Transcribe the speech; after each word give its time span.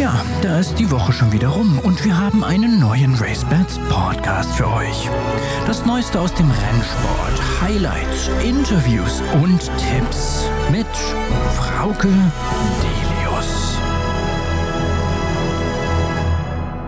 Tja, 0.00 0.24
da 0.40 0.58
ist 0.58 0.78
die 0.78 0.90
Woche 0.90 1.12
schon 1.12 1.30
wieder 1.30 1.48
rum 1.48 1.78
und 1.82 2.02
wir 2.06 2.18
haben 2.18 2.42
einen 2.42 2.80
neuen 2.80 3.14
RaceBets 3.16 3.78
Podcast 3.90 4.50
für 4.54 4.66
euch. 4.66 5.10
Das 5.66 5.84
Neueste 5.84 6.18
aus 6.18 6.32
dem 6.32 6.50
Rennsport, 6.50 7.60
Highlights, 7.60 8.30
Interviews 8.42 9.20
und 9.42 9.60
Tipps 9.60 10.48
mit 10.72 10.86
Frauke 11.54 12.08
Delius. 12.80 13.76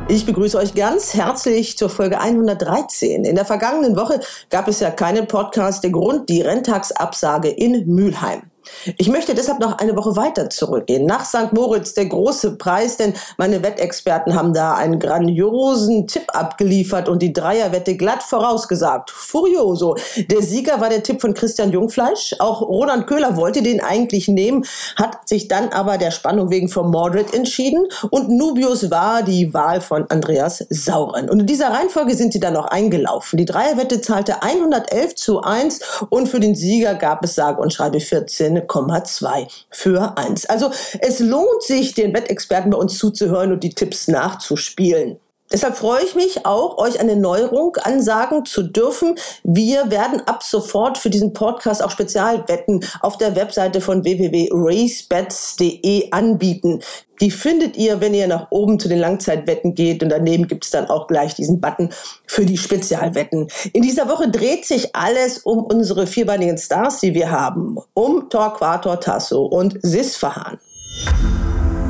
Ich 0.08 0.24
begrüße 0.24 0.56
euch 0.56 0.72
ganz 0.72 1.12
herzlich 1.12 1.76
zur 1.76 1.90
Folge 1.90 2.18
113. 2.18 3.26
In 3.26 3.34
der 3.34 3.44
vergangenen 3.44 3.94
Woche 3.94 4.20
gab 4.48 4.68
es 4.68 4.80
ja 4.80 4.90
keinen 4.90 5.28
Podcast. 5.28 5.84
Der 5.84 5.90
Grund 5.90 6.30
die 6.30 6.40
Renntagsabsage 6.40 7.50
in 7.50 7.86
Mülheim. 7.94 8.51
Ich 8.96 9.08
möchte 9.08 9.34
deshalb 9.34 9.60
noch 9.60 9.78
eine 9.78 9.96
Woche 9.96 10.16
weiter 10.16 10.50
zurückgehen, 10.50 11.06
nach 11.06 11.24
St. 11.24 11.52
Moritz, 11.52 11.94
der 11.94 12.06
große 12.06 12.56
Preis, 12.56 12.96
denn 12.96 13.14
meine 13.36 13.62
Wettexperten 13.62 14.34
haben 14.34 14.52
da 14.54 14.74
einen 14.74 14.98
grandiosen 14.98 16.06
Tipp 16.06 16.24
abgeliefert 16.28 17.08
und 17.08 17.22
die 17.22 17.32
Dreierwette 17.32 17.96
glatt 17.96 18.22
vorausgesagt. 18.22 19.10
Furioso. 19.10 19.96
Der 20.30 20.42
Sieger 20.42 20.80
war 20.80 20.88
der 20.88 21.02
Tipp 21.02 21.20
von 21.20 21.34
Christian 21.34 21.72
Jungfleisch. 21.72 22.34
Auch 22.38 22.62
Roland 22.62 23.06
Köhler 23.06 23.36
wollte 23.36 23.62
den 23.62 23.80
eigentlich 23.82 24.28
nehmen, 24.28 24.64
hat 24.96 25.28
sich 25.28 25.48
dann 25.48 25.68
aber 25.70 25.98
der 25.98 26.10
Spannung 26.10 26.50
wegen 26.50 26.68
für 26.68 26.82
Mordred 26.82 27.34
entschieden 27.34 27.86
und 28.10 28.28
Nubius 28.28 28.90
war 28.90 29.22
die 29.22 29.52
Wahl 29.54 29.80
von 29.80 30.06
Andreas 30.10 30.64
Sauren. 30.70 31.30
Und 31.30 31.40
in 31.40 31.46
dieser 31.46 31.70
Reihenfolge 31.70 32.14
sind 32.14 32.32
sie 32.32 32.40
dann 32.40 32.54
noch 32.54 32.66
eingelaufen. 32.66 33.36
Die 33.36 33.44
Dreierwette 33.44 34.00
zahlte 34.00 34.42
111 34.42 35.14
zu 35.14 35.40
1 35.40 35.80
und 36.10 36.28
für 36.28 36.40
den 36.40 36.54
Sieger 36.54 36.94
gab 36.94 37.24
es 37.24 37.34
sage 37.34 37.60
und 37.60 37.72
schreibe 37.72 38.00
14 38.00 38.51
14,2 38.60 39.48
für 39.70 40.16
1. 40.16 40.46
Also 40.46 40.70
es 41.00 41.20
lohnt 41.20 41.62
sich, 41.62 41.94
den 41.94 42.14
Wettexperten 42.14 42.70
bei 42.70 42.78
uns 42.78 42.98
zuzuhören 42.98 43.52
und 43.52 43.62
die 43.62 43.70
Tipps 43.74 44.08
nachzuspielen. 44.08 45.18
Deshalb 45.52 45.76
freue 45.76 46.02
ich 46.02 46.14
mich 46.14 46.46
auch, 46.46 46.78
euch 46.78 46.98
eine 46.98 47.14
Neuerung 47.14 47.76
ansagen 47.76 48.46
zu 48.46 48.62
dürfen. 48.62 49.16
Wir 49.44 49.90
werden 49.90 50.22
ab 50.26 50.42
sofort 50.42 50.96
für 50.96 51.10
diesen 51.10 51.34
Podcast 51.34 51.84
auch 51.84 51.90
Spezialwetten 51.90 52.82
auf 53.00 53.18
der 53.18 53.36
Webseite 53.36 53.82
von 53.82 54.02
www.racebets.de 54.02 56.10
anbieten. 56.10 56.80
Die 57.20 57.30
findet 57.30 57.76
ihr, 57.76 58.00
wenn 58.00 58.14
ihr 58.14 58.26
nach 58.26 58.46
oben 58.50 58.80
zu 58.80 58.88
den 58.88 58.98
Langzeitwetten 58.98 59.74
geht 59.74 60.02
und 60.02 60.08
daneben 60.08 60.48
gibt 60.48 60.64
es 60.64 60.70
dann 60.70 60.86
auch 60.86 61.06
gleich 61.06 61.34
diesen 61.34 61.60
Button 61.60 61.90
für 62.26 62.46
die 62.46 62.56
Spezialwetten. 62.56 63.48
In 63.74 63.82
dieser 63.82 64.08
Woche 64.08 64.30
dreht 64.30 64.64
sich 64.64 64.96
alles 64.96 65.36
um 65.38 65.64
unsere 65.64 66.06
vierbeinigen 66.06 66.56
Stars, 66.56 67.00
die 67.00 67.12
wir 67.14 67.30
haben. 67.30 67.76
Um 67.92 68.30
Torquator 68.30 68.98
Tasso 68.98 69.44
und 69.44 69.78
Sisfahan. 69.82 70.56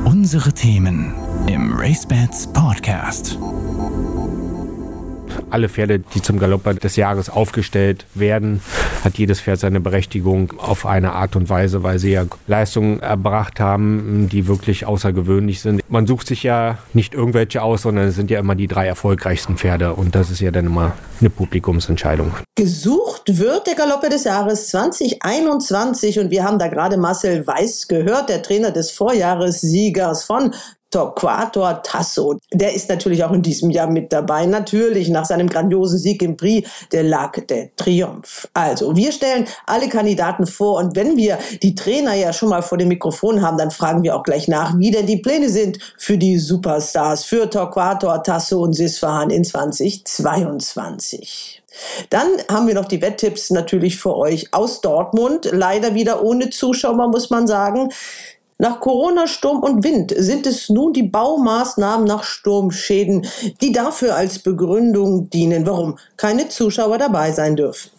Unsere 0.05 0.53
Themen 0.53 1.22
im 1.47 1.73
RaceBets 1.77 2.47
Podcast. 2.53 3.39
Alle 5.51 5.69
Pferde, 5.69 5.98
die 5.98 6.23
zum 6.23 6.39
Galopper 6.39 6.75
des 6.75 6.97
Jahres 6.97 7.29
aufgestellt 7.29 8.07
werden, 8.15 8.62
hat 9.05 9.19
jedes 9.19 9.41
Pferd 9.41 9.61
seine 9.61 9.81
Berechtigung 9.81 10.55
auf 10.59 10.87
eine 10.87 11.13
Art 11.13 11.37
und 11.37 11.51
Weise, 11.51 11.83
weil 11.83 11.98
sie 11.98 12.13
ja 12.13 12.25
Leistungen 12.47 13.01
erbracht 13.01 13.61
haben, 13.61 14.29
die 14.31 14.47
wirklich 14.47 14.87
außergewöhnlich 14.87 15.61
sind. 15.61 15.83
Man 15.91 16.07
sucht 16.07 16.27
sich 16.27 16.43
ja 16.43 16.79
nicht 16.95 17.15
irgendwelche 17.15 17.63
aus, 17.63 17.83
sondern 17.83 18.09
es 18.09 18.15
sind 18.15 18.31
ja 18.31 18.39
immer 18.39 18.55
die 18.55 18.69
drei 18.69 18.87
erfolgreichsten 18.87 19.57
Pferde 19.57 19.95
und 19.95 20.15
das 20.15 20.31
ist 20.31 20.41
ja 20.41 20.51
dann 20.51 20.67
immer 20.67 20.93
eine 21.20 21.31
Publikumsentscheidung. 21.31 22.33
Gesucht 22.57 23.39
wird 23.39 23.67
der 23.67 23.75
Galopper 23.75 24.09
des 24.09 24.25
Jahres 24.25 24.69
2021 24.69 26.19
und 26.19 26.31
wir 26.31 26.45
haben 26.45 26.59
da 26.59 26.69
gerade 26.69 26.97
Marcel 26.97 27.47
Weiß 27.47 27.89
gehört, 27.89 28.29
der 28.29 28.43
Trainer 28.43 28.70
des 28.70 28.91
Vorjahressiegers 28.91 30.25
von 30.25 30.55
Torquator 30.93 31.83
Tasso. 31.83 32.39
Der 32.53 32.75
ist 32.75 32.89
natürlich 32.89 33.25
auch 33.25 33.33
in 33.33 33.43
diesem 33.43 33.71
Jahr 33.71 33.89
mit 33.89 34.12
dabei. 34.12 34.47
Natürlich 34.47 35.09
nach 35.09 35.25
seinem 35.25 35.48
grandiosen 35.48 35.98
Sieg 35.98 36.23
im 36.23 36.37
Prix 36.37 36.69
der 36.92 37.03
Lac 37.03 37.48
de 37.48 37.70
Triomphe. 37.77 38.48
Also, 38.55 38.95
wir 38.95 39.11
stellen 39.11 39.47
alle 39.67 39.89
Kandidaten 39.89 40.47
vor 40.47 40.79
und 40.79 40.95
wenn 40.95 41.17
wir 41.17 41.39
die 41.63 41.75
Trainer 41.75 42.14
ja 42.14 42.33
schon 42.33 42.51
mal 42.51 42.63
vor 42.63 42.79
dem 42.79 42.89
Mikrofon 42.89 43.42
haben, 43.42 43.58
dann 43.58 43.70
fragen 43.70 44.03
wir 44.03 44.14
auch 44.14 44.23
gleich 44.23 44.48
nach, 44.48 44.79
wie 44.79 44.91
denn 44.91 45.07
die 45.07 45.17
Pläne 45.17 45.48
sind 45.48 45.79
für 45.97 46.19
die 46.19 46.39
Superstars, 46.39 47.24
für 47.24 47.48
Torquator 47.48 48.23
Tasso 48.23 48.63
und 48.63 48.74
Sisfahan 48.74 49.30
in 49.30 49.45
2022. 49.45 51.63
Dann 52.11 52.29
haben 52.51 52.67
wir 52.67 52.74
noch 52.74 52.86
die 52.86 53.01
Wetttipps 53.01 53.51
natürlich 53.51 53.97
für 53.97 54.17
euch 54.17 54.53
aus 54.53 54.80
Dortmund. 54.80 55.48
Leider 55.51 55.95
wieder 55.95 56.23
ohne 56.23 56.51
Zuschauer, 56.51 57.09
muss 57.09 57.30
man 57.30 57.47
sagen. 57.47 57.91
Nach 58.62 58.78
Corona, 58.78 59.27
Sturm 59.27 59.58
und 59.64 59.83
Wind 59.83 60.14
sind 60.17 60.46
es 60.46 60.68
nun 60.68 60.92
die 60.92 61.02
Baumaßnahmen 61.02 62.06
nach 62.06 62.23
Sturmschäden, 62.23 63.27
die 63.61 63.73
dafür 63.73 64.14
als 64.14 64.39
Begründung 64.39 65.28
dienen, 65.30 65.67
warum 65.67 65.98
keine 66.17 66.48
Zuschauer 66.48 66.96
dabei 66.98 67.33
sein 67.33 67.56
dürfen. 67.56 67.90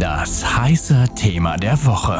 Das 0.00 0.44
heiße 0.44 1.04
Thema 1.14 1.58
der 1.58 1.78
Woche. 1.86 2.16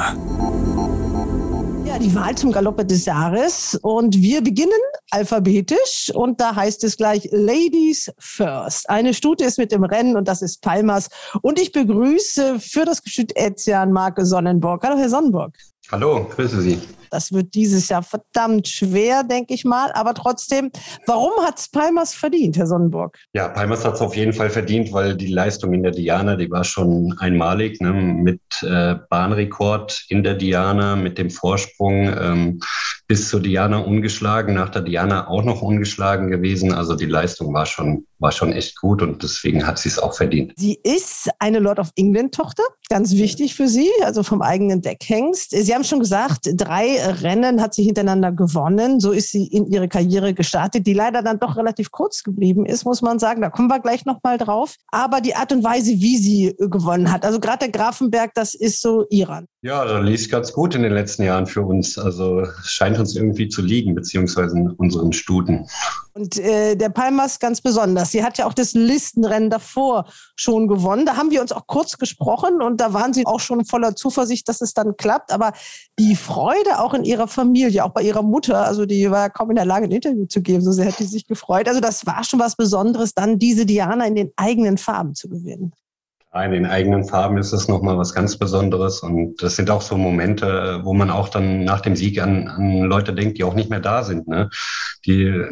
Ja, 1.84 1.98
die 1.98 2.14
Wahl 2.14 2.36
zum 2.36 2.52
Galoppe 2.52 2.84
des 2.84 3.06
Jahres. 3.06 3.76
Und 3.82 4.22
wir 4.22 4.40
beginnen 4.40 4.70
alphabetisch. 5.10 6.12
Und 6.14 6.40
da 6.40 6.54
heißt 6.54 6.84
es 6.84 6.96
gleich 6.96 7.28
Ladies 7.32 8.08
First. 8.20 8.88
Eine 8.88 9.14
Stute 9.14 9.42
ist 9.42 9.58
mit 9.58 9.72
dem 9.72 9.82
Rennen 9.82 10.16
und 10.16 10.28
das 10.28 10.42
ist 10.42 10.62
Palmas. 10.62 11.08
Und 11.42 11.58
ich 11.58 11.72
begrüße 11.72 12.60
für 12.60 12.84
das 12.84 13.02
Gestüt 13.02 13.32
Etian 13.34 13.90
Marke 13.90 14.24
Sonnenburg. 14.24 14.84
Hallo, 14.84 14.96
Herr 14.96 15.08
Sonnenburg. 15.08 15.56
Hallo, 15.92 16.30
grüße 16.32 16.60
Sie. 16.60 16.78
Das 17.10 17.32
wird 17.32 17.54
dieses 17.54 17.88
Jahr 17.88 18.04
verdammt 18.04 18.68
schwer, 18.68 19.24
denke 19.24 19.54
ich 19.54 19.64
mal. 19.64 19.90
Aber 19.92 20.14
trotzdem, 20.14 20.70
warum 21.06 21.32
hat 21.44 21.58
es 21.58 21.68
Palmas 21.68 22.14
verdient, 22.14 22.56
Herr 22.56 22.68
Sonnenburg? 22.68 23.18
Ja, 23.32 23.48
Palmas 23.48 23.84
hat 23.84 23.94
es 23.94 24.00
auf 24.00 24.14
jeden 24.14 24.32
Fall 24.32 24.50
verdient, 24.50 24.92
weil 24.92 25.16
die 25.16 25.26
Leistung 25.26 25.72
in 25.72 25.82
der 25.82 25.90
Diana, 25.90 26.36
die 26.36 26.48
war 26.48 26.62
schon 26.62 27.16
einmalig, 27.18 27.80
ne? 27.80 27.92
mit 27.92 28.40
äh, 28.62 28.94
Bahnrekord 29.08 30.04
in 30.08 30.22
der 30.22 30.34
Diana, 30.34 30.94
mit 30.94 31.18
dem 31.18 31.30
Vorsprung 31.30 32.08
ähm, 32.16 32.60
bis 33.10 33.28
zur 33.28 33.40
Diana 33.40 33.78
ungeschlagen, 33.78 34.54
nach 34.54 34.68
der 34.68 34.82
Diana 34.82 35.26
auch 35.26 35.42
noch 35.42 35.62
ungeschlagen 35.62 36.30
gewesen. 36.30 36.72
Also 36.72 36.94
die 36.94 37.06
Leistung 37.06 37.52
war 37.52 37.66
schon, 37.66 38.06
war 38.20 38.30
schon 38.30 38.52
echt 38.52 38.80
gut 38.80 39.02
und 39.02 39.20
deswegen 39.24 39.66
hat 39.66 39.80
sie 39.80 39.88
es 39.88 39.98
auch 39.98 40.14
verdient. 40.14 40.52
Sie 40.54 40.78
ist 40.84 41.28
eine 41.40 41.58
Lord 41.58 41.80
of 41.80 41.90
England-Tochter, 41.96 42.62
ganz 42.88 43.14
wichtig 43.14 43.56
für 43.56 43.66
Sie, 43.66 43.90
also 44.04 44.22
vom 44.22 44.42
eigenen 44.42 44.80
Deckhengst. 44.80 45.50
Sie 45.50 45.74
haben 45.74 45.82
schon 45.82 45.98
gesagt, 45.98 46.50
drei 46.54 47.02
Rennen 47.04 47.60
hat 47.60 47.74
sie 47.74 47.82
hintereinander 47.82 48.30
gewonnen. 48.30 49.00
So 49.00 49.10
ist 49.10 49.32
sie 49.32 49.48
in 49.48 49.66
ihre 49.66 49.88
Karriere 49.88 50.32
gestartet, 50.32 50.86
die 50.86 50.94
leider 50.94 51.22
dann 51.22 51.40
doch 51.40 51.56
relativ 51.56 51.90
kurz 51.90 52.22
geblieben 52.22 52.64
ist, 52.64 52.84
muss 52.84 53.02
man 53.02 53.18
sagen. 53.18 53.42
Da 53.42 53.50
kommen 53.50 53.66
wir 53.66 53.80
gleich 53.80 54.04
nochmal 54.04 54.38
drauf. 54.38 54.76
Aber 54.92 55.20
die 55.20 55.34
Art 55.34 55.50
und 55.50 55.64
Weise, 55.64 55.90
wie 55.90 56.16
sie 56.16 56.54
gewonnen 56.58 57.10
hat, 57.10 57.24
also 57.24 57.40
gerade 57.40 57.68
der 57.68 57.70
Grafenberg, 57.70 58.34
das 58.34 58.54
ist 58.54 58.80
so 58.80 59.04
Iran. 59.10 59.46
Ja, 59.62 59.84
da 59.84 59.98
lief 59.98 60.30
ganz 60.30 60.54
gut 60.54 60.74
in 60.74 60.82
den 60.82 60.94
letzten 60.94 61.22
Jahren 61.22 61.46
für 61.46 61.60
uns. 61.60 61.98
Also 61.98 62.40
es 62.40 62.70
scheint 62.70 62.98
uns 62.98 63.14
irgendwie 63.14 63.46
zu 63.50 63.60
liegen, 63.60 63.94
beziehungsweise 63.94 64.56
in 64.56 64.70
unseren 64.70 65.12
Stuten. 65.12 65.66
Und 66.14 66.38
äh, 66.38 66.76
der 66.76 66.88
Palmas 66.88 67.38
ganz 67.38 67.60
besonders. 67.60 68.10
Sie 68.10 68.24
hat 68.24 68.38
ja 68.38 68.46
auch 68.46 68.54
das 68.54 68.72
Listenrennen 68.72 69.50
davor 69.50 70.06
schon 70.34 70.66
gewonnen. 70.66 71.04
Da 71.04 71.18
haben 71.18 71.30
wir 71.30 71.42
uns 71.42 71.52
auch 71.52 71.66
kurz 71.66 71.98
gesprochen 71.98 72.62
und 72.62 72.80
da 72.80 72.94
waren 72.94 73.12
sie 73.12 73.26
auch 73.26 73.40
schon 73.40 73.66
voller 73.66 73.94
Zuversicht, 73.94 74.48
dass 74.48 74.62
es 74.62 74.72
dann 74.72 74.96
klappt. 74.96 75.30
Aber 75.30 75.52
die 75.98 76.16
Freude 76.16 76.78
auch 76.78 76.94
in 76.94 77.04
ihrer 77.04 77.28
Familie, 77.28 77.84
auch 77.84 77.92
bei 77.92 78.02
ihrer 78.02 78.22
Mutter, 78.22 78.64
also 78.64 78.86
die 78.86 79.10
war 79.10 79.28
kaum 79.28 79.50
in 79.50 79.56
der 79.56 79.66
Lage, 79.66 79.84
ein 79.84 79.92
Interview 79.92 80.24
zu 80.24 80.40
geben, 80.40 80.62
so 80.62 80.72
sehr 80.72 80.86
hat 80.86 80.98
die 80.98 81.04
sich 81.04 81.26
gefreut. 81.26 81.68
Also 81.68 81.80
das 81.80 82.06
war 82.06 82.24
schon 82.24 82.40
was 82.40 82.56
Besonderes, 82.56 83.12
dann 83.12 83.38
diese 83.38 83.66
Diana 83.66 84.06
in 84.06 84.14
den 84.14 84.32
eigenen 84.36 84.78
Farben 84.78 85.14
zu 85.14 85.28
gewinnen. 85.28 85.74
In 86.32 86.52
den 86.52 86.66
eigenen 86.66 87.06
Farben 87.06 87.38
ist 87.38 87.52
es 87.52 87.66
nochmal 87.66 87.98
was 87.98 88.14
ganz 88.14 88.36
Besonderes. 88.36 89.00
Und 89.00 89.42
das 89.42 89.56
sind 89.56 89.68
auch 89.68 89.82
so 89.82 89.96
Momente, 89.96 90.78
wo 90.84 90.94
man 90.94 91.10
auch 91.10 91.28
dann 91.28 91.64
nach 91.64 91.80
dem 91.80 91.96
Sieg 91.96 92.22
an, 92.22 92.46
an 92.46 92.82
Leute 92.82 93.12
denkt, 93.12 93.36
die 93.36 93.42
auch 93.42 93.54
nicht 93.54 93.68
mehr 93.68 93.80
da 93.80 94.04
sind, 94.04 94.28
ne? 94.28 94.48
die, 95.06 95.42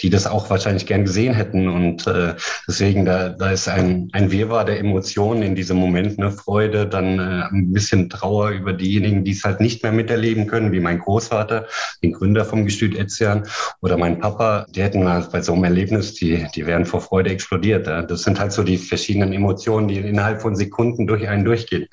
die 0.00 0.08
das 0.08 0.26
auch 0.26 0.48
wahrscheinlich 0.48 0.86
gern 0.86 1.04
gesehen 1.04 1.34
hätten. 1.34 1.68
Und 1.68 2.06
äh, 2.06 2.36
deswegen, 2.66 3.04
da, 3.04 3.28
da 3.28 3.50
ist 3.50 3.68
ein, 3.68 4.08
ein 4.12 4.30
Wirrwarr 4.30 4.64
der 4.64 4.78
Emotionen 4.80 5.42
in 5.42 5.54
diesem 5.54 5.76
Moment, 5.76 6.16
ne? 6.16 6.30
Freude, 6.30 6.86
dann 6.86 7.18
äh, 7.18 7.42
ein 7.50 7.70
bisschen 7.74 8.08
Trauer 8.08 8.48
über 8.50 8.72
diejenigen, 8.72 9.24
die 9.24 9.32
es 9.32 9.44
halt 9.44 9.60
nicht 9.60 9.82
mehr 9.82 9.92
miterleben 9.92 10.46
können, 10.46 10.72
wie 10.72 10.80
mein 10.80 11.00
Großvater, 11.00 11.66
den 12.02 12.12
Gründer 12.12 12.46
vom 12.46 12.64
Gestüt 12.64 12.96
Etzian, 12.96 13.42
oder 13.82 13.98
mein 13.98 14.20
Papa, 14.20 14.64
die 14.70 14.82
hätten 14.82 15.06
halt 15.06 15.30
bei 15.32 15.42
so 15.42 15.52
einem 15.52 15.64
Erlebnis, 15.64 16.14
die, 16.14 16.46
die 16.54 16.66
wären 16.66 16.86
vor 16.86 17.02
Freude 17.02 17.28
explodiert. 17.28 17.86
Ja? 17.86 18.00
Das 18.00 18.22
sind 18.22 18.40
halt 18.40 18.52
so 18.52 18.62
die 18.62 18.78
verschiedenen 18.78 19.34
Emotionen, 19.34 19.88
die 19.88 20.13
innerhalb 20.14 20.40
von 20.40 20.54
Sekunden 20.54 21.06
durch 21.06 21.28
einen 21.28 21.44
durchgehen. 21.44 21.88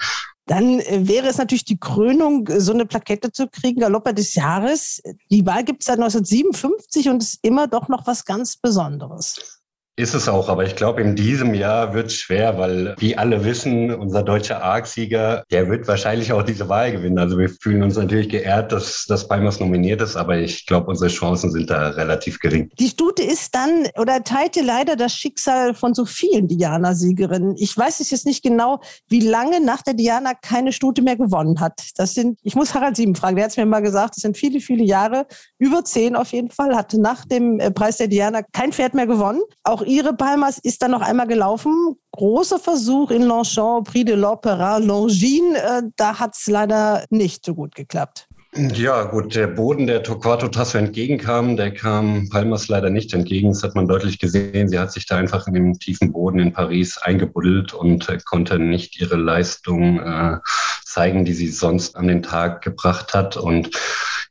Dann 0.45 0.79
äh, 0.79 1.07
wäre 1.07 1.27
es 1.27 1.37
natürlich 1.37 1.65
die 1.65 1.79
Krönung, 1.79 2.47
äh, 2.47 2.59
so 2.59 2.73
eine 2.73 2.85
Plakette 2.85 3.31
zu 3.31 3.47
kriegen, 3.47 3.81
Galopper 3.81 4.13
des 4.13 4.35
Jahres. 4.35 5.01
Die 5.29 5.45
Wahl 5.45 5.63
gibt 5.63 5.81
es 5.81 5.87
seit 5.87 5.97
1957 5.97 7.09
und 7.09 7.23
ist 7.23 7.39
immer 7.41 7.67
doch 7.67 7.87
noch 7.87 8.05
was 8.07 8.25
ganz 8.25 8.57
Besonderes. 8.57 9.60
Ist 10.01 10.15
es 10.15 10.27
auch, 10.27 10.49
aber 10.49 10.65
ich 10.65 10.75
glaube, 10.75 10.99
in 11.03 11.15
diesem 11.15 11.53
Jahr 11.53 11.93
wird 11.93 12.07
es 12.07 12.15
schwer, 12.15 12.57
weil 12.57 12.95
wie 12.97 13.15
alle 13.15 13.45
wissen, 13.45 13.93
unser 13.93 14.23
deutscher 14.23 14.63
Arc-Sieger, 14.63 15.43
der 15.51 15.69
wird 15.69 15.87
wahrscheinlich 15.87 16.33
auch 16.33 16.41
diese 16.41 16.67
Wahl 16.69 16.91
gewinnen. 16.91 17.19
Also 17.19 17.37
wir 17.37 17.49
fühlen 17.49 17.83
uns 17.83 17.97
natürlich 17.97 18.27
geehrt, 18.29 18.71
dass, 18.71 19.05
dass 19.05 19.27
Palmas 19.27 19.59
nominiert 19.59 20.01
ist, 20.01 20.15
aber 20.15 20.39
ich 20.39 20.65
glaube, 20.65 20.87
unsere 20.87 21.11
Chancen 21.11 21.51
sind 21.51 21.69
da 21.69 21.89
relativ 21.89 22.39
gering. 22.39 22.71
Die 22.79 22.87
Stute 22.87 23.21
ist 23.21 23.53
dann 23.53 23.89
oder 23.95 24.23
teilte 24.23 24.63
leider 24.63 24.95
das 24.95 25.13
Schicksal 25.13 25.75
von 25.75 25.93
so 25.93 26.05
vielen 26.05 26.47
Diana-Siegerinnen. 26.47 27.53
Ich 27.59 27.77
weiß 27.77 27.99
es 27.99 28.09
jetzt 28.09 28.25
nicht 28.25 28.41
genau, 28.41 28.81
wie 29.07 29.19
lange 29.19 29.63
nach 29.63 29.83
der 29.83 29.93
Diana 29.93 30.33
keine 30.33 30.73
Stute 30.73 31.03
mehr 31.03 31.15
gewonnen 31.15 31.59
hat. 31.59 31.79
Das 31.97 32.15
sind, 32.15 32.39
ich 32.41 32.55
muss 32.55 32.73
Harald 32.73 32.95
Sieben 32.95 33.13
fragen, 33.13 33.35
der 33.35 33.45
hat 33.45 33.51
es 33.51 33.57
mir 33.57 33.67
mal 33.67 33.81
gesagt, 33.81 34.15
das 34.15 34.23
sind 34.23 34.35
viele, 34.35 34.61
viele 34.61 34.83
Jahre, 34.83 35.27
über 35.59 35.85
zehn 35.85 36.15
auf 36.15 36.31
jeden 36.31 36.49
Fall, 36.49 36.75
hatte 36.75 36.99
nach 36.99 37.23
dem 37.25 37.59
äh, 37.59 37.69
Preis 37.69 37.97
der 37.97 38.07
Diana 38.07 38.41
kein 38.51 38.71
Pferd 38.71 38.95
mehr 38.95 39.05
gewonnen. 39.05 39.41
Auch 39.63 39.83
ihre 39.91 40.13
Palmas 40.13 40.57
ist 40.57 40.81
dann 40.81 40.91
noch 40.91 41.01
einmal 41.01 41.27
gelaufen. 41.27 41.97
Großer 42.11 42.59
Versuch 42.59 43.11
in 43.11 43.23
Longchamp, 43.23 43.87
Prix 43.87 44.05
de 44.05 44.15
l'Opéra, 44.15 44.79
Longines. 44.79 45.57
Äh, 45.57 45.81
da 45.97 46.19
hat 46.19 46.35
es 46.35 46.47
leider 46.47 47.05
nicht 47.09 47.45
so 47.45 47.53
gut 47.53 47.75
geklappt. 47.75 48.27
Ja, 48.53 49.03
gut, 49.03 49.33
der 49.35 49.47
Boden, 49.47 49.87
der 49.87 50.03
Torquato 50.03 50.49
Tasso 50.49 50.77
entgegenkam, 50.77 51.55
der 51.55 51.73
kam 51.73 52.27
Palmas 52.29 52.67
leider 52.67 52.89
nicht 52.89 53.13
entgegen. 53.13 53.49
Das 53.49 53.63
hat 53.63 53.75
man 53.75 53.87
deutlich 53.87 54.19
gesehen. 54.19 54.67
Sie 54.67 54.77
hat 54.77 54.91
sich 54.91 55.05
da 55.05 55.15
einfach 55.15 55.47
in 55.47 55.53
dem 55.53 55.79
tiefen 55.79 56.11
Boden 56.11 56.39
in 56.39 56.51
Paris 56.51 56.97
eingebuddelt 56.97 57.73
und 57.73 58.09
äh, 58.09 58.17
konnte 58.25 58.59
nicht 58.59 58.99
ihre 58.99 59.15
Leistung 59.15 59.99
äh, 59.99 60.37
zeigen, 60.83 61.23
die 61.23 61.33
sie 61.33 61.47
sonst 61.47 61.95
an 61.95 62.07
den 62.07 62.23
Tag 62.23 62.61
gebracht 62.61 63.13
hat. 63.13 63.37
Und 63.37 63.71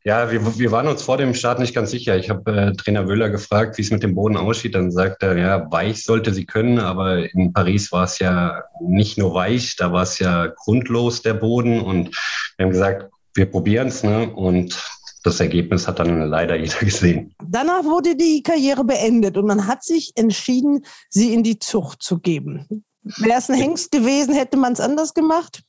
ja, 0.05 0.31
wir, 0.31 0.59
wir 0.59 0.73
waren 0.73 0.89
uns 0.89 1.03
vor 1.03 1.19
dem 1.19 1.35
Start 1.35 1.59
nicht 1.59 1.75
ganz 1.75 1.91
sicher. 1.91 2.17
Ich 2.17 2.31
habe 2.31 2.51
äh, 2.51 2.73
Trainer 2.73 3.07
Wöhler 3.07 3.29
gefragt, 3.29 3.77
wie 3.77 3.83
es 3.83 3.91
mit 3.91 4.03
dem 4.03 4.15
Boden 4.15 4.37
aussieht. 4.37 4.75
Dann 4.75 4.91
sagt 4.91 5.23
er, 5.23 5.37
ja, 5.37 5.71
weich 5.71 6.05
sollte 6.05 6.33
sie 6.33 6.47
können, 6.47 6.79
aber 6.79 7.33
in 7.35 7.53
Paris 7.53 7.93
war 7.93 8.05
es 8.05 8.19
ja 8.19 8.63
nicht 8.81 9.19
nur 9.19 9.35
weich, 9.35 9.77
da 9.77 9.93
war 9.93 10.05
es 10.05 10.19
ja 10.19 10.47
grundlos 10.47 11.21
der 11.21 11.35
Boden. 11.35 11.81
Und 11.83 12.17
wir 12.57 12.65
haben 12.65 12.73
gesagt, 12.73 13.11
wir 13.35 13.47
probieren 13.47 13.89
es, 13.89 14.03
ne? 14.03 14.31
Und 14.35 14.83
das 15.23 15.39
Ergebnis 15.39 15.87
hat 15.87 15.99
dann 15.99 16.29
leider 16.29 16.57
jeder 16.57 16.79
gesehen. 16.81 17.35
Danach 17.47 17.85
wurde 17.85 18.17
die 18.17 18.43
Karriere 18.43 18.85
beendet 18.85 19.37
und 19.37 19.47
man 19.47 19.67
hat 19.67 19.85
sich 19.85 20.13
entschieden, 20.17 20.85
sie 21.11 21.35
in 21.35 21.43
die 21.43 21.59
Zucht 21.59 22.03
zu 22.03 22.19
geben. 22.19 22.85
Wäre 23.03 23.39
es 23.39 23.51
ein 23.51 23.57
Hengst 23.57 23.93
gewesen, 23.93 24.35
hätte 24.35 24.57
man 24.57 24.73
es 24.73 24.81
anders 24.81 25.13
gemacht? 25.13 25.63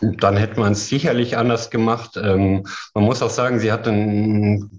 Dann 0.00 0.36
hätte 0.36 0.58
man 0.58 0.72
es 0.72 0.88
sicherlich 0.88 1.36
anders 1.36 1.70
gemacht. 1.70 2.18
Ähm, 2.22 2.66
man 2.94 3.04
muss 3.04 3.22
auch 3.22 3.30
sagen, 3.30 3.60
sie 3.60 3.70
hatte 3.70 3.90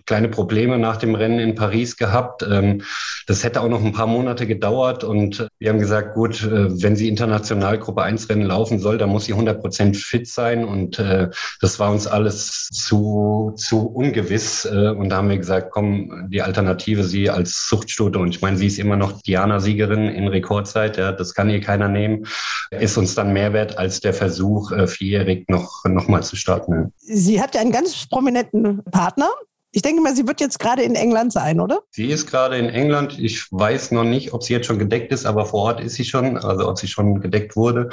kleine 0.06 0.30
Probleme 0.30 0.78
nach 0.80 0.98
dem 0.98 1.16
Rennen 1.16 1.40
in 1.40 1.56
Paris 1.56 1.98
gehabt. 1.98 2.44
Ähm, 2.44 2.82
das 3.28 3.44
hätte 3.44 3.62
auch 3.62 3.70
noch 3.70 3.84
ein 3.84 3.94
paar 3.94 4.08
Monate 4.08 4.48
gedauert 4.48 5.04
und 5.04 5.48
wir 5.60 5.70
haben 5.70 5.80
gesagt, 5.80 6.16
gut, 6.16 6.44
äh, 6.44 6.82
wenn 6.82 6.96
sie 6.96 7.08
international 7.08 7.78
Gruppe 7.78 8.04
1 8.04 8.30
Rennen 8.30 8.46
laufen 8.46 8.80
soll, 8.80 8.98
dann 8.98 9.10
muss 9.10 9.26
sie 9.26 9.34
100 9.34 9.62
Prozent 9.62 9.98
fit 9.98 10.28
sein 10.28 10.66
und 10.66 11.00
äh, 11.00 11.30
das 11.62 11.80
war 11.80 11.92
uns 11.92 12.08
alles 12.08 12.68
zu, 12.72 13.54
zu 13.56 13.88
ungewiss 13.88 14.66
äh, 14.66 14.90
und 14.90 15.10
da 15.10 15.18
haben 15.18 15.30
wir 15.30 15.38
gesagt, 15.38 15.72
komm, 15.72 16.30
die 16.30 16.42
Alternative 16.42 17.04
sie 17.04 17.30
als 17.30 17.68
Zuchtstute 17.68 18.20
und 18.20 18.30
ich 18.30 18.42
meine, 18.42 18.58
sie 18.58 18.68
ist 18.68 18.80
immer 18.80 18.96
noch 18.96 19.22
Diana-Siegerin 19.22 20.10
in 20.10 20.28
Rekordzeit, 20.28 20.98
ja, 20.98 21.12
das 21.12 21.34
kann 21.34 21.50
ihr 21.50 21.62
keiner 21.62 21.88
nehmen, 21.88 22.26
ist 22.72 22.98
uns 22.98 23.16
dann 23.16 23.34
mehr 23.34 23.54
wert 23.54 23.78
als 23.78 24.00
der 24.00 24.14
Versuch, 24.14 24.61
äh, 24.70 24.86
vierjährig 24.86 25.48
noch, 25.48 25.86
noch 25.86 26.08
mal 26.08 26.22
zu 26.22 26.36
starten. 26.36 26.94
Sie 26.98 27.42
hat 27.42 27.56
ja 27.56 27.62
einen 27.62 27.72
ganz 27.72 28.06
prominenten 28.08 28.84
Partner. 28.92 29.30
Ich 29.74 29.82
denke 29.82 30.02
mal, 30.02 30.14
sie 30.14 30.28
wird 30.28 30.42
jetzt 30.42 30.60
gerade 30.60 30.84
in 30.84 30.96
England 30.96 31.32
sein, 31.32 31.62
oder? 31.62 31.80
Sie 31.92 32.08
ist 32.08 32.28
gerade 32.30 32.58
in 32.58 32.68
England. 32.68 33.18
Ich 33.18 33.50
weiß 33.52 33.92
noch 33.92 34.04
nicht, 34.04 34.34
ob 34.34 34.44
sie 34.44 34.52
jetzt 34.52 34.68
schon 34.68 34.80
gedeckt 34.80 35.14
ist, 35.14 35.26
aber 35.26 35.46
vor 35.46 35.62
Ort 35.62 35.80
ist 35.80 35.96
sie 35.96 36.04
schon, 36.04 36.38
also 36.38 36.68
ob 36.68 36.78
sie 36.78 36.90
schon 36.90 37.22
gedeckt 37.22 37.56
wurde. 37.56 37.90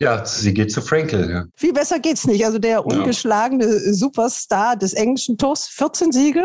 Ja, 0.00 0.24
sie 0.24 0.52
geht 0.52 0.72
zu 0.72 0.82
Frankel. 0.82 1.30
Ja. 1.30 1.44
Viel 1.54 1.72
besser 1.72 2.00
geht's 2.00 2.26
nicht. 2.26 2.44
Also 2.44 2.58
der 2.58 2.84
ungeschlagene 2.84 3.64
ja. 3.64 3.92
Superstar 3.92 4.76
des 4.76 4.92
englischen 4.92 5.38
Tours, 5.38 5.68
14 5.68 6.10
Siege 6.10 6.44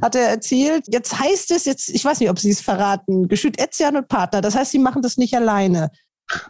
hat 0.00 0.16
er 0.16 0.28
erzielt. 0.28 0.86
Jetzt 0.88 1.18
heißt 1.18 1.50
es, 1.52 1.66
jetzt, 1.66 1.88
ich 1.90 2.04
weiß 2.04 2.20
nicht, 2.20 2.30
ob 2.30 2.38
Sie 2.38 2.50
es 2.50 2.60
verraten, 2.60 3.28
Geschüt 3.28 3.60
Etzian 3.60 3.96
und 3.96 4.08
Partner. 4.08 4.40
Das 4.40 4.56
heißt, 4.56 4.72
Sie 4.72 4.78
machen 4.78 5.02
das 5.02 5.18
nicht 5.18 5.34
alleine. 5.34 5.90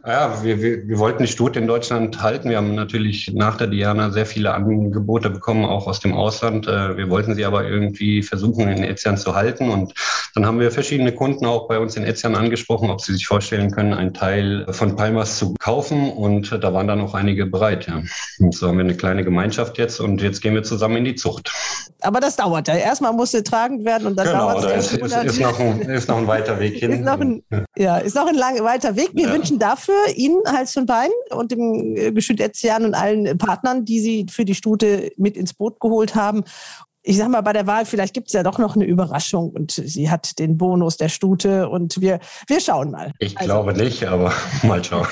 Ja, 0.06 0.42
wir, 0.44 0.62
wir, 0.62 0.86
wir 0.86 0.98
wollten 0.98 1.24
die 1.24 1.28
Studie 1.28 1.58
in 1.58 1.66
Deutschland 1.66 2.22
halten. 2.22 2.48
Wir 2.48 2.58
haben 2.58 2.74
natürlich 2.74 3.32
nach 3.34 3.56
der 3.56 3.66
Diana 3.66 4.10
sehr 4.10 4.24
viele 4.24 4.54
Angebote 4.54 5.30
bekommen, 5.30 5.64
auch 5.64 5.88
aus 5.88 5.98
dem 5.98 6.14
Ausland. 6.14 6.68
Äh, 6.68 6.96
wir 6.96 7.10
wollten 7.10 7.34
sie 7.34 7.44
aber 7.44 7.64
irgendwie 7.64 8.22
versuchen, 8.22 8.68
in 8.68 8.84
Etzian 8.84 9.16
zu 9.16 9.34
halten. 9.34 9.70
Und 9.70 9.92
dann 10.34 10.46
haben 10.46 10.60
wir 10.60 10.70
verschiedene 10.70 11.12
Kunden 11.12 11.44
auch 11.44 11.66
bei 11.66 11.78
uns 11.78 11.96
in 11.96 12.04
Etzian 12.04 12.36
angesprochen, 12.36 12.88
ob 12.88 13.00
sie 13.00 13.14
sich 13.14 13.26
vorstellen 13.26 13.72
können, 13.72 13.92
einen 13.92 14.14
Teil 14.14 14.64
von 14.70 14.94
Palmas 14.94 15.38
zu 15.38 15.54
kaufen. 15.58 16.12
Und 16.12 16.52
da 16.52 16.72
waren 16.72 16.86
dann 16.86 17.00
auch 17.00 17.14
einige 17.14 17.46
bereit. 17.46 17.88
Ja. 17.88 18.02
Und 18.38 18.54
so 18.54 18.68
haben 18.68 18.78
wir 18.78 18.84
eine 18.84 18.96
kleine 18.96 19.24
Gemeinschaft 19.24 19.76
jetzt 19.78 20.00
und 20.00 20.22
jetzt 20.22 20.40
gehen 20.40 20.54
wir 20.54 20.62
zusammen 20.62 20.98
in 20.98 21.04
die 21.04 21.14
Zucht. 21.16 21.52
Aber 22.00 22.20
das 22.20 22.36
dauert 22.36 22.68
ja. 22.68 22.76
Erstmal 22.76 23.12
muss 23.12 23.32
sie 23.32 23.42
tragend 23.42 23.84
werden 23.84 24.06
und 24.06 24.16
dann 24.16 24.26
genau, 24.26 24.52
dauert 24.52 24.76
es. 24.76 24.90
Genau, 24.90 25.06
ist, 25.06 25.24
ist, 25.24 25.40
noch 25.40 25.58
ein, 25.58 25.80
ist 25.80 26.08
noch 26.08 26.18
ein 26.18 26.26
weiter 26.26 26.60
Weg 26.60 26.74
hin. 26.78 26.92
Ist 26.92 27.00
noch 27.00 27.20
ein, 27.20 27.42
ja, 27.76 27.98
ist 27.98 28.14
noch 28.14 28.26
ein 28.26 28.34
lang, 28.34 28.62
weiter 28.62 28.94
Weg. 28.94 29.10
Wir 29.14 29.28
ja. 29.28 29.32
wünschen 29.32 29.58
dafür 29.64 29.96
Ihnen 30.14 30.42
Hals 30.46 30.76
und 30.76 30.86
Bein 30.86 31.10
und 31.30 31.50
dem 31.50 31.96
äh, 31.96 32.12
Geschüt 32.12 32.40
Etzian 32.40 32.84
und 32.84 32.94
allen 32.94 33.38
Partnern, 33.38 33.84
die 33.84 34.00
Sie 34.00 34.26
für 34.30 34.44
die 34.44 34.54
Stute 34.54 35.10
mit 35.16 35.36
ins 35.36 35.54
Boot 35.54 35.80
geholt 35.80 36.14
haben. 36.14 36.44
Ich 37.02 37.16
sag 37.16 37.28
mal, 37.28 37.42
bei 37.42 37.52
der 37.52 37.66
Wahl, 37.66 37.84
vielleicht 37.84 38.14
gibt 38.14 38.28
es 38.28 38.32
ja 38.32 38.42
doch 38.42 38.58
noch 38.58 38.76
eine 38.76 38.84
Überraschung 38.84 39.50
und 39.50 39.72
sie 39.72 40.10
hat 40.10 40.38
den 40.38 40.56
Bonus 40.56 40.96
der 40.96 41.10
Stute 41.10 41.68
und 41.68 42.00
wir, 42.00 42.18
wir 42.46 42.60
schauen 42.60 42.90
mal. 42.90 43.12
Ich 43.18 43.36
also, 43.36 43.46
glaube 43.46 43.74
nicht, 43.74 44.04
aber 44.04 44.32
mal 44.62 44.82
schauen. 44.82 45.08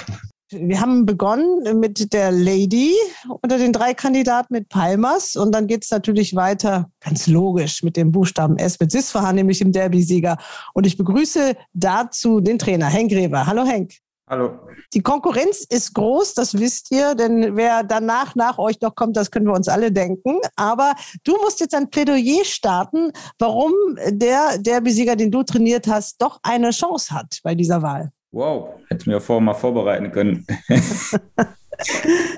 Wir 0.50 0.81
haben 0.81 1.06
begonnen 1.06 1.81
mit 1.81 2.12
der 2.12 2.31
Lady 2.31 2.94
unter 3.40 3.56
den 3.56 3.72
drei 3.72 3.94
Kandidaten 3.94 4.52
mit 4.52 4.69
Palmas 4.69 5.34
und 5.34 5.52
dann 5.52 5.66
geht 5.66 5.84
es 5.84 5.90
natürlich 5.90 6.34
weiter, 6.34 6.90
ganz 7.00 7.26
logisch, 7.26 7.82
mit 7.82 7.96
dem 7.96 8.12
Buchstaben 8.12 8.58
S 8.58 8.78
mit 8.78 8.93
Sisfahan, 8.93 9.34
nämlich 9.34 9.60
dem 9.60 9.72
Derby-Sieger. 9.72 10.37
Und 10.75 10.87
ich 10.87 10.99
begrüße 10.99 11.56
dazu 11.72 12.40
den 12.40 12.58
Trainer 12.58 12.87
Henk 12.87 13.12
Reber. 13.12 13.46
Hallo 13.46 13.64
Henk. 13.64 14.01
Hallo. 14.32 14.61
Die 14.94 15.02
Konkurrenz 15.02 15.67
ist 15.69 15.93
groß, 15.93 16.32
das 16.32 16.58
wisst 16.58 16.90
ihr, 16.90 17.14
denn 17.14 17.55
wer 17.55 17.84
danach 17.84 18.34
nach 18.34 18.56
euch 18.56 18.81
noch 18.81 18.94
kommt, 18.94 19.14
das 19.14 19.31
können 19.31 19.44
wir 19.44 19.52
uns 19.52 19.69
alle 19.69 19.93
denken. 19.93 20.38
Aber 20.56 20.94
du 21.25 21.37
musst 21.43 21.61
jetzt 21.61 21.75
ein 21.75 21.90
Plädoyer 21.90 22.43
starten, 22.46 23.12
warum 23.38 23.75
der 24.08 24.56
Derby-Sieger, 24.56 25.17
den 25.17 25.31
du 25.31 25.43
trainiert 25.43 25.87
hast, 25.87 26.23
doch 26.23 26.40
eine 26.43 26.70
Chance 26.70 27.14
hat 27.14 27.40
bei 27.43 27.55
dieser 27.55 27.82
Wahl. 27.82 28.11
Wow, 28.31 28.70
hätte 28.88 29.11
mir 29.11 29.20
vorher 29.20 29.43
mal 29.43 29.52
vorbereiten 29.52 30.11
können. 30.11 30.46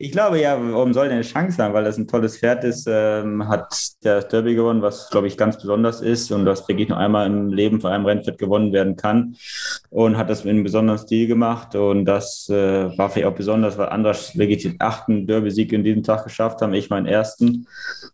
Ich 0.01 0.13
glaube 0.13 0.41
ja, 0.41 0.59
warum 0.61 0.93
soll 0.93 1.07
der 1.07 1.15
eine 1.15 1.25
Chance 1.25 1.63
haben? 1.63 1.75
Weil 1.75 1.85
das 1.85 1.99
ein 1.99 2.09
tolles 2.09 2.39
Pferd 2.39 2.65
ist, 2.65 2.87
ähm, 2.91 3.49
hat 3.49 3.75
der 4.03 4.23
Derby 4.23 4.55
gewonnen, 4.55 4.83
was 4.83 5.11
glaube 5.11 5.27
ich 5.27 5.37
ganz 5.37 5.57
besonders 5.57 6.01
ist. 6.01 6.31
Und 6.33 6.47
was 6.47 6.67
wirklich 6.69 6.89
nur 6.89 6.99
einmal 6.99 7.27
im 7.27 7.53
Leben 7.53 7.81
von 7.81 7.93
einem 7.93 8.07
Rennpferd 8.07 8.39
gewonnen 8.39 8.73
werden 8.73 8.97
kann. 8.97 9.37
Und 9.91 10.17
hat 10.17 10.31
das 10.31 10.45
in 10.45 10.51
einem 10.51 10.65
besonderen 10.65 10.99
Stil 10.99 11.27
gemacht. 11.27 11.75
Und 11.75 12.05
das 12.05 12.49
äh, 12.49 12.97
war 12.99 13.11
vielleicht 13.11 13.29
auch 13.29 13.37
besonders, 13.37 13.79
weil 13.79 13.89
andere 13.89 14.15
wirklich 14.35 14.63
den 14.63 14.77
achten 14.79 15.27
Derby-Sieg 15.27 15.73
in 15.73 15.85
diesem 15.85 16.03
Tag 16.03 16.25
geschafft 16.25 16.61
haben, 16.61 16.75
ich 16.75 16.91
meinen 16.91 17.07
ersten. 17.07 17.67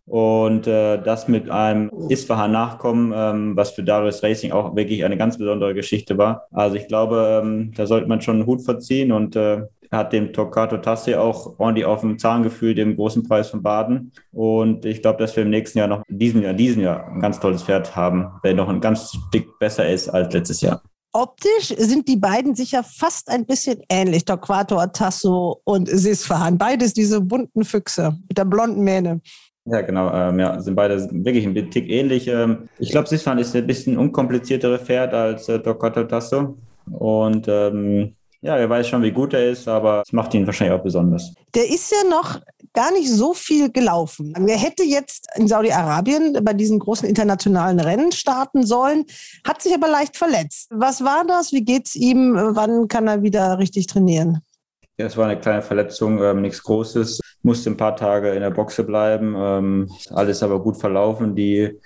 Und 0.05 0.67
äh, 0.67 1.01
das 1.01 1.27
mit 1.27 1.49
einem 1.49 1.89
Isfahan 2.09 2.51
Nachkommen, 2.51 3.13
ähm, 3.15 3.55
was 3.55 3.71
für 3.71 3.83
Darius 3.83 4.21
Racing 4.23 4.51
auch 4.51 4.75
wirklich 4.75 5.05
eine 5.05 5.17
ganz 5.17 5.37
besondere 5.37 5.73
Geschichte 5.73 6.17
war. 6.17 6.47
Also 6.51 6.75
ich 6.75 6.87
glaube, 6.87 7.41
ähm, 7.43 7.71
da 7.75 7.85
sollte 7.85 8.07
man 8.07 8.21
schon 8.21 8.35
einen 8.35 8.45
Hut 8.45 8.63
verziehen 8.63 9.11
und 9.11 9.35
äh, 9.35 9.63
hat 9.91 10.13
dem 10.13 10.31
Toccato 10.31 10.77
Tassi 10.77 11.15
auch 11.15 11.59
ordentlich 11.59 11.85
auf 11.85 12.01
dem 12.01 12.17
Zahn 12.17 12.43
gefühlt, 12.43 12.77
dem 12.77 12.95
großen 12.95 13.23
Preis 13.27 13.49
von 13.49 13.61
Baden. 13.61 14.13
Und 14.31 14.85
ich 14.85 15.01
glaube, 15.01 15.19
dass 15.19 15.35
wir 15.35 15.43
im 15.43 15.49
nächsten 15.49 15.79
Jahr 15.79 15.87
noch, 15.87 16.03
diesem 16.07 16.41
Jahr, 16.41 16.53
diesen 16.53 16.81
Jahr 16.81 17.07
ein 17.07 17.19
ganz 17.19 17.39
tolles 17.39 17.63
Pferd 17.63 17.95
haben, 17.95 18.29
der 18.43 18.53
noch 18.53 18.69
ein 18.69 18.79
ganz 18.79 19.11
Stück 19.29 19.59
besser 19.59 19.89
ist 19.89 20.09
als 20.09 20.33
letztes 20.33 20.61
Jahr. 20.61 20.81
Optisch 21.13 21.75
sind 21.77 22.07
die 22.07 22.15
beiden 22.15 22.55
sicher 22.55 22.83
fast 22.83 23.29
ein 23.29 23.45
bisschen 23.45 23.81
ähnlich, 23.89 24.23
Torquato 24.23 24.85
Tasso 24.87 25.59
und 25.65 25.89
Sisfahan. 25.89 26.57
Beides 26.57 26.93
diese 26.93 27.19
bunten 27.19 27.65
Füchse 27.65 28.15
mit 28.29 28.37
der 28.37 28.45
blonden 28.45 28.81
Mähne. 28.81 29.19
Ja, 29.65 29.81
genau. 29.81 30.11
Ähm, 30.13 30.39
ja, 30.39 30.59
sind 30.61 30.75
beide 30.75 31.07
wirklich 31.11 31.45
ein 31.45 31.69
Tick 31.69 31.89
ähnlich. 31.89 32.27
Ähm, 32.27 32.69
ich 32.79 32.91
glaube, 32.91 33.09
Sisfahan 33.09 33.39
ist 33.39 33.53
ein 33.55 33.67
bisschen 33.67 33.97
unkompliziertere 33.97 34.79
Pferd 34.79 35.13
als 35.13 35.49
äh, 35.49 35.59
Torquato 35.59 36.05
Tasso. 36.05 36.55
Und 36.89 37.47
ähm, 37.49 38.15
ja, 38.41 38.57
er 38.57 38.69
weiß 38.69 38.87
schon, 38.87 39.03
wie 39.03 39.11
gut 39.11 39.33
er 39.33 39.51
ist, 39.51 39.67
aber 39.67 40.01
es 40.05 40.11
macht 40.11 40.33
ihn 40.33 40.45
wahrscheinlich 40.45 40.77
auch 40.77 40.83
besonders. 40.83 41.33
Der 41.53 41.69
ist 41.69 41.91
ja 41.91 42.09
noch 42.09 42.39
gar 42.73 42.91
nicht 42.91 43.09
so 43.09 43.33
viel 43.33 43.71
gelaufen. 43.71 44.33
Er 44.47 44.57
hätte 44.57 44.83
jetzt 44.83 45.27
in 45.35 45.47
Saudi-Arabien 45.47 46.39
bei 46.43 46.53
diesen 46.53 46.79
großen 46.79 47.07
internationalen 47.07 47.79
Rennen 47.79 48.11
starten 48.11 48.65
sollen, 48.65 49.05
hat 49.45 49.61
sich 49.61 49.73
aber 49.73 49.87
leicht 49.87 50.17
verletzt. 50.17 50.69
Was 50.71 51.03
war 51.03 51.23
das? 51.25 51.51
Wie 51.51 51.63
geht's 51.63 51.95
ihm? 51.95 52.33
Wann 52.35 52.87
kann 52.87 53.07
er 53.07 53.21
wieder 53.21 53.59
richtig 53.59 53.87
trainieren? 53.87 54.41
Ja, 54.97 55.05
es 55.05 55.17
war 55.17 55.27
eine 55.27 55.39
kleine 55.39 55.61
Verletzung, 55.61 56.21
ähm, 56.23 56.41
nichts 56.41 56.63
Großes. 56.63 57.20
Musste 57.43 57.69
ein 57.69 57.77
paar 57.77 57.95
Tage 57.95 58.29
in 58.29 58.41
der 58.41 58.51
Boxe 58.51 58.83
bleiben. 58.83 59.35
Ähm, 59.37 59.89
alles 60.11 60.43
aber 60.43 60.61
gut 60.61 60.77
verlaufen, 60.77 61.35
die 61.35 61.79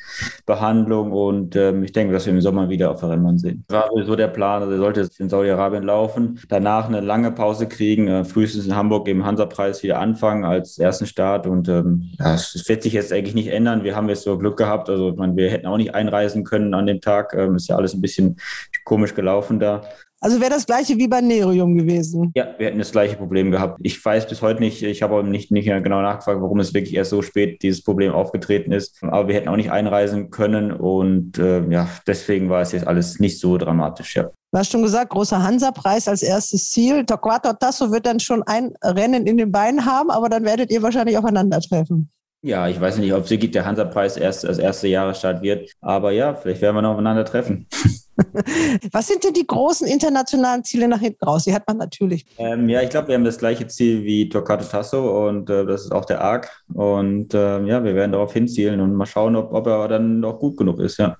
Behandlung. 0.46 1.12
Und 1.12 1.56
ähm, 1.56 1.84
ich 1.84 1.92
denke, 1.92 2.14
dass 2.14 2.26
wir 2.26 2.34
im 2.34 2.42
Sommer 2.42 2.70
wieder 2.70 2.92
auf 2.92 3.00
der 3.00 3.12
Rennbahn 3.12 3.38
sehen. 3.38 3.64
War 3.70 3.90
sowieso 3.90 4.16
der 4.16 4.28
Plan. 4.28 4.64
Also 4.64 4.78
sollte 4.78 5.08
in 5.18 5.30
Saudi-Arabien 5.30 5.84
laufen, 5.84 6.40
danach 6.50 6.88
eine 6.88 7.00
lange 7.00 7.32
Pause 7.32 7.68
kriegen, 7.68 8.08
äh, 8.08 8.24
frühestens 8.26 8.66
in 8.66 8.76
Hamburg 8.76 9.08
im 9.08 9.26
Hansa-Preis 9.26 9.84
wieder 9.84 10.00
anfangen 10.00 10.44
als 10.44 10.78
ersten 10.78 11.06
Start. 11.06 11.48
Und 11.48 11.70
ähm, 11.70 12.12
das 12.18 12.64
wird 12.68 12.84
sich 12.84 12.94
jetzt 12.94 13.14
eigentlich 13.14 13.36
nicht 13.36 13.48
ändern. 13.48 13.84
Wir 13.84 13.96
haben 13.96 14.10
jetzt 14.10 14.24
so 14.24 14.38
Glück 14.38 14.58
gehabt. 14.58 14.90
Also 14.90 15.10
ich 15.10 15.16
meine, 15.16 15.36
wir 15.36 15.50
hätten 15.50 15.68
auch 15.68 15.78
nicht 15.78 15.96
einreisen 15.96 16.44
können 16.44 16.74
an 16.74 16.86
dem 16.86 17.02
Tag. 17.02 17.34
Ähm, 17.34 17.56
ist 17.56 17.70
ja 17.70 17.78
alles 17.78 17.94
ein 17.94 18.02
bisschen 18.02 18.38
komisch 18.84 19.16
gelaufen 19.16 19.60
da. 19.60 19.82
Also 20.22 20.40
wäre 20.40 20.50
das 20.50 20.66
gleiche 20.66 20.98
wie 20.98 21.08
bei 21.08 21.22
Nerium 21.22 21.78
gewesen. 21.78 22.32
Ja, 22.36 22.56
wir 22.58 22.68
hätten 22.68 22.80
das 22.80 22.92
gleiche 22.92 23.16
Problem 23.16 23.52
gehabt. 23.52 23.80
Ich 23.84 24.04
weiß 24.04 24.28
bis 24.28 24.42
heute 24.42 24.60
nicht, 24.60 24.82
ich 24.82 25.02
habe 25.04 25.16
auch 25.16 25.24
nicht, 25.24 25.52
nicht 25.52 25.66
genau 25.66 26.02
nachgefragt, 26.02 26.42
warum 26.42 26.60
es 26.60 26.74
wirklich 26.74 26.96
erst 26.96 27.12
so 27.12 27.22
spät 27.22 27.62
dieses 27.62 27.84
Problem 27.84 28.12
aufgetreten 28.14 28.72
ist. 28.72 29.04
Aber 29.04 29.28
wir 29.28 29.36
hätten 29.36 29.50
auch 29.50 29.56
nicht 29.56 29.72
einreisen 29.72 30.32
können 30.32 30.72
und 30.72 31.38
äh, 31.38 31.68
ja, 31.70 31.88
deswegen 32.08 32.50
war 32.50 32.62
es 32.62 32.72
jetzt 32.72 32.88
alles 32.88 33.20
nicht 33.20 33.40
so 33.40 33.58
dramatisch, 33.58 34.16
ja. 34.16 34.30
Du 34.52 34.60
hast 34.60 34.72
schon 34.72 34.84
gesagt, 34.84 35.10
großer 35.10 35.44
Hansa-Preis 35.44 36.08
als 36.08 36.24
erstes 36.24 36.72
Ziel. 36.72 37.06
Torquato 37.06 37.52
Tasso 37.54 37.92
wird 37.92 38.06
dann 38.06 38.22
schon 38.22 38.42
ein 38.44 38.72
Rennen 38.82 39.28
in 39.28 39.36
den 39.36 39.52
Beinen 39.52 39.86
haben, 39.86 40.10
aber 40.10 40.30
dann 40.30 40.46
werdet 40.46 40.72
ihr 40.72 40.82
wahrscheinlich 40.82 41.18
aufeinandertreffen. 41.18 42.10
Ja, 42.42 42.68
ich 42.70 42.80
weiß 42.80 43.00
nicht, 43.00 43.14
ob 43.14 43.28
Sigit 43.28 43.54
der 43.54 43.66
Hansa-Preis 43.66 44.18
erst 44.18 44.46
als 44.46 44.60
erster 44.60 44.88
Jahresstart 44.88 45.42
wird, 45.42 45.72
aber 45.82 46.12
ja, 46.12 46.36
vielleicht 46.36 46.62
werden 46.62 46.76
wir 46.76 46.84
noch 46.84 46.92
aufeinander 46.92 47.26
treffen. 47.26 47.68
Was 48.92 49.08
sind 49.08 49.24
denn 49.24 49.34
die 49.34 49.46
großen 49.46 49.88
internationalen 49.88 50.64
Ziele 50.64 50.88
nach 50.88 51.00
hinten 51.00 51.24
raus? 51.26 51.44
Die 51.44 51.54
hat 51.54 51.68
man 51.68 51.78
natürlich. 51.78 52.26
Ähm, 52.38 52.70
ja, 52.70 52.82
ich 52.82 52.90
glaube, 52.90 53.10
wir 53.10 53.16
haben 53.16 53.24
das 53.24 53.38
gleiche 53.38 53.68
Ziel 53.68 54.04
wie 54.04 54.30
Torquato 54.30 54.66
Tasso 54.66 55.28
und 55.28 55.50
äh, 55.50 55.66
das 55.66 55.86
ist 55.86 55.92
auch 55.92 56.06
der 56.06 56.22
ARC. 56.22 56.50
Und 56.74 57.34
äh, 57.34 57.62
ja, 57.64 57.84
wir 57.84 57.96
werden 57.96 58.14
darauf 58.14 58.34
hinzielen 58.34 58.80
und 58.80 58.96
mal 58.96 59.06
schauen, 59.06 59.36
ob, 59.36 59.52
ob 59.54 59.68
er 59.68 59.88
dann 59.88 60.20
noch 60.20 60.40
gut 60.40 60.58
genug 60.58 60.80
ist. 60.80 60.98
Ja. 60.98 61.18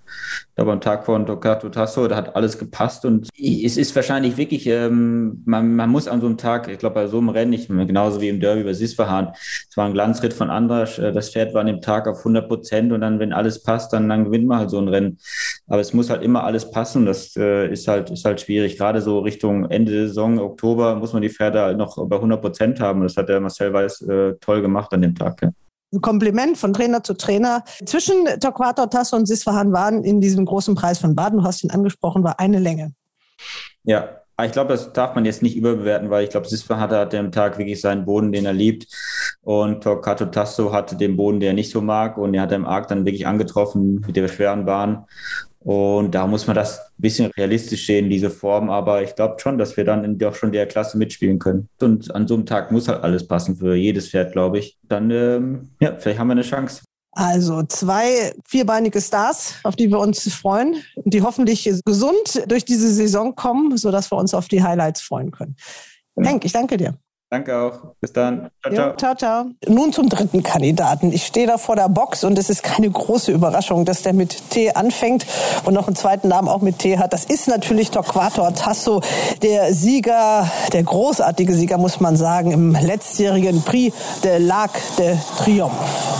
Aber 0.56 0.72
am 0.72 0.82
Tag 0.82 1.06
von 1.06 1.26
Torquato 1.26 1.70
Tasso, 1.70 2.08
da 2.08 2.16
hat 2.16 2.36
alles 2.36 2.58
gepasst 2.58 3.06
und 3.06 3.28
es 3.38 3.78
ist 3.78 3.96
wahrscheinlich 3.96 4.38
wirklich, 4.38 4.68
ähm, 4.68 5.44
man, 5.46 5.76
man 5.76 5.90
muss 5.90 6.08
an 6.08 6.22
so 6.22 6.28
einem 6.28 6.38
Tag, 6.38 6.70
ich 6.70 6.80
glaube, 6.80 6.96
bei 6.96 7.08
so 7.08 7.18
einem 7.18 7.30
Rennen, 7.30 7.54
ich, 7.54 7.68
genauso 7.68 8.22
wie 8.22 8.30
im 8.30 8.40
Derby 8.40 8.64
bei 8.64 8.74
Sisfahan, 8.74 9.34
es 9.70 9.76
war 9.76 9.86
ein 9.86 9.94
Glanzritt 9.94 10.34
von 10.34 10.50
Andrasch, 10.50 10.98
äh, 11.00 11.12
das 11.12 11.32
Pferd 11.32 11.54
war 11.54 11.62
an 11.62 11.68
dem 11.68 11.82
Tag 11.82 12.08
auf 12.08 12.20
100 12.20 12.48
Prozent 12.48 12.94
und 12.94 13.02
dann, 13.02 13.20
wenn 13.20 13.34
alles 13.34 13.64
passt, 13.64 13.92
dann, 13.92 14.08
dann 14.08 14.26
gewinnt 14.26 14.48
man 14.48 14.60
halt 14.60 14.70
so 14.70 14.80
ein 14.80 14.88
Rennen. 14.88 15.18
Aber 15.68 15.82
es 15.82 15.94
muss 15.94 16.10
halt 16.10 16.24
immer 16.24 16.44
alles 16.44 16.72
passen 16.72 16.85
passen. 16.86 17.06
Das 17.06 17.36
äh, 17.36 17.72
ist, 17.72 17.88
halt, 17.88 18.12
ist 18.12 18.26
halt 18.26 18.42
schwierig. 18.42 18.78
Gerade 18.78 19.02
so 19.02 19.20
Richtung 19.20 19.70
Ende 19.72 19.92
der 19.92 20.08
Saison, 20.08 20.40
Oktober, 20.40 20.96
muss 20.96 21.14
man 21.14 21.22
die 21.22 21.30
Pferde 21.30 21.62
halt 21.62 21.78
noch 21.78 21.98
bei 22.08 22.16
100 22.16 22.42
Prozent 22.42 22.80
haben. 22.80 23.02
Das 23.02 23.18
hat 23.18 23.28
der 23.28 23.42
Marcel 23.42 23.74
Weiß 23.74 24.02
äh, 24.02 24.34
toll 24.40 24.62
gemacht 24.62 24.94
an 24.94 25.02
dem 25.02 25.16
Tag. 25.16 25.42
Ja. 25.42 25.50
Ein 25.92 26.02
Kompliment 26.02 26.58
von 26.58 26.74
Trainer 26.74 27.04
zu 27.04 27.16
Trainer. 27.16 27.64
Zwischen 27.86 28.26
Torquato 28.40 28.86
Tasso 28.86 29.16
und 29.16 29.26
Sisfahan 29.26 29.74
waren 29.74 30.04
in 30.04 30.22
diesem 30.22 30.46
großen 30.46 30.76
Preis 30.76 31.00
von 31.00 31.16
Baden, 31.16 31.40
du 31.40 31.44
hast 31.46 31.64
ihn 31.64 31.72
angesprochen, 31.72 32.24
war 32.24 32.40
eine 32.40 32.60
Länge. 32.60 32.94
Ja, 33.84 34.22
ich 34.44 34.52
glaube, 34.52 34.74
das 34.74 34.92
darf 34.92 35.16
man 35.16 35.24
jetzt 35.24 35.42
nicht 35.42 35.56
überbewerten, 35.56 36.10
weil 36.10 36.26
ich 36.26 36.30
glaube, 36.30 36.48
Sisfa 36.48 36.78
hatte 36.78 37.00
an 37.00 37.10
dem 37.10 37.32
Tag 37.32 37.58
wirklich 37.58 37.80
seinen 37.80 38.04
Boden, 38.04 38.34
den 38.34 38.46
er 38.46 38.54
liebt. 38.54 38.88
Und 39.42 39.84
Torquato 39.84 40.26
Tasso 40.26 40.74
hatte 40.74 40.98
den 40.98 41.16
Boden, 41.16 41.40
den 41.40 41.48
er 41.48 41.54
nicht 41.54 41.72
so 41.72 41.80
mag. 41.82 42.18
Und 42.18 42.34
er 42.34 42.42
hat 42.42 42.52
im 42.52 42.66
Arc 42.66 42.90
dann 42.90 43.06
wirklich 43.06 43.26
angetroffen 43.26 44.04
mit 44.06 44.18
der 44.18 44.28
schweren 44.28 44.66
Bahn. 44.66 45.06
Und 45.66 46.14
da 46.14 46.28
muss 46.28 46.46
man 46.46 46.56
das 46.56 46.78
ein 46.78 47.02
bisschen 47.02 47.32
realistisch 47.32 47.88
sehen, 47.88 48.08
diese 48.08 48.30
Form. 48.30 48.70
Aber 48.70 49.02
ich 49.02 49.16
glaube 49.16 49.40
schon, 49.40 49.58
dass 49.58 49.76
wir 49.76 49.84
dann 49.84 50.04
in 50.04 50.20
doch 50.20 50.36
schon 50.36 50.52
der 50.52 50.68
Klasse 50.68 50.96
mitspielen 50.96 51.40
können. 51.40 51.70
Und 51.82 52.14
an 52.14 52.28
so 52.28 52.36
einem 52.36 52.46
Tag 52.46 52.72
muss 52.72 52.88
halt 52.88 53.04
alles 53.04 53.28
passen 53.28 53.56
für 53.56 53.74
jedes 53.74 54.10
Pferd, 54.10 54.32
glaube 54.32 54.60
ich. 54.60 54.78
Dann, 54.84 55.10
ähm, 55.10 55.70
ja, 55.80 55.96
vielleicht 55.98 56.20
haben 56.20 56.28
wir 56.28 56.34
eine 56.34 56.44
Chance. 56.44 56.84
Also 57.14 57.64
zwei 57.64 58.36
vierbeinige 58.46 59.02
Stars, 59.02 59.56
auf 59.64 59.76
die 59.76 59.90
wir 59.90 60.00
uns 60.00 60.32
freuen, 60.32 60.84
die 61.04 61.24
hoffentlich 61.24 61.68
gesund 61.84 62.44
durch 62.48 62.66
diese 62.66 62.94
Saison 62.94 63.36
kommen, 63.36 63.76
sodass 63.78 64.12
wir 64.12 64.18
uns 64.18 64.36
auf 64.36 64.48
die 64.48 64.62
Highlights 64.62 65.02
freuen 65.02 65.32
können. 65.32 65.56
Henk, 66.16 66.46
ich 66.46 66.52
danke 66.52 66.78
dir. 66.78 66.96
Danke 67.36 67.58
auch. 67.58 67.96
Bis 68.00 68.14
dann. 68.14 68.50
Ciao, 68.62 68.74
ciao. 68.74 68.88
Ja, 68.88 68.98
ciao, 68.98 69.16
ciao. 69.16 69.46
Nun 69.68 69.92
zum 69.92 70.08
dritten 70.08 70.42
Kandidaten. 70.42 71.12
Ich 71.12 71.26
stehe 71.26 71.46
da 71.46 71.58
vor 71.58 71.76
der 71.76 71.90
Box 71.90 72.24
und 72.24 72.40
es 72.40 72.50
ist 72.50 72.64
keine 72.64 72.90
große 72.90 73.30
Überraschung, 73.30 73.84
dass 73.84 74.04
der 74.04 74.14
mit 74.14 74.52
T 74.52 74.72
anfängt 74.72 75.26
und 75.66 75.74
noch 75.74 75.88
einen 75.88 75.98
zweiten 75.98 76.30
Namen 76.30 76.48
auch 76.48 76.62
mit 76.62 76.80
T 76.80 76.98
hat. 76.98 77.12
Das 77.12 77.26
ist 77.26 77.50
natürlich 77.50 77.92
Torquato 77.92 78.50
Tasso, 78.52 79.02
der 79.42 79.74
Sieger, 79.74 80.50
der 80.72 80.84
großartige 80.84 81.54
Sieger, 81.54 81.78
muss 81.78 82.00
man 82.00 82.16
sagen, 82.16 82.52
im 82.52 82.72
letztjährigen 82.72 83.62
Prix 83.64 83.94
de 84.24 84.38
l'Arc 84.38 84.70
de 84.98 85.18
Triomphe. 85.38 85.76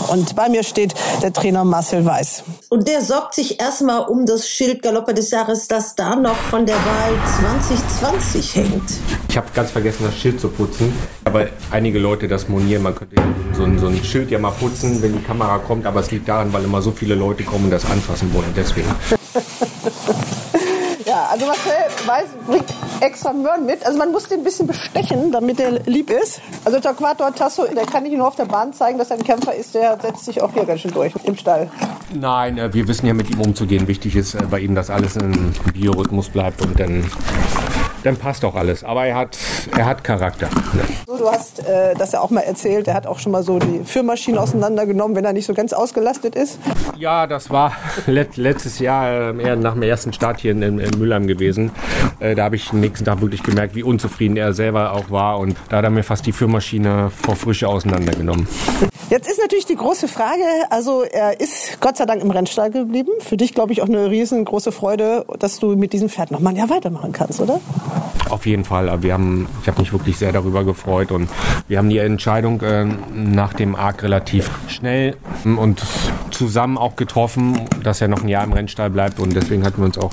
Und 0.10 0.36
bei 0.36 0.50
mir 0.50 0.64
steht 0.64 0.96
der 1.22 1.32
Trainer 1.32 1.64
Marcel 1.64 2.04
Weiß. 2.04 2.44
Und 2.70 2.90
der 2.90 3.02
sorgt 3.02 3.36
sich 3.36 3.62
erstmal 3.62 4.02
um 4.02 4.26
das 4.26 4.50
Schild 4.50 4.82
Galopper 4.82 5.14
des 5.14 5.32
Jahres, 5.32 5.70
das 5.70 5.96
da 5.96 6.18
noch 6.18 6.36
von 6.36 6.66
der 6.66 6.76
Wahl 6.76 7.14
2020 7.40 8.56
hängt. 8.56 8.92
Ich 9.30 9.38
habe 9.38 9.48
ganz 9.54 9.72
vergessen, 9.72 10.04
das 10.06 10.16
Schild 10.16 10.40
zu 10.40 10.50
putzen. 10.50 10.94
Aber 11.36 11.48
einige 11.70 12.00
Leute 12.00 12.30
das 12.30 12.48
monieren, 12.48 12.84
man 12.84 12.96
könnte 12.96 13.18
so 13.52 13.66
ein, 13.66 13.78
so 13.78 13.88
ein 13.88 14.02
Schild 14.02 14.32
ja 14.32 14.40
mal 14.40 14.52
putzen, 14.52 15.02
wenn 15.02 15.12
die 15.12 15.22
Kamera 15.22 15.58
kommt, 15.58 15.86
aber 15.86 16.00
es 16.00 16.10
liegt 16.10 16.30
daran, 16.30 16.54
weil 16.54 16.64
immer 16.64 16.82
so 16.82 16.92
viele 16.92 17.14
Leute 17.14 17.44
kommen 17.44 17.66
und 17.66 17.72
das 17.72 17.84
anfassen 17.92 18.34
wollen, 18.34 18.54
deswegen. 18.56 18.88
ja, 21.06 21.28
also 21.30 21.46
Marcel 21.46 21.74
weiß, 22.06 22.28
bringt 22.48 22.74
extra 23.02 23.34
Möhren 23.34 23.66
mit. 23.66 23.86
Also 23.86 23.98
man 23.98 24.14
muss 24.14 24.30
den 24.30 24.40
ein 24.40 24.44
bisschen 24.46 24.66
bestechen, 24.66 25.34
damit 25.34 25.60
er 25.60 25.72
lieb 25.72 26.10
ist. 26.10 26.40
Also 26.64 26.80
Torquato 26.80 27.30
Tasso, 27.32 27.66
der 27.66 27.86
kann 27.86 28.04
nicht 28.04 28.16
nur 28.16 28.30
auf 28.30 28.38
der 28.38 28.46
Bahn 28.46 28.72
zeigen, 28.72 28.98
dass 28.98 29.12
er 29.12 29.18
ein 29.18 29.24
Kämpfer 29.26 29.54
ist, 29.54 29.76
der 29.76 30.00
setzt 30.02 30.24
sich 30.24 30.42
auch 30.42 30.54
hier 30.54 30.64
ganz 30.64 30.80
schön 30.80 30.92
durch 30.92 31.12
im 31.26 31.36
Stall. 31.36 31.70
Nein, 32.14 32.58
äh, 32.58 32.74
wir 32.74 32.88
wissen 32.88 33.08
ja 33.08 33.14
mit 33.14 33.30
ihm 33.30 33.42
umzugehen. 33.42 33.90
Wichtig 33.90 34.16
ist 34.16 34.36
äh, 34.36 34.44
bei 34.50 34.62
ihm, 34.62 34.74
dass 34.74 34.90
alles 34.90 35.18
im 35.18 35.52
Biorhythmus 35.74 36.30
bleibt 36.30 36.62
und 36.62 36.80
dann 36.80 37.04
dann 38.06 38.18
passt 38.18 38.46
auch 38.46 38.56
alles. 38.56 38.84
Aber 38.84 39.06
er 39.06 39.16
hat, 39.16 39.38
er 39.76 39.86
hat 39.86 40.04
Charakter. 40.04 40.50
So, 41.08 41.18
du 41.18 41.30
hast 41.30 41.60
äh, 41.60 41.96
das 41.98 42.12
ja 42.12 42.22
auch 42.22 42.30
mal 42.30 42.42
erzählt, 42.42 42.88
er 42.88 42.94
hat 42.94 43.08
auch 43.08 43.20
schon 43.20 43.32
mal 43.32 43.44
so 43.44 43.60
die 43.60 43.84
Führmaschine 43.84 44.40
auseinandergenommen, 44.40 45.16
wenn 45.16 45.26
er 45.26 45.34
nicht 45.34 45.46
so 45.46 45.54
ganz 45.54 45.74
ausgelastet 45.74 46.36
ist. 46.36 46.60
Ja, 46.98 47.28
das 47.28 47.50
war 47.50 47.74
let 48.06 48.38
letztes 48.38 48.80
Jahr 48.80 49.32
äh, 49.32 49.56
nach 49.56 49.74
dem 49.74 49.84
ersten 49.84 50.14
Start 50.14 50.40
hier 50.40 50.52
in, 50.52 50.62
in, 50.62 51.00
Mülheim 51.00 51.28
gewesen. 51.28 51.72
Äh, 52.20 52.36
da 52.36 52.46
habe 52.46 52.56
ich 52.56 52.72
am 52.72 52.80
nächsten 52.80 53.06
Tag 53.06 53.22
wirklich 53.22 53.44
gemerkt, 53.44 53.76
wie 53.76 53.84
unzufrieden 53.84 54.38
er 54.38 54.54
selber 54.54 54.94
auch 54.94 55.10
war. 55.10 55.40
Und 55.40 55.56
da 55.70 55.78
hat 55.78 55.84
er 55.84 55.90
mir 55.90 56.04
fast 56.04 56.26
die 56.26 56.32
Führmaschine 56.32 57.10
vor 57.10 57.36
Frische 57.36 57.68
auseinandergenommen. 57.68 58.48
Jetzt 59.10 59.30
ist 59.30 59.40
natürlich 59.40 59.68
die 59.68 59.76
große 59.76 60.08
Frage, 60.08 60.42
also 60.72 61.04
er 61.04 61.40
ist 61.40 61.80
Gott 61.80 61.96
sei 61.96 62.06
Dank 62.06 62.24
im 62.24 62.32
Rennstall 62.32 62.72
geblieben. 62.72 63.12
Für 63.20 63.38
dich, 63.38 63.54
glaube 63.54 63.72
ich, 63.72 63.84
auch 63.84 63.88
eine 63.88 64.10
riesengroße 64.10 64.72
Freude, 64.72 65.26
dass 65.38 65.60
du 65.60 65.76
mit 65.76 65.94
diesem 65.94 66.10
Pferd 66.10 66.32
noch 66.32 66.40
mal 66.40 66.50
ein 66.50 66.56
Jahr 66.56 66.72
weitermachen 66.72 67.12
kannst, 67.12 67.40
oder? 67.40 67.62
Auf 68.46 68.50
jeden 68.50 68.64
Fall. 68.64 69.02
Wir 69.02 69.14
haben, 69.14 69.48
ich 69.64 69.68
habe 69.68 69.82
mich 69.82 69.92
wirklich 69.92 70.18
sehr 70.18 70.32
darüber 70.32 70.64
gefreut 70.64 71.12
und 71.12 71.32
wir 71.68 71.80
haben 71.80 71.90
die 71.90 71.98
Entscheidung 71.98 72.62
äh, 72.62 72.86
nach 73.12 73.54
dem 73.54 73.76
Arc 73.76 74.04
relativ 74.04 74.52
schnell 74.68 75.18
und 75.44 75.82
zusammen 76.30 76.78
auch 76.78 76.96
getroffen, 76.96 77.62
dass 77.82 78.02
er 78.02 78.08
noch 78.08 78.22
ein 78.22 78.28
Jahr 78.28 78.44
im 78.44 78.54
Rennstall 78.54 78.92
bleibt 78.92 79.20
und 79.20 79.36
deswegen 79.36 79.66
hatten 79.66 79.82
wir 79.82 79.86
uns 79.86 79.98
auch 79.98 80.12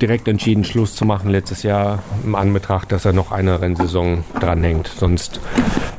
direkt 0.00 0.26
entschieden, 0.26 0.64
Schluss 0.64 0.96
zu 0.96 1.04
machen 1.04 1.28
letztes 1.28 1.64
Jahr 1.64 2.02
im 2.24 2.34
Anbetracht, 2.34 2.90
dass 2.90 3.04
er 3.04 3.12
noch 3.12 3.30
eine 3.30 3.60
Rennsaison 3.60 4.24
dranhängt. 4.40 4.86
Sonst, 4.86 5.38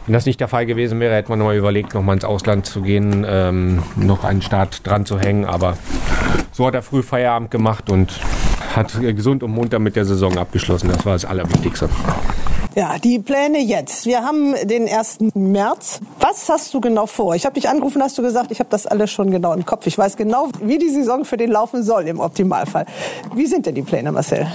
wenn 0.08 0.14
das 0.14 0.26
nicht 0.26 0.40
der 0.40 0.48
Fall 0.48 0.66
gewesen 0.66 1.00
wäre, 1.00 1.14
hätte 1.14 1.30
man 1.30 1.38
nochmal 1.38 1.58
überlegt, 1.58 1.94
nochmal 1.94 2.16
ins 2.16 2.26
Ausland 2.26 2.66
zu 2.66 2.82
gehen, 2.82 3.24
ähm, 3.30 3.84
noch 3.98 4.24
einen 4.24 4.42
Start 4.42 4.88
dran 4.88 5.06
zu 5.06 5.20
hängen. 5.20 5.46
Aber 5.46 5.78
so 6.52 6.66
hat 6.66 6.74
er 6.74 6.82
früh 6.82 7.04
Feierabend 7.04 7.52
gemacht 7.52 7.92
und 7.92 8.20
hat 8.76 9.00
gesund 9.00 9.44
und 9.44 9.52
munter 9.52 9.80
mit 9.80 9.96
der 9.96 10.06
Saison 10.06 10.38
abgeschlossen. 10.38 10.90
Das 10.90 11.06
war 11.06 11.14
das 11.14 11.26
Allerwichtigste. 11.26 11.90
Ja, 12.76 12.98
die 13.02 13.20
Pläne 13.20 13.60
jetzt. 13.60 14.06
Wir 14.06 14.22
haben 14.24 14.54
den 14.66 14.90
1. 14.90 15.20
März. 15.34 16.02
Was 16.20 16.50
hast 16.50 16.74
du 16.74 16.82
genau 16.82 17.06
vor? 17.06 17.34
Ich 17.34 17.46
habe 17.46 17.56
dich 17.56 17.70
angerufen, 17.70 18.02
hast 18.02 18.18
du 18.18 18.22
gesagt, 18.22 18.52
ich 18.52 18.60
habe 18.60 18.70
das 18.70 18.86
alles 18.86 19.12
schon 19.12 19.32
genau 19.32 19.54
im 19.54 19.66
Kopf. 19.66 19.88
Ich 19.88 19.98
weiß 19.98 20.18
genau, 20.18 20.50
wie 20.62 20.78
die 20.78 20.90
Saison 20.90 21.24
für 21.24 21.38
den 21.38 21.52
laufen 21.52 21.84
soll 21.84 22.04
im 22.04 22.20
Optimalfall. 22.20 22.86
Wie 23.34 23.46
sind 23.46 23.66
denn 23.66 23.76
die 23.76 23.82
Pläne, 23.82 24.12
Marcel? 24.12 24.48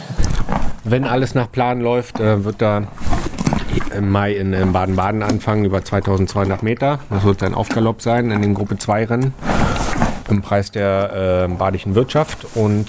Wenn 0.85 1.05
alles 1.05 1.35
nach 1.35 1.50
Plan 1.50 1.81
läuft, 1.81 2.21
äh, 2.21 2.45
wird 2.45 2.61
da 2.61 2.89
im 3.97 4.11
Mai 4.11 4.33
in 4.33 4.73
Baden-Baden 4.73 5.23
anfangen 5.23 5.65
über 5.65 5.83
2200 5.83 6.62
Meter. 6.62 6.99
Das 7.09 7.25
wird 7.25 7.43
ein 7.43 7.55
Aufgalopp 7.55 8.03
sein 8.03 8.31
in 8.31 8.43
den 8.43 8.53
Gruppe 8.53 8.77
2 8.77 9.05
Rennen 9.07 9.35
im 10.29 10.43
Preis 10.43 10.71
der 10.71 11.47
äh, 11.49 11.53
badischen 11.53 11.95
Wirtschaft 11.95 12.47
und 12.55 12.89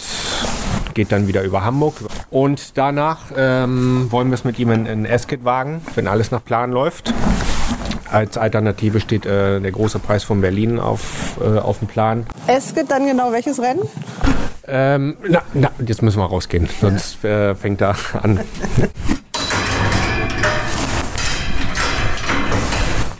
geht 0.93 1.11
dann 1.11 1.27
wieder 1.27 1.43
über 1.43 1.63
Hamburg. 1.63 1.95
Und 2.29 2.77
danach 2.77 3.19
ähm, 3.35 4.07
wollen 4.11 4.29
wir 4.29 4.35
es 4.35 4.43
mit 4.43 4.59
ihm 4.59 4.71
in, 4.71 4.85
in 4.85 5.05
Esket 5.05 5.43
wagen, 5.43 5.81
wenn 5.95 6.07
alles 6.07 6.31
nach 6.31 6.43
Plan 6.43 6.71
läuft. 6.71 7.13
Als 8.11 8.37
Alternative 8.37 8.99
steht 8.99 9.25
äh, 9.25 9.59
der 9.59 9.71
große 9.71 9.99
Preis 9.99 10.23
von 10.23 10.41
Berlin 10.41 10.79
auf, 10.79 11.39
äh, 11.41 11.59
auf 11.59 11.79
dem 11.79 11.87
Plan. 11.87 12.25
Esket 12.47 12.91
dann 12.91 13.05
genau 13.05 13.31
welches 13.31 13.61
Rennen? 13.61 13.81
Ähm, 14.67 15.17
na, 15.27 15.41
na, 15.53 15.71
jetzt 15.85 16.01
müssen 16.01 16.19
wir 16.19 16.25
rausgehen, 16.25 16.69
sonst 16.79 17.23
äh, 17.23 17.55
fängt 17.55 17.81
er 17.81 17.95
an. 18.21 18.39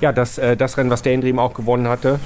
Ja, 0.01 0.12
das, 0.12 0.38
äh, 0.40 0.58
das 0.58 0.78
Rennen, 0.78 0.90
was 0.90 1.04
Daydream 1.04 1.38
auch 1.38 1.54
gewonnen 1.54 1.88
hatte. 1.88 2.20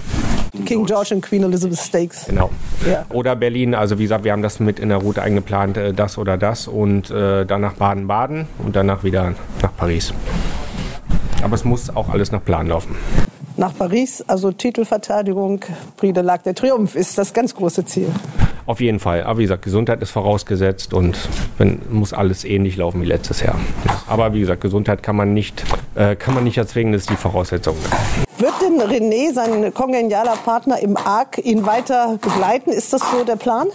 King 0.65 0.85
George 0.85 1.15
und 1.15 1.21
Queen 1.21 1.43
Elizabeth 1.43 1.77
Stakes. 1.77 2.25
Genau. 2.25 2.49
Ja. 2.89 3.05
Oder 3.09 3.35
Berlin, 3.35 3.75
also 3.75 3.97
wie 3.99 4.03
gesagt, 4.03 4.23
wir 4.23 4.31
haben 4.31 4.41
das 4.41 4.59
mit 4.59 4.79
in 4.79 4.89
der 4.89 4.99
Route 4.99 5.21
eingeplant, 5.21 5.77
äh, 5.77 5.93
das 5.93 6.17
oder 6.17 6.37
das. 6.37 6.67
Und 6.67 7.09
äh, 7.11 7.45
dann 7.45 7.61
nach 7.61 7.73
Baden-Baden 7.73 8.47
und 8.59 8.75
danach 8.75 9.03
wieder 9.03 9.33
nach 9.61 9.75
Paris. 9.75 10.13
Aber 11.43 11.55
es 11.55 11.63
muss 11.65 11.95
auch 11.95 12.09
alles 12.09 12.31
nach 12.31 12.43
Plan 12.43 12.67
laufen. 12.67 12.95
Nach 13.57 13.73
Paris, 13.73 14.21
also 14.27 14.51
Titelverteidigung, 14.51 15.61
Prix 15.95 16.13
de 16.13 16.23
l'Arc 16.23 16.43
der 16.43 16.55
Triumph 16.55 16.95
ist 16.95 17.17
das 17.17 17.33
ganz 17.33 17.55
große 17.55 17.85
Ziel. 17.85 18.09
Auf 18.65 18.81
jeden 18.81 18.99
Fall. 18.99 19.23
Aber 19.23 19.39
wie 19.39 19.43
gesagt, 19.43 19.61
Gesundheit 19.61 20.01
ist 20.01 20.09
vorausgesetzt 20.09 20.93
und 20.93 21.17
wenn, 21.57 21.79
muss 21.89 22.11
alles 22.11 22.43
ähnlich 22.43 22.75
laufen 22.75 23.01
wie 23.01 23.05
letztes 23.05 23.41
Jahr. 23.41 23.55
Aber 24.07 24.33
wie 24.33 24.41
gesagt, 24.41 24.61
Gesundheit 24.61 25.03
kann 25.03 25.15
man 25.15 25.33
nicht, 25.33 25.63
äh, 25.95 26.15
kann 26.15 26.33
man 26.33 26.43
nicht 26.43 26.57
erzwingen, 26.57 26.91
das 26.91 27.03
ist 27.03 27.11
die 27.11 27.15
Voraussetzung. 27.15 27.75
Wird 28.39 28.53
denn 28.61 28.81
René, 28.81 29.33
sein 29.33 29.73
kongenialer 29.73 30.35
Partner 30.43 30.79
im 30.79 30.97
Arc, 30.97 31.37
ihn 31.37 31.65
weiter 31.65 32.17
begleiten? 32.21 32.71
Ist 32.71 32.91
das 32.91 33.01
so 33.09 33.23
der 33.23 33.37
Plan? 33.37 33.67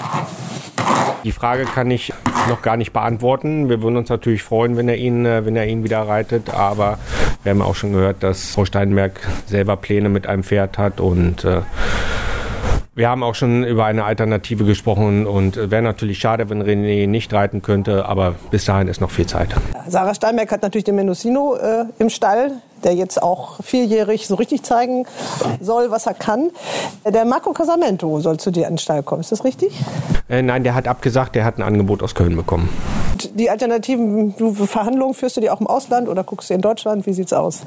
Die 1.25 1.33
Frage 1.33 1.65
kann 1.65 1.91
ich 1.91 2.13
noch 2.49 2.63
gar 2.63 2.77
nicht 2.77 2.93
beantworten. 2.93 3.69
Wir 3.69 3.83
würden 3.83 3.97
uns 3.97 4.09
natürlich 4.09 4.43
freuen, 4.43 4.77
wenn 4.77 4.89
er 4.89 4.97
ihn, 4.97 5.27
äh, 5.27 5.45
wenn 5.45 5.57
er 5.57 5.67
ihn 5.67 5.85
wieder 5.85 6.01
reitet. 6.01 6.51
Aber 6.51 6.99
wir 7.43 7.51
haben 7.51 7.63
auch 7.63 7.75
schon 7.75 7.93
gehört, 7.93 8.23
dass 8.23 8.51
Frau 8.53 8.65
Steinberg 8.65 9.21
selber 9.47 9.77
Pläne 9.77 10.09
mit 10.09 10.27
einem 10.27 10.43
Pferd 10.43 10.79
hat 10.79 11.01
und 11.01 11.45
äh, 11.45 11.61
wir 12.95 13.09
haben 13.09 13.23
auch 13.23 13.35
schon 13.35 13.65
über 13.65 13.87
eine 13.87 14.05
Alternative 14.05 14.65
gesprochen 14.65 15.27
und 15.27 15.71
wäre 15.71 15.81
natürlich 15.81 16.19
schade, 16.19 16.51
wenn 16.51 16.63
René 16.63 17.07
nicht 17.07 17.33
reiten 17.33 17.63
könnte, 17.63 18.05
aber 18.07 18.35
bis 18.51 18.65
dahin 18.67 18.89
ist 18.89 19.01
noch 19.01 19.11
viel 19.11 19.27
Zeit. 19.27 19.49
Sarah 19.87 20.15
Steinberg 20.15 20.51
hat 20.53 20.63
natürlich 20.63 20.85
den 20.85 20.97
Mendocino 20.97 21.57
äh, 21.57 21.85
im 21.99 22.11
Stall, 22.11 22.53
der 22.85 22.95
jetzt 22.95 23.23
auch 23.23 23.63
vierjährig 23.63 24.27
so 24.27 24.35
richtig 24.35 24.63
zeigen 24.63 25.07
soll, 25.61 25.91
was 25.91 26.07
er 26.07 26.15
kann. 26.15 26.51
Der 27.07 27.25
Marco 27.25 27.53
Casamento 27.53 28.21
soll 28.21 28.39
zu 28.39 28.51
dir 28.51 28.67
in 28.67 28.75
den 28.75 28.79
Stall 28.79 29.03
kommen, 29.03 29.21
ist 29.21 29.33
das 29.33 29.45
richtig? 29.45 29.73
Äh, 30.29 30.43
nein, 30.43 30.65
der 30.65 30.75
hat 30.75 30.89
abgesagt, 30.89 31.35
der 31.35 31.45
hat 31.45 31.59
ein 31.59 31.63
Angebot 31.63 32.03
aus 32.03 32.15
Köln 32.15 32.37
bekommen. 32.37 32.69
Die 33.35 33.51
Alternativen, 33.51 34.37
du 34.37 34.55
Verhandlungen 34.55 35.15
führst 35.15 35.37
du 35.37 35.41
die 35.41 35.51
auch 35.51 35.61
im 35.61 35.67
Ausland 35.67 36.09
oder 36.09 36.25
guckst 36.25 36.51
du 36.51 36.55
in 36.55 36.61
Deutschland? 36.61 37.07
Wie 37.07 37.13
sieht's 37.13 37.33
aus? 37.33 37.63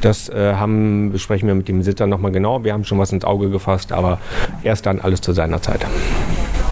Das 0.00 0.28
äh, 0.28 0.54
haben, 0.54 1.12
besprechen 1.12 1.48
wir 1.48 1.54
mit 1.54 1.68
dem 1.68 1.78
Besitzer 1.78 2.06
nochmal 2.06 2.32
genau. 2.32 2.62
Wir 2.64 2.74
haben 2.74 2.84
schon 2.84 2.98
was 2.98 3.12
ins 3.12 3.24
Auge 3.24 3.48
gefasst, 3.48 3.92
aber 3.92 4.18
erst 4.62 4.84
dann 4.84 5.00
alles 5.00 5.22
zu 5.22 5.32
seiner 5.32 5.62
Zeit. 5.62 5.86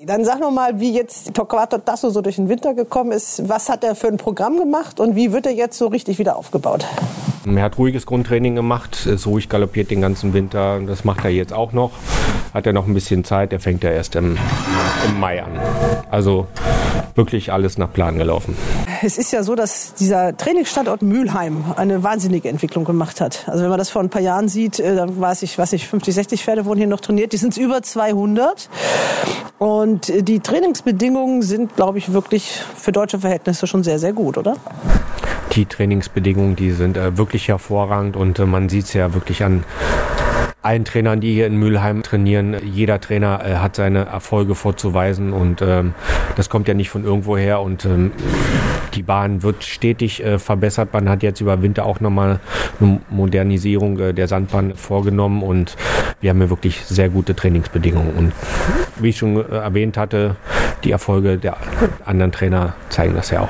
Dann 0.05 0.25
sag 0.25 0.41
noch 0.41 0.51
mal, 0.51 0.81
wie 0.81 0.93
jetzt 0.93 1.33
Torquato 1.33 1.79
Tasso 1.79 2.11
so 2.11 2.23
durch 2.23 2.35
den 2.35 2.49
Winter 2.49 2.75
gekommen 2.75 3.13
ist. 3.13 3.49
Was 3.49 3.69
hat 3.69 3.85
er 3.85 3.95
für 3.95 4.09
ein 4.09 4.17
Programm 4.17 4.57
gemacht 4.57 4.99
und 4.99 5.15
wie 5.15 5.33
wird 5.33 5.47
er 5.47 5.53
jetzt 5.53 5.79
so 5.79 5.87
richtig 5.87 6.19
wieder 6.19 6.35
aufgebaut? 6.35 6.85
Er 7.47 7.63
hat 7.63 7.79
ruhiges 7.79 8.05
Grundtraining 8.05 8.57
gemacht, 8.57 9.07
ist 9.07 9.29
ruhig 9.29 9.49
galoppiert 9.49 9.93
den 9.93 10.01
ganzen 10.01 10.35
Winter. 10.35 10.81
Das 10.81 11.05
macht 11.05 11.25
er 11.25 11.31
jetzt 11.31 11.53
auch 11.53 11.73
noch. 11.73 11.93
Hat 12.53 12.67
er 12.67 12.73
noch 12.73 12.89
ein 12.89 12.95
bisschen 12.95 13.23
Zeit, 13.23 13.53
er 13.53 13.61
fängt 13.61 13.85
ja 13.85 13.91
erst 13.91 14.17
im, 14.17 14.37
im 15.07 15.21
Mai 15.21 15.41
an. 15.41 15.53
Also 16.11 16.49
wirklich 17.15 17.53
alles 17.53 17.79
nach 17.79 17.93
Plan 17.93 18.19
gelaufen. 18.19 18.57
Es 19.05 19.19
ist 19.19 19.33
ja 19.33 19.43
so, 19.43 19.57
dass 19.57 19.95
dieser 19.95 20.37
Trainingsstandort 20.37 21.03
Mülheim 21.03 21.65
eine 21.75 22.05
wahnsinnige 22.05 22.49
Entwicklung 22.49 22.85
gemacht 22.85 23.21
hat. 23.21 23.49
Also 23.49 23.65
wenn 23.65 23.71
man 23.71 23.79
das 23.79 23.91
vor 23.91 24.01
ein 24.01 24.11
paar 24.11 24.23
Jahren 24.23 24.49
sieht, 24.49 24.79
äh, 24.79 24.95
da 24.95 25.07
weiß 25.09 25.43
ich, 25.43 25.59
weiß 25.59 25.73
ich, 25.73 25.89
50, 25.89 26.15
60 26.15 26.45
Pferde 26.45 26.65
wurden 26.67 26.79
hier 26.79 26.87
noch 26.87 27.01
trainiert. 27.01 27.33
Die 27.33 27.37
sind 27.37 27.57
über 27.57 27.83
200. 27.83 28.69
Und 29.59 30.09
äh, 30.09 30.23
die 30.23 30.39
Trainingsbedingungen 30.39 31.43
sind, 31.43 31.75
glaube 31.75 31.99
ich, 31.99 32.13
wirklich 32.13 32.61
für 32.77 32.93
deutsche 32.93 33.19
Verhältnisse 33.19 33.67
schon 33.67 33.83
sehr, 33.83 33.99
sehr 33.99 34.13
gut, 34.13 34.39
oder? 34.39 34.57
Die 35.53 35.67
Trainingsbedingungen, 35.67 36.55
die 36.55 36.71
sind 36.71 36.97
äh, 36.97 37.17
wirklich 37.19 37.49
hervorragend 37.49 38.17
und 38.17 38.39
äh, 38.39 38.47
man 38.47 38.69
sieht 38.69 38.85
es 38.85 38.93
ja 38.93 39.15
wirklich 39.15 39.43
an 39.43 39.65
allen 40.63 40.85
Trainern, 40.85 41.21
die 41.21 41.35
hier 41.35 41.47
in 41.47 41.57
Mülheim 41.57 42.03
trainieren. 42.03 42.57
Jeder 42.65 43.01
Trainer 43.01 43.45
äh, 43.45 43.57
hat 43.57 43.77
seine 43.77 44.07
Erfolge 44.07 44.55
vorzuweisen 44.55 45.33
und 45.33 45.61
ähm, 45.61 45.95
das 46.37 46.49
kommt 46.49 46.69
ja 46.69 46.75
nicht 46.75 46.89
von 46.89 47.05
irgendwo 47.05 47.37
her 47.37 47.61
und 47.61 47.85
ähm, 47.85 48.13
die 48.95 49.03
Bahn 49.03 49.43
wird 49.43 49.65
stetig 49.65 50.25
äh, 50.25 50.39
verbessert. 50.39 50.93
Man 50.93 51.09
hat 51.09 51.23
jetzt 51.23 51.41
über 51.41 51.63
Winter 51.63 51.85
auch 51.85 52.01
nochmal 52.01 52.39
eine 52.81 53.01
Modernisierung 53.11 53.99
äh, 53.99 54.15
der 54.15 54.29
Sandbahn 54.29 54.75
vorgenommen 54.77 55.43
und 55.43 55.77
wir 56.21 56.31
haben 56.31 56.39
hier 56.39 56.51
wirklich 56.51 56.85
sehr 56.85 57.09
gute 57.09 57.35
Trainingsbedingungen. 57.35 58.15
Und 58.15 58.33
wie 58.97 59.09
ich 59.09 59.19
schon 59.19 59.37
äh, 59.37 59.57
erwähnt 59.57 59.97
hatte, 59.97 60.37
die 60.85 60.91
Erfolge 60.91 61.39
der 61.39 61.57
anderen 62.05 62.33
Trainer 62.33 62.75
zeigen 62.91 63.15
das 63.15 63.31
ja 63.31 63.41
auch. 63.43 63.49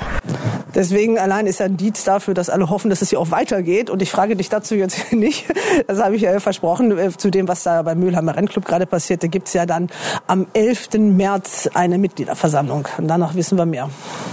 Deswegen 0.75 1.19
allein 1.19 1.47
ist 1.47 1.61
ja 1.61 1.67
ein 1.67 1.77
Dienst 1.77 2.07
dafür, 2.09 2.33
dass 2.33 2.49
alle 2.49 2.71
hoffen, 2.71 2.89
dass 2.89 3.03
es 3.03 3.11
hier 3.11 3.21
auch 3.21 3.31
weitergeht. 3.31 3.91
Und 3.91 4.01
ich 4.01 4.11
frage 4.11 4.37
dich 4.37 4.49
dazu 4.49 4.75
jetzt 4.75 5.13
nicht. 5.13 5.45
Das 5.87 6.03
habe 6.03 6.17
ich 6.17 6.23
ja 6.23 6.39
versprochen. 6.41 6.97
Zu 7.17 7.31
dem, 7.31 7.49
was 7.49 7.63
da 7.63 7.83
beim 7.83 7.99
Mühlheimer 7.99 8.37
Rennclub 8.37 8.65
gerade 8.65 8.87
passiert, 8.87 9.23
da 9.23 9.27
gibt 9.27 9.49
es 9.49 9.55
ja 9.55 9.67
dann 9.67 9.89
am 10.27 10.47
11. 10.55 10.95
März 10.99 11.69
eine 11.75 11.99
Mitgliederversammlung. 11.99 12.89
Und 12.97 13.09
danach 13.09 13.35
wissen 13.35 13.59
wir 13.59 13.67
mehr. 13.67 13.91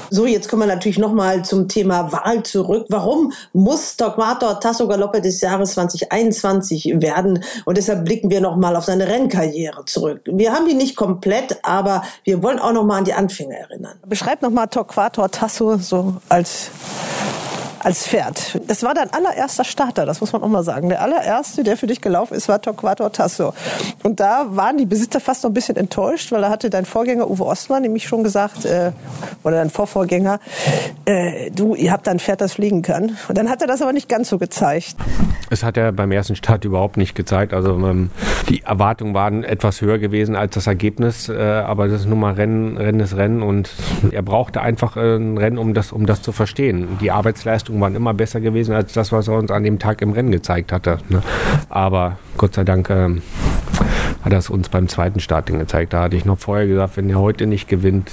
So, 0.09 0.25
jetzt 0.25 0.49
kommen 0.49 0.61
wir 0.61 0.67
natürlich 0.67 0.97
nochmal 0.97 1.43
zum 1.43 1.67
Thema 1.67 2.11
Wahl 2.11 2.43
zurück. 2.43 2.85
Warum 2.89 3.33
muss 3.53 3.97
Dogmator 3.97 4.59
Tasso 4.59 4.87
Galoppe 4.87 5.21
des 5.21 5.41
Jahres 5.41 5.73
2021 5.73 7.01
werden? 7.01 7.43
Und 7.65 7.77
deshalb 7.77 8.05
blicken 8.05 8.31
wir 8.31 8.41
nochmal 8.41 8.75
auf 8.75 8.85
seine 8.85 9.07
Rennkarriere 9.07 9.85
zurück. 9.85 10.21
Wir 10.25 10.53
haben 10.53 10.67
die 10.67 10.73
nicht 10.73 10.95
komplett, 10.95 11.59
aber 11.63 12.03
wir 12.23 12.41
wollen 12.41 12.59
auch 12.59 12.73
nochmal 12.89 12.99
an 12.99 13.05
die 13.05 13.13
Anfänge 13.13 13.55
erinnern. 13.55 13.99
Beschreib 14.07 14.41
nochmal 14.41 14.67
Torquator 14.67 15.29
Tasso 15.29 15.77
so 15.77 16.15
als 16.27 16.71
als 17.83 18.07
Pferd. 18.07 18.59
Das 18.67 18.83
war 18.83 18.93
dein 18.93 19.11
allererster 19.13 19.63
Starter, 19.63 20.05
das 20.05 20.21
muss 20.21 20.33
man 20.33 20.43
auch 20.43 20.47
mal 20.47 20.63
sagen. 20.63 20.89
Der 20.89 21.01
allererste, 21.01 21.63
der 21.63 21.77
für 21.77 21.87
dich 21.87 22.01
gelaufen 22.01 22.33
ist, 22.33 22.47
war 22.47 22.61
Torquato 22.61 23.07
Tasso. 23.09 23.53
Und 24.03 24.19
da 24.19 24.47
waren 24.49 24.77
die 24.77 24.85
Besitzer 24.85 25.19
fast 25.19 25.43
noch 25.43 25.51
ein 25.51 25.53
bisschen 25.53 25.75
enttäuscht, 25.77 26.31
weil 26.31 26.41
da 26.41 26.49
hatte 26.49 26.69
dein 26.69 26.85
Vorgänger 26.85 27.29
Uwe 27.29 27.45
Ostmann 27.45 27.81
nämlich 27.81 28.07
schon 28.07 28.23
gesagt, 28.23 28.65
äh, 28.65 28.91
oder 29.43 29.57
dein 29.57 29.69
Vorvorgänger, 29.69 30.39
äh, 31.05 31.51
du, 31.51 31.75
ihr 31.75 31.91
habt 31.91 32.07
ein 32.07 32.19
Pferd, 32.19 32.41
das 32.41 32.53
fliegen 32.53 32.81
kann. 32.81 33.17
Und 33.27 33.37
dann 33.37 33.49
hat 33.49 33.61
er 33.61 33.67
das 33.67 33.81
aber 33.81 33.93
nicht 33.93 34.09
ganz 34.09 34.29
so 34.29 34.37
gezeigt. 34.37 34.95
Es 35.49 35.63
hat 35.63 35.77
er 35.77 35.91
beim 35.91 36.11
ersten 36.11 36.35
Start 36.35 36.65
überhaupt 36.65 36.97
nicht 36.97 37.15
gezeigt. 37.15 37.53
Also 37.53 37.71
ähm, 37.71 38.11
die 38.49 38.61
Erwartungen 38.61 39.13
waren 39.13 39.43
etwas 39.43 39.81
höher 39.81 39.97
gewesen 39.97 40.35
als 40.35 40.53
das 40.53 40.67
Ergebnis, 40.67 41.29
äh, 41.29 41.37
aber 41.37 41.87
das 41.87 42.01
ist 42.01 42.07
nun 42.07 42.19
mal 42.19 42.33
Rennen, 42.33 42.77
Rennen 42.77 42.99
ist 42.99 43.15
Rennen 43.15 43.41
und 43.41 43.71
er 44.11 44.21
brauchte 44.21 44.61
einfach 44.61 44.97
äh, 44.97 45.15
ein 45.15 45.37
Rennen, 45.37 45.57
um 45.57 45.73
das, 45.73 45.91
um 45.91 46.05
das 46.05 46.21
zu 46.21 46.31
verstehen. 46.31 46.97
Die 47.01 47.11
Arbeitsleistung 47.11 47.68
Leistungen 47.69 47.81
waren 47.81 47.95
immer 47.95 48.13
besser 48.13 48.41
gewesen 48.41 48.73
als 48.73 48.93
das, 48.93 49.11
was 49.11 49.27
er 49.27 49.37
uns 49.37 49.51
an 49.51 49.63
dem 49.63 49.77
Tag 49.77 50.01
im 50.01 50.11
Rennen 50.11 50.31
gezeigt 50.31 50.71
hatte. 50.71 50.97
Ne? 51.09 51.21
Aber 51.69 52.17
Gott 52.37 52.55
sei 52.55 52.63
Dank 52.63 52.89
ähm, 52.89 53.21
hat 54.23 54.33
er 54.33 54.39
es 54.39 54.49
uns 54.49 54.69
beim 54.69 54.87
zweiten 54.87 55.19
Starting 55.19 55.59
gezeigt. 55.59 55.93
Da 55.93 56.03
hatte 56.03 56.15
ich 56.15 56.25
noch 56.25 56.39
vorher 56.39 56.65
gesagt, 56.65 56.97
wenn 56.97 57.09
er 57.09 57.19
heute 57.19 57.45
nicht 57.45 57.67
gewinnt, 57.67 58.11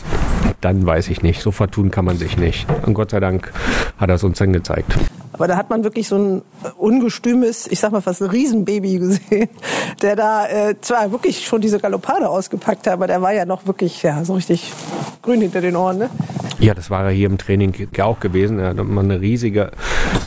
dann 0.60 0.84
weiß 0.84 1.08
ich 1.08 1.22
nicht. 1.22 1.40
So 1.40 1.52
vertun 1.52 1.90
kann 1.90 2.04
man 2.04 2.18
sich 2.18 2.36
nicht. 2.36 2.66
Und 2.84 2.94
Gott 2.94 3.10
sei 3.10 3.20
Dank 3.20 3.50
hat 3.96 4.10
er 4.10 4.16
es 4.16 4.24
uns 4.24 4.38
dann 4.38 4.52
gezeigt. 4.52 4.94
Aber 5.36 5.48
da 5.48 5.56
hat 5.56 5.68
man 5.68 5.84
wirklich 5.84 6.08
so 6.08 6.16
ein 6.16 6.42
ungestümes, 6.78 7.66
ich 7.66 7.78
sag 7.78 7.92
mal 7.92 8.00
fast 8.00 8.22
ein 8.22 8.30
Riesenbaby 8.30 8.98
gesehen, 8.98 9.48
der 10.02 10.16
da 10.16 10.46
äh, 10.46 10.74
zwar 10.80 11.12
wirklich 11.12 11.46
schon 11.46 11.60
diese 11.60 11.78
Galoppade 11.78 12.28
ausgepackt 12.28 12.86
hat, 12.86 12.94
aber 12.94 13.06
der 13.06 13.20
war 13.20 13.32
ja 13.32 13.44
noch 13.44 13.66
wirklich 13.66 14.02
ja, 14.02 14.24
so 14.24 14.34
richtig 14.34 14.72
grün 15.20 15.42
hinter 15.42 15.60
den 15.60 15.76
Ohren. 15.76 15.98
Ne? 15.98 16.10
Ja, 16.58 16.72
das 16.72 16.88
war 16.88 17.04
er 17.04 17.10
hier 17.10 17.26
im 17.26 17.36
Training 17.36 17.74
auch 18.00 18.18
gewesen. 18.18 18.58
Er 18.58 18.70
hat 18.70 18.76
mal 18.76 19.04
eine 19.04 19.20
riesige 19.20 19.72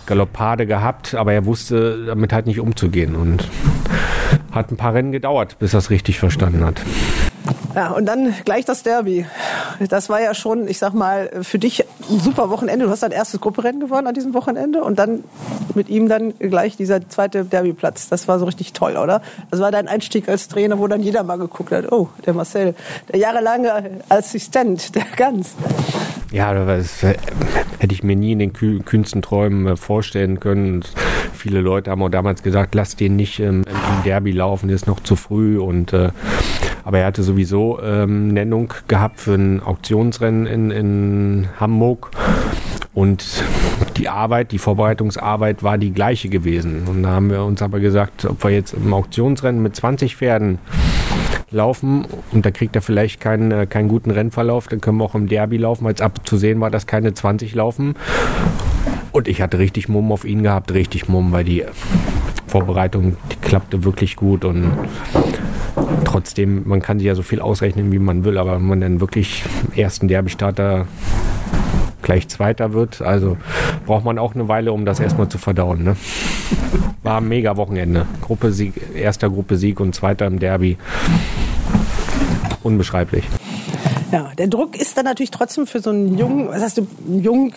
Galoppade 0.06 0.67
gehabt, 0.67 1.15
aber 1.15 1.34
er 1.34 1.45
wusste 1.45 2.06
damit 2.06 2.32
halt 2.32 2.45
nicht 2.45 2.60
umzugehen 2.60 3.15
und 3.15 3.48
hat 4.52 4.72
ein 4.72 4.78
paar 4.78 4.93
Rennen 4.93 5.12
gedauert, 5.12 5.58
bis 5.58 5.74
er 5.74 5.80
es 5.80 5.89
richtig 5.89 6.19
verstanden 6.19 6.63
hat. 6.63 6.82
Ja, 7.76 7.92
und 7.92 8.06
dann 8.06 8.34
gleich 8.46 8.66
das 8.66 8.84
Derby. 8.84 9.26
Das 9.90 10.10
war 10.10 10.22
ja 10.22 10.34
schon, 10.34 10.68
ich 10.68 10.80
sag 10.80 10.94
mal, 10.94 11.30
für 11.42 11.60
dich 11.60 11.86
ein 12.10 12.20
super 12.20 12.50
Wochenende. 12.50 12.86
Du 12.86 12.92
hast 12.92 13.04
dein 13.04 13.12
erstes 13.12 13.40
Grupperennen 13.40 13.80
gewonnen 13.80 14.08
an 14.08 14.14
diesem 14.14 14.34
Wochenende 14.34 14.84
und 14.84 14.98
dann 14.98 15.24
mit 15.76 15.90
ihm 15.90 16.10
dann 16.10 16.34
gleich 16.40 16.78
dieser 16.78 17.08
zweite 17.08 17.46
Derbyplatz. 17.46 18.10
Das 18.10 18.28
war 18.28 18.40
so 18.40 18.46
richtig 18.46 18.74
toll, 18.74 18.98
oder? 18.98 19.22
Das 19.52 19.60
war 19.60 19.72
dein 19.72 19.88
Einstieg 19.88 20.28
als 20.28 20.48
Trainer, 20.48 20.80
wo 20.80 20.88
dann 20.88 21.02
jeder 21.02 21.24
mal 21.24 21.38
geguckt 21.38 21.72
hat, 21.72 21.92
oh, 21.92 22.10
der 22.26 22.34
Marcel, 22.34 22.76
der 23.12 23.20
jahrelange 23.20 24.02
Assistent, 24.10 24.96
der 24.96 25.06
Ganz. 25.16 25.54
Ja, 26.32 26.54
das 26.54 27.02
hätte 27.02 27.94
ich 27.94 28.04
mir 28.04 28.16
nie 28.16 28.34
in 28.34 28.40
den 28.40 28.54
kühnsten 28.54 29.22
Träumen 29.22 29.66
äh, 29.66 29.76
vorstellen 29.76 30.40
können. 30.40 30.76
Und 30.76 30.94
viele 31.34 31.62
Leute 31.62 31.90
haben 31.90 32.04
auch 32.04 32.10
damals 32.10 32.44
gesagt, 32.44 32.76
lass 32.76 32.96
den 32.96 33.16
nicht 33.16 33.40
ähm, 33.40 33.64
im 33.68 34.04
Derby 34.04 34.32
laufen, 34.32 34.68
der 34.68 34.76
ist 34.76 34.86
noch 34.86 35.00
zu 35.00 35.16
früh 35.16 35.58
und 35.60 35.94
äh, 35.94 36.10
aber 36.89 37.02
er 37.02 37.06
hatte 37.06 37.21
sowieso 37.21 37.80
ähm, 37.84 38.30
Nennung 38.30 38.73
gehabt 38.88 39.19
für 39.19 39.36
ein 39.36 39.62
Auktionsrennen 39.62 40.47
in, 40.47 40.71
in 40.71 41.47
Hamburg. 41.60 42.10
Und 42.95 43.43
die 43.97 44.10
Arbeit, 44.10 44.52
die 44.52 44.58
Vorbereitungsarbeit 44.58 45.62
war 45.62 45.78
die 45.78 45.93
gleiche 45.93 46.30
gewesen. 46.30 46.88
Und 46.88 47.04
da 47.04 47.10
haben 47.10 47.30
wir 47.30 47.43
uns 47.43 47.62
aber 47.62 47.80
gesagt, 47.80 48.25
ob 48.25 48.43
wir 48.43 48.49
jetzt 48.49 48.73
im 48.73 48.91
Auktionsrennen 48.91 49.62
mit 49.62 49.75
20 49.75 50.15
Pferden 50.15 50.58
laufen 51.52 52.08
und 52.32 52.47
da 52.47 52.49
kriegt 52.49 52.75
er 52.75 52.82
vielleicht 52.82 53.21
keinen, 53.21 53.52
äh, 53.52 53.67
keinen 53.67 53.88
guten 53.88 54.10
Rennverlauf, 54.10 54.67
dann 54.67 54.82
können 54.82 54.97
wir 54.97 55.04
auch 55.04 55.13
im 55.13 55.28
Derby 55.28 55.58
laufen, 55.58 55.86
weil 55.86 55.93
es 55.93 56.02
abzusehen 56.02 56.60
war, 56.60 56.71
dass 56.71 56.88
keine 56.88 57.13
20 57.13 57.54
laufen. 57.54 57.93
Und 59.12 59.28
ich 59.28 59.43
hatte 59.43 59.60
richtig 59.60 59.89
Mumm 59.89 60.12
auf 60.12 60.25
ihn 60.25 60.41
gehabt, 60.41 60.73
richtig 60.73 61.08
Mumm, 61.08 61.34
weil 61.34 61.43
die 61.43 61.65
Vorbereitung, 62.47 63.15
die 63.32 63.47
klappte 63.47 63.84
wirklich 63.84 64.15
gut 64.15 64.43
und 64.43 64.71
trotzdem, 66.04 66.68
man 66.68 66.82
kann 66.82 67.00
sich 67.00 67.08
ja 67.08 67.15
so 67.15 67.22
viel 67.22 67.39
ausrechnen, 67.39 67.92
wie 67.92 68.00
man 68.00 68.24
will, 68.24 68.38
aber 68.38 68.56
wenn 68.56 68.68
man 68.68 68.82
dann 68.82 69.00
wirklich 69.00 69.44
ersten 69.76 70.08
Derby-Starter 70.08 70.88
gleich 72.02 72.28
Zweiter 72.28 72.74
wird, 72.74 73.02
also 73.02 73.38
braucht 73.86 74.06
man 74.06 74.18
auch 74.18 74.34
eine 74.34 74.48
Weile, 74.48 74.72
um 74.74 74.86
das 74.86 75.00
erstmal 75.00 75.30
zu 75.30 75.38
verdauen. 75.38 75.84
Ne? 75.84 75.96
War 77.04 77.18
ein 77.18 77.28
mega 77.28 77.58
Wochenende. 77.58 78.06
Gruppe 78.22 78.52
Sieg, 78.52 78.74
erster 78.96 79.30
Gruppe 79.30 79.58
Sieg 79.58 79.80
und 79.80 79.94
zweiter 79.94 80.26
im 80.26 80.39
Derby. 80.39 80.78
Unbeschreiblich. 82.63 83.26
Ja, 84.12 84.32
der 84.36 84.48
Druck 84.48 84.76
ist 84.76 84.98
dann 84.98 85.06
natürlich 85.06 85.30
trotzdem 85.30 85.67
für 85.67 85.82
so 85.82 85.91
einen 85.91 86.17
jungen, 86.17 86.50
was 86.50 86.63
heißt 86.63 86.78
du, 86.80 86.88
jung, 87.08 87.54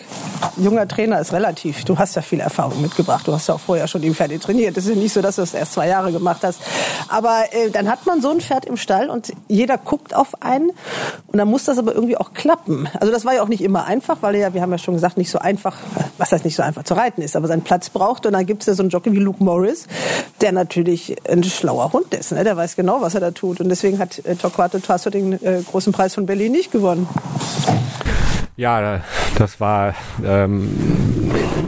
junger 0.57 0.87
Trainer 0.87 1.19
ist 1.19 1.33
relativ. 1.33 1.83
Du 1.83 1.97
hast 1.97 2.15
ja 2.15 2.21
viel 2.21 2.39
Erfahrung 2.39 2.79
mitgebracht. 2.79 3.27
Du 3.27 3.33
hast 3.33 3.47
ja 3.47 3.55
auch 3.55 3.59
vorher 3.59 3.87
schon 3.87 4.03
im 4.03 4.13
Pferd 4.13 4.39
trainiert. 4.41 4.77
Es 4.77 4.85
ist 4.85 4.91
ja 4.91 4.95
nicht 4.95 5.13
so, 5.13 5.21
dass 5.21 5.37
du 5.37 5.41
das 5.41 5.55
erst 5.55 5.73
zwei 5.73 5.87
Jahre 5.87 6.11
gemacht 6.11 6.43
hast. 6.43 6.61
Aber 7.09 7.45
äh, 7.51 7.71
dann 7.71 7.89
hat 7.89 8.05
man 8.05 8.21
so 8.21 8.29
ein 8.29 8.39
Pferd 8.39 8.65
im 8.65 8.77
Stall 8.77 9.09
und 9.09 9.33
jeder 9.47 9.79
guckt 9.79 10.15
auf 10.15 10.43
einen 10.43 10.69
und 11.27 11.39
dann 11.39 11.47
muss 11.47 11.63
das 11.63 11.79
aber 11.79 11.95
irgendwie 11.95 12.17
auch 12.17 12.33
klappen. 12.33 12.87
Also 12.99 13.11
das 13.11 13.25
war 13.25 13.33
ja 13.33 13.41
auch 13.41 13.47
nicht 13.47 13.63
immer 13.63 13.85
einfach, 13.85 14.17
weil 14.21 14.35
ja, 14.35 14.53
wir 14.53 14.61
haben 14.61 14.71
ja 14.71 14.77
schon 14.77 14.93
gesagt, 14.93 15.17
nicht 15.17 15.31
so 15.31 15.39
einfach, 15.39 15.75
was 16.19 16.31
heißt 16.31 16.45
nicht 16.45 16.55
so 16.55 16.61
einfach 16.61 16.83
zu 16.83 16.93
reiten 16.93 17.23
ist, 17.23 17.35
aber 17.35 17.47
seinen 17.47 17.63
Platz 17.63 17.89
braucht. 17.89 18.27
Und 18.27 18.33
dann 18.33 18.45
gibt 18.45 18.61
es 18.61 18.67
ja 18.67 18.75
so 18.75 18.83
einen 18.83 18.91
Jockey 18.91 19.11
wie 19.11 19.17
Luke 19.17 19.43
Morris, 19.43 19.87
der 20.41 20.51
natürlich 20.51 21.15
ein 21.27 21.43
schlauer 21.43 21.93
Hund 21.93 22.13
ist. 22.13 22.31
Ne? 22.31 22.43
Der 22.43 22.55
weiß 22.55 22.75
genau, 22.75 23.01
was 23.01 23.15
er 23.15 23.21
da 23.21 23.31
tut. 23.31 23.59
Und 23.59 23.69
deswegen 23.69 23.97
hat 23.97 24.23
äh, 24.25 24.35
Torquato 24.35 24.77
Tasso 24.77 25.09
den 25.09 25.33
äh, 25.43 25.63
großen 25.63 25.91
Preis 25.91 26.13
von 26.13 26.27
Berlin 26.27 26.42
Berlin 26.43 26.57
nicht 26.57 26.71
gewonnen. 26.73 27.07
Ja, 28.57 29.01
das 29.37 29.61
war, 29.61 29.95
ähm, 30.25 30.69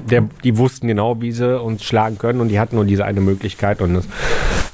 der, 0.10 0.28
die 0.44 0.58
wussten 0.58 0.88
genau, 0.88 1.22
wie 1.22 1.32
sie 1.32 1.60
uns 1.60 1.84
schlagen 1.84 2.18
können 2.18 2.42
und 2.42 2.50
die 2.50 2.60
hatten 2.60 2.76
nur 2.76 2.84
diese 2.84 3.06
eine 3.06 3.22
Möglichkeit 3.22 3.82
und 3.82 3.94
das 3.94 4.06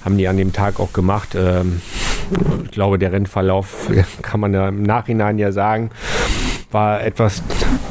haben 0.03 0.17
die 0.17 0.27
an 0.27 0.37
dem 0.37 0.53
Tag 0.53 0.79
auch 0.79 0.91
gemacht. 0.91 1.35
Ähm, 1.35 1.81
ich 2.65 2.71
glaube, 2.71 2.97
der 2.97 3.11
Rennverlauf 3.11 3.91
kann 4.23 4.39
man 4.39 4.53
ja 4.53 4.69
im 4.69 4.81
Nachhinein 4.81 5.37
ja 5.37 5.51
sagen, 5.51 5.91
war 6.71 7.03
etwas 7.03 7.43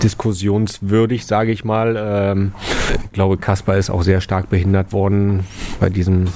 diskussionswürdig, 0.03 1.27
sage 1.27 1.53
ich 1.53 1.65
mal. 1.65 1.97
Ähm, 1.97 2.53
ich 3.05 3.13
glaube, 3.13 3.37
Kaspar 3.37 3.77
ist 3.77 3.89
auch 3.89 4.03
sehr 4.03 4.21
stark 4.21 4.51
behindert 4.51 4.93
worden 4.93 5.47
bei 5.79 5.91
diesem 5.91 6.27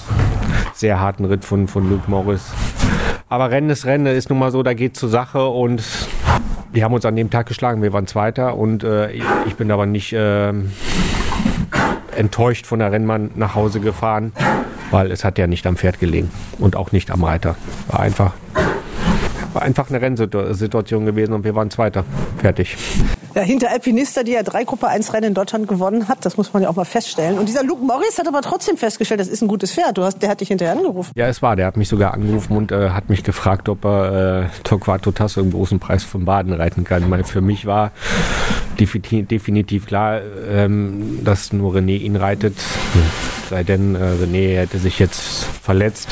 sehr 0.73 1.01
harten 1.01 1.25
Ritt 1.25 1.45
von, 1.45 1.67
von 1.67 1.91
Luke 1.91 2.09
Morris. 2.09 2.53
Aber 3.29 3.51
Rennen 3.51 3.71
ist 3.71 3.87
Rennen, 3.87 4.07
ist 4.07 4.31
nun 4.31 4.39
mal 4.39 4.51
so, 4.51 4.63
da 4.63 4.75
geht 4.75 4.97
zur 4.97 5.09
Sache 5.09 5.47
und 5.47 5.83
die 6.75 6.85
haben 6.85 6.93
uns 6.93 7.05
an 7.05 7.17
dem 7.17 7.31
Tag 7.31 7.47
geschlagen. 7.47 7.83
Wir 7.83 7.93
waren 7.93 8.07
Zweiter 8.07 8.57
und 8.57 8.85
äh, 8.85 9.13
ich 9.13 9.55
bin 9.57 9.71
aber 9.71 9.87
nicht 9.87 10.13
äh, 10.13 10.53
enttäuscht 12.17 12.67
von 12.67 12.79
der 12.79 12.93
Rennmann 12.93 13.31
nach 13.35 13.55
Hause 13.55 13.81
gefahren, 13.81 14.33
weil 14.91 15.11
es 15.11 15.25
hat 15.25 15.39
ja 15.39 15.47
nicht 15.47 15.67
am 15.67 15.77
Pferd 15.77 16.01
gelegen 16.01 16.31
und 16.59 16.77
auch 16.77 16.93
nicht 16.93 17.11
am 17.11 17.25
Reiter. 17.25 17.57
War 17.89 18.01
einfach, 18.01 18.35
war 19.53 19.63
einfach 19.63 19.89
eine 19.89 20.01
Rennsituation 20.01 21.07
gewesen 21.07 21.33
und 21.33 21.45
wir 21.45 21.55
waren 21.55 21.71
Zweiter. 21.71 22.05
Fertig. 22.39 22.77
Ja, 23.35 23.43
hinter 23.43 23.71
Alpinista, 23.71 24.23
die 24.23 24.33
ja 24.33 24.45
drei 24.45 24.63
Gruppe 24.63 24.87
1 24.87 25.13
Rennen 25.13 25.29
in 25.29 25.35
Deutschland 25.35 25.67
gewonnen 25.67 26.07
hat, 26.07 26.25
das 26.25 26.37
muss 26.37 26.53
man 26.53 26.63
ja 26.63 26.69
auch 26.69 26.77
mal 26.77 26.85
feststellen. 26.85 27.37
Und 27.37 27.49
dieser 27.49 27.65
Luke 27.65 27.85
Morris 27.85 28.17
hat 28.19 28.29
aber 28.29 28.43
trotzdem 28.43 28.77
festgestellt, 28.77 29.19
das 29.19 29.27
ist 29.27 29.43
ein 29.43 29.49
gutes 29.49 29.73
Pferd. 29.73 29.99
Du 29.99 30.05
hast, 30.05 30.23
der 30.23 30.29
hat 30.29 30.41
dich 30.41 30.49
hinterher 30.49 30.77
angerufen. 30.77 31.11
Ja, 31.17 31.27
es 31.27 31.43
war. 31.43 31.57
Der 31.57 31.67
hat 31.67 31.77
mich 31.77 31.89
sogar 31.89 32.15
angerufen 32.15 32.57
und 32.57 32.71
äh, 32.71 32.91
hat 32.91 33.09
mich 33.09 33.25
gefragt, 33.25 33.69
ob 33.69 33.85
er 33.85 34.45
äh, 34.45 34.63
Torquato 34.63 35.11
Tasso 35.11 35.41
im 35.41 35.51
großen 35.51 35.81
Preis 35.81 36.05
von 36.05 36.25
Baden 36.25 36.53
reiten 36.53 36.85
kann. 36.85 37.11
Weil 37.11 37.25
für 37.25 37.41
mich 37.41 37.67
war 37.67 37.91
definitiv, 38.79 39.87
klar, 39.87 40.21
ähm, 40.49 41.21
dass 41.25 41.53
nur 41.53 41.75
René 41.75 41.99
ihn 41.99 42.17
reitet. 42.17 42.55
Sei 43.51 43.65
denn, 43.65 43.97
äh, 43.97 43.99
René 43.99 44.59
hätte 44.59 44.79
sich 44.79 44.99
jetzt 44.99 45.45
verletzt. 45.45 46.09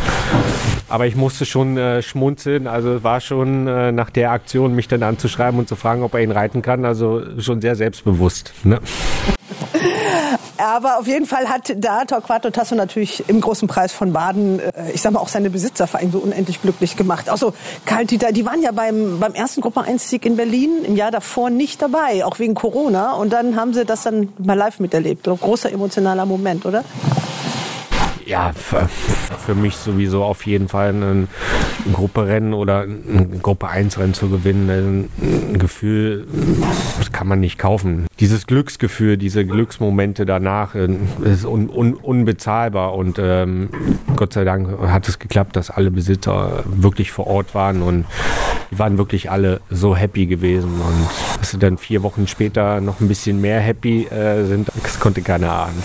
Aber 0.93 1.07
ich 1.07 1.17
musste 1.17 1.47
schon 1.47 1.79
äh, 1.79 2.03
schmunzeln. 2.03 2.67
Also 2.67 3.03
war 3.03 3.23
schon 3.23 3.67
äh, 3.67 3.93
nach 3.93 4.11
der 4.11 4.31
Aktion, 4.31 4.75
mich 4.75 4.89
dann 4.89 5.03
anzuschreiben 5.03 5.59
und 5.59 5.67
zu 5.67 5.75
fragen, 5.75 6.03
ob 6.03 6.13
er 6.13 6.21
ihn 6.21 6.31
reiten 6.31 6.61
kann. 6.61 6.85
Also 6.85 7.23
schon 7.41 7.63
sehr 7.63 7.77
selbstbewusst. 7.77 8.53
Ne? 8.63 8.79
Aber 10.59 10.99
auf 10.99 11.07
jeden 11.07 11.25
Fall 11.25 11.49
hat 11.49 11.73
da 11.79 12.05
Torquato 12.05 12.51
Tasso 12.51 12.75
natürlich 12.75 13.27
im 13.27 13.41
großen 13.41 13.69
Preis 13.69 13.91
von 13.91 14.13
Baden, 14.13 14.61
äh, 14.61 14.93
ich 14.93 15.01
sag 15.01 15.15
mal, 15.15 15.21
auch 15.21 15.29
seine 15.29 15.49
Besitzer 15.49 15.87
vor 15.87 15.99
allem 15.99 16.13
so 16.13 16.19
unendlich 16.19 16.61
glücklich 16.61 16.95
gemacht. 16.95 17.31
Also 17.31 17.55
Karl 17.87 18.05
Dieter, 18.05 18.31
die 18.31 18.45
waren 18.45 18.61
ja 18.61 18.73
beim, 18.73 19.19
beim 19.19 19.33
ersten 19.33 19.63
Gruppe 19.63 19.81
1 19.81 20.11
Sieg 20.11 20.27
in 20.27 20.37
Berlin 20.37 20.85
im 20.85 20.95
Jahr 20.95 21.11
davor 21.11 21.49
nicht 21.49 21.81
dabei, 21.81 22.23
auch 22.27 22.39
wegen 22.39 22.53
Corona. 22.53 23.13
Und 23.15 23.33
dann 23.33 23.57
haben 23.57 23.73
sie 23.73 23.87
das 23.87 24.03
dann 24.03 24.29
mal 24.37 24.59
live 24.59 24.79
miterlebt. 24.79 25.25
Großer 25.25 25.73
emotionaler 25.73 26.27
Moment, 26.27 26.67
oder? 26.67 26.85
Ja, 28.27 28.53
für 28.53 29.55
mich 29.55 29.77
sowieso 29.77 30.25
auf 30.25 30.47
jeden 30.47 30.69
Fall 30.69 30.91
ein, 30.91 31.03
ein 31.03 31.29
Grupperennen 31.93 32.55
oder 32.55 32.83
ein 32.83 33.41
Gruppe 33.43 33.69
1 33.69 33.99
Rennen 33.99 34.15
zu 34.15 34.29
gewinnen. 34.29 35.09
Ein, 35.21 35.59
Gefühl, 35.59 36.27
das 36.99 37.13
kann 37.13 37.29
man 37.29 37.41
nicht 37.41 37.59
kaufen. 37.59 38.07
Dieses 38.19 38.47
Glücksgefühl, 38.47 39.17
diese 39.17 39.45
Glücksmomente 39.45 40.25
danach 40.25 40.75
äh, 40.75 40.89
ist 41.25 41.45
un, 41.45 41.69
un, 41.69 41.95
unbezahlbar 41.95 42.95
und 42.95 43.19
ähm, 43.21 43.69
Gott 44.17 44.33
sei 44.33 44.45
Dank 44.45 44.69
hat 44.89 45.09
es 45.09 45.19
geklappt, 45.19 45.57
dass 45.57 45.71
alle 45.71 45.91
Besitzer 45.91 46.65
wirklich 46.67 47.13
vor 47.13 47.27
Ort 47.27 47.55
waren 47.55 47.83
und 47.83 48.07
die 48.71 48.79
waren 48.79 48.99
wirklich 48.99 49.31
alle 49.31 49.61
so 49.71 49.95
happy 49.95 50.27
gewesen 50.27 50.81
und 50.81 51.39
dass 51.39 51.51
sie 51.51 51.59
dann 51.59 51.79
vier 51.79 52.03
Wochen 52.03 52.27
später 52.27 52.81
noch 52.81 53.01
ein 53.01 53.09
bisschen 53.09 53.41
mehr 53.41 53.61
happy 53.61 54.07
äh, 54.07 54.45
sind, 54.45 54.69
das 54.83 54.99
konnte 54.99 55.23
keiner 55.23 55.53
ahnen 55.53 55.83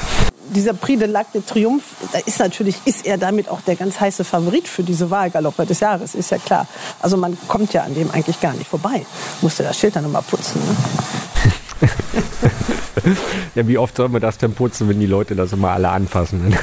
dieser 0.54 0.74
Prix 0.74 1.00
de 1.00 1.08
l'Arc 1.08 1.32
de 1.34 1.42
Triomphe, 1.42 1.86
da 2.12 2.20
ist 2.20 2.40
natürlich, 2.40 2.76
ist 2.86 3.06
er 3.06 3.18
damit 3.18 3.50
auch 3.50 3.62
der 3.62 3.76
ganz 3.76 4.00
heiße 4.00 4.24
Favorit 4.24 4.68
für 4.68 4.84
diese 4.84 5.10
Wahlgaloppe 5.10 5.66
des 5.66 5.80
Jahres, 5.80 6.16
ist 6.16 6.32
ja 6.32 6.38
klar. 6.38 6.68
Also 7.00 7.18
man 7.18 7.38
kommt 7.48 7.74
ja 7.74 7.84
an 7.84 7.94
dem 7.94 8.12
eigentlich 8.12 8.40
gar 8.40 8.54
nicht 8.54 8.68
vorbei. 8.68 9.06
Musste 9.42 9.64
das 9.64 9.78
Schild 9.78 9.96
dann 9.96 10.04
nochmal 10.04 10.24
putzen. 10.24 10.62
Ne? 10.62 10.76
ja, 13.56 13.68
wie 13.68 13.78
oft 13.78 13.96
soll 13.96 14.10
man 14.10 14.22
das 14.22 14.38
denn 14.38 14.54
putzen, 14.54 14.90
wenn 14.90 15.00
die 15.00 15.06
Leute 15.06 15.36
das 15.36 15.54
immer 15.54 15.72
alle 15.72 15.90
anfassen? 15.90 16.56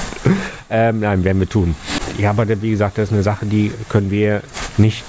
ähm, 0.70 1.00
nein, 1.00 1.24
werden 1.24 1.40
wir 1.40 1.48
tun. 1.48 1.74
Ja, 2.18 2.30
aber 2.30 2.48
wie 2.60 2.70
gesagt, 2.70 2.98
das 2.98 3.08
ist 3.08 3.12
eine 3.12 3.22
Sache, 3.22 3.46
die 3.46 3.72
können 3.88 4.10
wir 4.10 4.42
nicht 4.76 5.04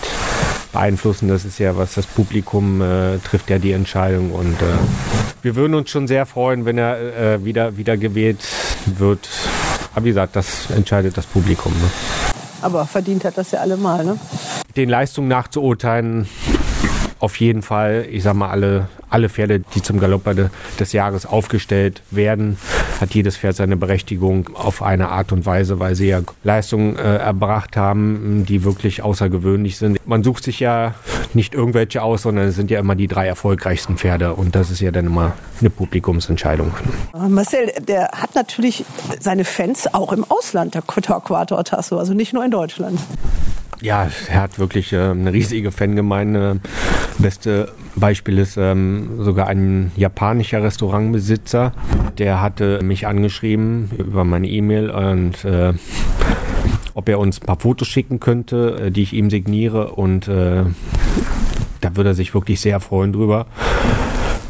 beeinflussen. 0.74 1.30
Das 1.30 1.46
ist 1.46 1.60
ja, 1.60 1.78
was 1.78 1.94
das 1.94 2.06
Publikum 2.06 2.82
äh, 2.82 3.20
trifft 3.20 3.50
ja 3.50 3.60
die 3.60 3.72
Entscheidung. 3.72 4.32
Und 4.32 4.62
äh, 4.62 4.66
wir 5.42 5.56
würden 5.56 5.76
uns 5.76 5.90
schon 5.90 6.08
sehr 6.08 6.26
freuen, 6.26 6.66
wenn 6.66 6.78
er 6.78 6.98
äh, 6.98 7.46
wieder, 7.46 7.78
wieder 7.78 7.96
gewählt 7.96 8.46
wird. 8.86 9.30
Aber 9.96 10.04
wie 10.04 10.10
gesagt, 10.10 10.36
das 10.36 10.70
entscheidet 10.72 11.16
das 11.16 11.26
Publikum. 11.26 11.72
Ne? 11.72 11.90
Aber 12.62 12.86
verdient 12.86 13.24
hat 13.24 13.38
das 13.38 13.52
ja 13.52 13.60
allemal, 13.60 14.04
ne? 14.04 14.18
Den 14.76 14.90
Leistungen 14.90 15.28
nachzuurteilen, 15.28 16.28
auf 17.24 17.40
jeden 17.40 17.62
Fall, 17.62 18.06
ich 18.12 18.22
sag 18.22 18.34
mal, 18.34 18.50
alle, 18.50 18.90
alle 19.10 19.30
Pferde, 19.30 19.62
die 19.62 19.82
zum 19.82 19.98
Galopper 19.98 20.50
des 20.78 20.92
Jahres 20.92 21.26
aufgestellt 21.26 22.02
werden, 22.12 22.58
hat 23.00 23.14
jedes 23.14 23.38
Pferd 23.38 23.56
seine 23.56 23.78
Berechtigung 23.78 24.50
auf 24.54 24.82
eine 24.82 25.08
Art 25.08 25.32
und 25.32 25.46
Weise, 25.46 25.80
weil 25.80 25.96
sie 25.96 26.10
ja 26.10 26.20
Leistungen 26.44 26.98
äh, 26.98 27.16
erbracht 27.20 27.78
haben, 27.78 28.44
die 28.46 28.66
wirklich 28.66 29.04
außergewöhnlich 29.04 29.78
sind. 29.78 30.06
Man 30.06 30.22
sucht 30.22 30.44
sich 30.44 30.60
ja 30.60 30.96
nicht 31.34 31.54
irgendwelche 31.54 32.04
aus, 32.04 32.24
sondern 32.24 32.50
es 32.50 32.58
sind 32.58 32.70
ja 32.70 32.80
immer 32.82 32.96
die 32.96 33.08
drei 33.08 33.26
erfolgreichsten 33.26 33.96
Pferde 33.96 34.34
und 34.34 34.54
das 34.54 34.70
ist 34.70 34.82
ja 34.82 34.92
dann 34.92 35.06
immer 35.06 35.32
eine 35.62 35.70
Publikumsentscheidung. 35.70 36.74
Marcel, 37.14 37.72
der 37.88 38.10
hat 38.12 38.36
natürlich 38.36 38.84
seine 39.22 39.46
Fans 39.46 39.94
auch 39.94 40.12
im 40.12 40.26
Ausland, 40.28 40.76
der 40.76 40.84
Torquato 40.86 41.64
Tasso, 41.64 41.98
also 41.98 42.14
nicht 42.14 42.34
nur 42.34 42.44
in 42.44 42.52
Deutschland. 42.52 43.00
Ja, 43.82 44.10
er 44.30 44.42
hat 44.42 44.60
wirklich 44.60 44.94
äh, 44.94 44.98
eine 44.98 45.34
riesige 45.34 45.72
Fangemeinde. 45.72 46.60
Beste 47.18 47.72
Beispiel 47.96 48.40
ist 48.40 48.58
ähm, 48.58 49.24
sogar 49.24 49.48
ein 49.48 49.92
japanischer 49.96 50.64
Restaurantbesitzer, 50.64 51.74
der 52.18 52.42
hatte 52.42 52.82
mich 52.84 53.06
angeschrieben 53.08 53.92
über 53.98 54.24
meine 54.24 54.48
E-Mail 54.48 54.90
und 54.90 55.46
äh, 55.46 55.74
ob 56.94 57.10
er 57.10 57.20
uns 57.20 57.42
ein 57.42 57.46
paar 57.46 57.60
Fotos 57.60 57.88
schicken 57.88 58.20
könnte, 58.20 58.86
äh, 58.86 58.92
die 58.92 59.04
ich 59.04 59.14
ihm 59.14 59.30
signiere 59.30 59.92
und 59.92 60.28
äh, 60.28 60.64
da 61.82 61.96
würde 61.96 62.12
er 62.12 62.16
sich 62.16 62.34
wirklich 62.34 62.62
sehr 62.62 62.80
freuen 62.80 63.14
drüber. 63.14 63.46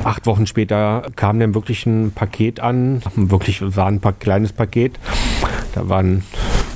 Acht 0.03 0.25
Wochen 0.25 0.45
später 0.45 1.03
kam 1.15 1.39
dann 1.39 1.55
wirklich 1.55 1.86
ein 1.86 2.12
Paket 2.12 2.59
an, 2.59 3.01
wirklich 3.15 3.62
war 3.75 3.88
ein 3.88 4.01
kleines 4.19 4.51
Paket. 4.51 4.99
Da 5.73 5.88
waren 5.89 6.23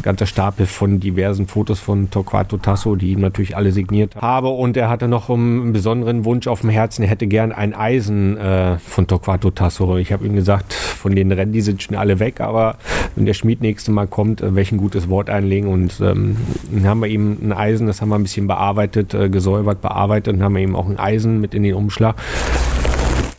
ganzer 0.07 0.25
Stapel 0.25 0.67
von 0.67 1.01
diversen 1.01 1.47
Fotos 1.47 1.81
von 1.81 2.09
Torquato 2.09 2.55
Tasso, 2.55 2.95
die 2.95 3.11
ihm 3.11 3.19
natürlich 3.19 3.57
alle 3.57 3.73
signiert 3.73 4.15
habe. 4.15 4.47
Und 4.47 4.77
er 4.77 4.87
hatte 4.87 5.09
noch 5.09 5.29
einen 5.29 5.73
besonderen 5.73 6.23
Wunsch 6.23 6.47
auf 6.47 6.61
dem 6.61 6.69
Herzen. 6.69 7.03
Er 7.03 7.09
hätte 7.09 7.27
gern 7.27 7.51
ein 7.51 7.73
Eisen 7.73 8.37
äh, 8.37 8.77
von 8.79 9.05
Torquato 9.05 9.51
Tasso. 9.51 9.97
Ich 9.97 10.13
habe 10.13 10.25
ihm 10.25 10.33
gesagt, 10.33 10.71
von 10.71 11.13
den 11.13 11.29
Rennen, 11.33 11.51
die 11.51 11.59
sind 11.59 11.83
schon 11.83 11.97
alle 11.97 12.19
weg, 12.19 12.39
aber 12.39 12.77
wenn 13.17 13.25
der 13.25 13.33
Schmied 13.33 13.59
nächste 13.59 13.91
Mal 13.91 14.07
kommt, 14.07 14.39
äh, 14.39 14.55
welch 14.55 14.71
ein 14.71 14.77
gutes 14.77 15.09
Wort 15.09 15.29
einlegen. 15.29 15.67
Und 15.67 15.99
ähm, 15.99 16.37
dann 16.71 16.87
haben 16.87 17.01
wir 17.01 17.09
ihm 17.09 17.37
ein 17.43 17.51
Eisen, 17.51 17.85
das 17.85 18.01
haben 18.01 18.07
wir 18.07 18.15
ein 18.15 18.23
bisschen 18.23 18.47
bearbeitet, 18.47 19.13
äh, 19.13 19.27
gesäubert, 19.27 19.81
bearbeitet 19.81 20.35
und 20.35 20.41
haben 20.41 20.55
wir 20.55 20.61
ihm 20.61 20.77
auch 20.77 20.87
ein 20.87 20.97
Eisen 20.97 21.41
mit 21.41 21.53
in 21.53 21.63
den 21.63 21.73
Umschlag. 21.73 22.15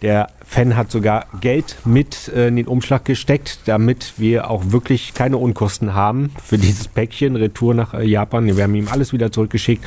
Der 0.03 0.29
Fan 0.47 0.77
hat 0.77 0.93
sogar 0.93 1.27
Geld 1.41 1.77
mit 1.85 2.29
äh, 2.29 2.49
in 2.49 2.57
den 2.57 2.69
Umschlag 2.69 3.05
gesteckt, 3.05 3.61
damit 3.67 4.15
wir 4.17 4.49
auch 4.49 4.71
wirklich 4.71 5.13
keine 5.13 5.39
Unkosten 5.39 5.95
haben 5.95 6.31
für 6.43 6.57
dieses 6.57 6.87
Päckchen 6.87 7.35
Retour 7.35 7.75
nach 7.75 7.95
äh, 7.95 8.05
Japan. 8.05 8.47
Wir 8.57 8.63
haben 8.63 8.75
ihm 8.77 8.89
alles 8.89 9.13
wieder 9.13 9.33
zurückgeschickt. 9.33 9.85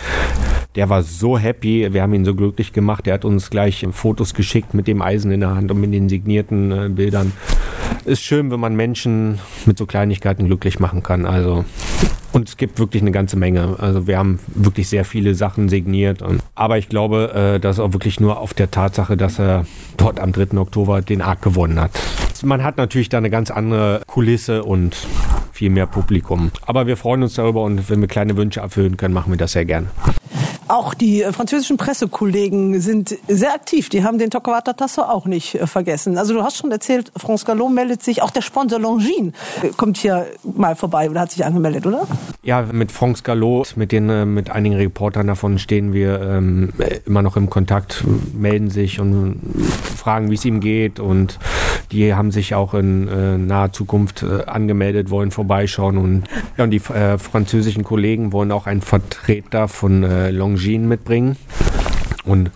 Der 0.76 0.90
war 0.90 1.04
so 1.04 1.38
happy, 1.38 1.94
wir 1.94 2.02
haben 2.02 2.14
ihn 2.14 2.26
so 2.26 2.36
glücklich 2.36 2.74
gemacht. 2.74 3.08
Er 3.08 3.16
hat 3.16 3.26
uns 3.26 3.50
gleich 3.50 3.86
Fotos 3.92 4.34
geschickt 4.34 4.74
mit 4.74 4.88
dem 4.88 5.02
Eisen 5.02 5.32
in 5.32 5.40
der 5.40 5.56
Hand 5.56 5.72
und 5.72 5.80
mit 5.80 5.94
den 5.94 6.10
signierten 6.10 6.72
äh, 6.72 6.90
Bildern. 6.90 7.32
Ist 8.04 8.22
schön, 8.22 8.52
wenn 8.52 8.60
man 8.60 8.76
Menschen 8.76 9.40
mit 9.66 9.78
so 9.78 9.86
Kleinigkeiten 9.86 10.46
glücklich 10.48 10.80
machen 10.80 11.04
kann. 11.04 11.26
Also 11.26 11.64
und 12.34 12.50
es 12.50 12.58
gibt 12.58 12.80
wirklich 12.80 13.02
eine 13.02 13.12
ganze 13.12 13.38
Menge. 13.38 13.76
Also 13.80 14.08
wir 14.08 14.18
haben 14.18 14.40
wirklich 14.48 14.90
sehr 14.90 15.06
viele 15.06 15.36
Sachen 15.36 15.70
signiert. 15.70 16.24
Aber 16.56 16.78
ich 16.78 16.90
glaube, 16.90 17.56
äh, 17.56 17.60
das 17.60 17.78
ist 17.78 17.80
auch 17.80 17.94
wirklich 17.94 18.20
nur 18.20 18.40
auf 18.40 18.54
der 18.54 18.72
Tatsache, 18.72 19.18
dass 19.18 19.40
er 19.40 19.66
dort 19.98 20.20
am 20.20 20.32
3. 20.32 20.58
Oktober 20.58 21.02
den 21.02 21.22
Arc 21.22 21.42
gewonnen 21.42 21.80
hat. 21.80 21.92
Man 22.44 22.64
hat 22.64 22.78
natürlich 22.78 23.10
da 23.10 23.18
eine 23.18 23.30
ganz 23.30 23.52
andere 23.52 24.02
Kulisse 24.08 24.64
und 24.64 24.96
viel 25.52 25.70
mehr 25.70 25.86
Publikum. 25.86 26.52
Aber 26.66 26.88
wir 26.88 26.98
freuen 26.98 27.22
uns 27.22 27.36
darüber 27.36 27.64
und 27.64 27.90
wenn 27.90 28.02
wir 28.02 28.08
kleine 28.08 28.36
Wünsche 28.36 28.62
erfüllen 28.62 28.98
können, 28.98 29.14
machen 29.14 29.32
wir 29.32 29.38
das 29.38 29.52
sehr 29.52 29.66
gerne. 29.66 29.88
Auch 30.72 30.94
die 30.94 31.22
äh, 31.22 31.34
französischen 31.34 31.76
Pressekollegen 31.76 32.80
sind 32.80 33.18
sehr 33.28 33.54
aktiv. 33.54 33.90
Die 33.90 34.06
haben 34.06 34.18
den 34.18 34.30
Toccavata 34.30 34.72
Tasso 34.72 35.02
auch 35.02 35.26
nicht 35.26 35.56
äh, 35.56 35.68
vergessen. 35.68 36.18
Also 36.18 36.34
du 36.34 36.44
hast 36.44 36.56
schon 36.56 36.72
erzählt, 36.72 37.12
France 37.18 37.46
Gallon 37.46 37.74
meldet 37.74 38.02
sich. 38.02 38.22
Auch 38.22 38.30
der 38.30 38.42
Sponsor 38.42 38.80
Longines 38.80 39.34
äh, 39.62 39.68
kommt 39.76 39.98
hier 39.98 40.28
mal 40.44 40.78
vorbei 40.78 41.10
oder 41.10 41.20
hat 41.20 41.32
sich 41.32 41.44
angemeldet, 41.44 41.86
oder? 41.86 42.08
Ja, 42.44 42.62
mit 42.72 42.94
France 42.94 43.24
Gallo, 43.24 43.66
mit 43.76 43.92
den, 43.92 44.34
mit 44.34 44.50
einigen 44.50 44.76
Reportern 44.76 45.28
davon 45.28 45.60
stehen 45.60 45.92
wir 45.92 46.22
ähm, 46.22 46.72
immer 47.06 47.22
noch 47.22 47.36
im 47.36 47.50
Kontakt, 47.50 48.06
melden 48.34 48.70
sich 48.70 49.02
und 49.02 49.42
fragen, 49.98 50.32
wie 50.32 50.36
es 50.36 50.46
ihm 50.46 50.62
geht 50.62 51.02
und 51.02 51.38
die 51.92 52.14
haben 52.14 52.32
sich 52.32 52.56
auch 52.56 52.74
in 52.74 53.10
äh, 53.10 53.38
naher 53.38 53.74
Zukunft 53.74 54.24
äh, 54.24 54.46
angemeldet, 54.46 55.10
wollen 55.10 55.32
vorbeischauen 55.32 55.98
und, 55.98 56.24
ja, 56.58 56.64
und 56.64 56.72
die 56.72 56.82
äh, 56.94 57.18
französischen 57.18 57.84
Kollegen 57.84 58.32
wollen 58.32 58.54
auch 58.54 58.68
einen 58.68 58.82
Vertreter 58.82 59.68
von 59.68 60.04
äh, 60.04 60.32
Longines 60.32 60.61
mitbringen. 60.88 61.38
Und 62.24 62.52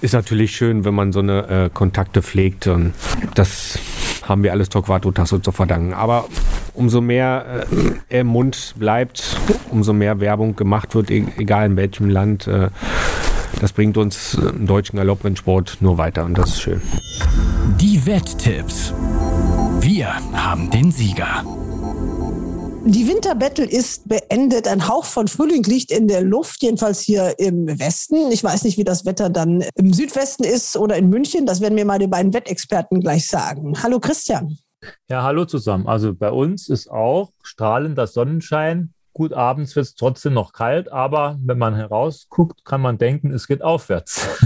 ist 0.00 0.14
natürlich 0.14 0.56
schön, 0.56 0.84
wenn 0.84 0.94
man 0.94 1.12
so 1.12 1.20
eine 1.20 1.48
äh, 1.48 1.70
Kontakte 1.72 2.22
pflegt. 2.22 2.66
Und 2.66 2.94
das 3.34 3.78
haben 4.26 4.42
wir 4.42 4.52
alles 4.52 4.68
Torquato 4.68 5.10
Tasso 5.10 5.38
zu 5.38 5.52
verdanken. 5.52 5.92
Aber 5.92 6.26
umso 6.74 7.00
mehr 7.00 7.66
äh, 7.70 7.92
er 8.08 8.20
im 8.22 8.28
Mund 8.28 8.74
bleibt, 8.78 9.36
umso 9.70 9.92
mehr 9.92 10.20
Werbung 10.20 10.56
gemacht 10.56 10.94
wird, 10.94 11.10
e 11.10 11.24
egal 11.36 11.66
in 11.66 11.76
welchem 11.76 12.08
Land. 12.08 12.46
Äh, 12.46 12.70
das 13.60 13.72
bringt 13.72 13.98
uns 13.98 14.34
im 14.34 14.66
deutschen 14.66 14.96
Galopprennsport 14.96 15.78
nur 15.80 15.98
weiter 15.98 16.24
und 16.24 16.38
das 16.38 16.50
ist 16.50 16.62
schön. 16.62 16.80
Die 17.78 18.06
Wetttipps. 18.06 18.94
Wir 19.80 20.14
haben 20.32 20.70
den 20.70 20.92
Sieger. 20.92 21.44
Die 22.86 23.06
Winterbattle 23.06 23.66
ist 23.66 24.08
beendet. 24.08 24.66
Ein 24.66 24.88
Hauch 24.88 25.04
von 25.04 25.28
Frühling 25.28 25.62
liegt 25.64 25.90
in 25.90 26.08
der 26.08 26.22
Luft, 26.22 26.62
jedenfalls 26.62 27.00
hier 27.00 27.38
im 27.38 27.66
Westen. 27.78 28.32
Ich 28.32 28.42
weiß 28.42 28.64
nicht, 28.64 28.78
wie 28.78 28.84
das 28.84 29.04
Wetter 29.04 29.28
dann 29.28 29.62
im 29.74 29.92
Südwesten 29.92 30.44
ist 30.44 30.76
oder 30.78 30.96
in 30.96 31.10
München. 31.10 31.44
Das 31.44 31.60
werden 31.60 31.74
mir 31.74 31.84
mal 31.84 31.98
die 31.98 32.06
beiden 32.06 32.32
Wettexperten 32.32 33.00
gleich 33.00 33.26
sagen. 33.26 33.74
Hallo 33.82 34.00
Christian. 34.00 34.56
Ja, 35.10 35.22
hallo 35.22 35.44
zusammen. 35.44 35.86
Also 35.86 36.14
bei 36.14 36.30
uns 36.30 36.70
ist 36.70 36.90
auch 36.90 37.32
strahlender 37.42 38.06
Sonnenschein. 38.06 38.94
Gut, 39.12 39.34
abends 39.34 39.76
wird 39.76 39.86
es 39.86 39.94
trotzdem 39.94 40.32
noch 40.32 40.54
kalt, 40.54 40.90
aber 40.90 41.38
wenn 41.44 41.58
man 41.58 41.74
herausguckt, 41.74 42.64
kann 42.64 42.80
man 42.80 42.96
denken, 42.96 43.32
es 43.32 43.46
geht 43.46 43.62
aufwärts. 43.62 44.26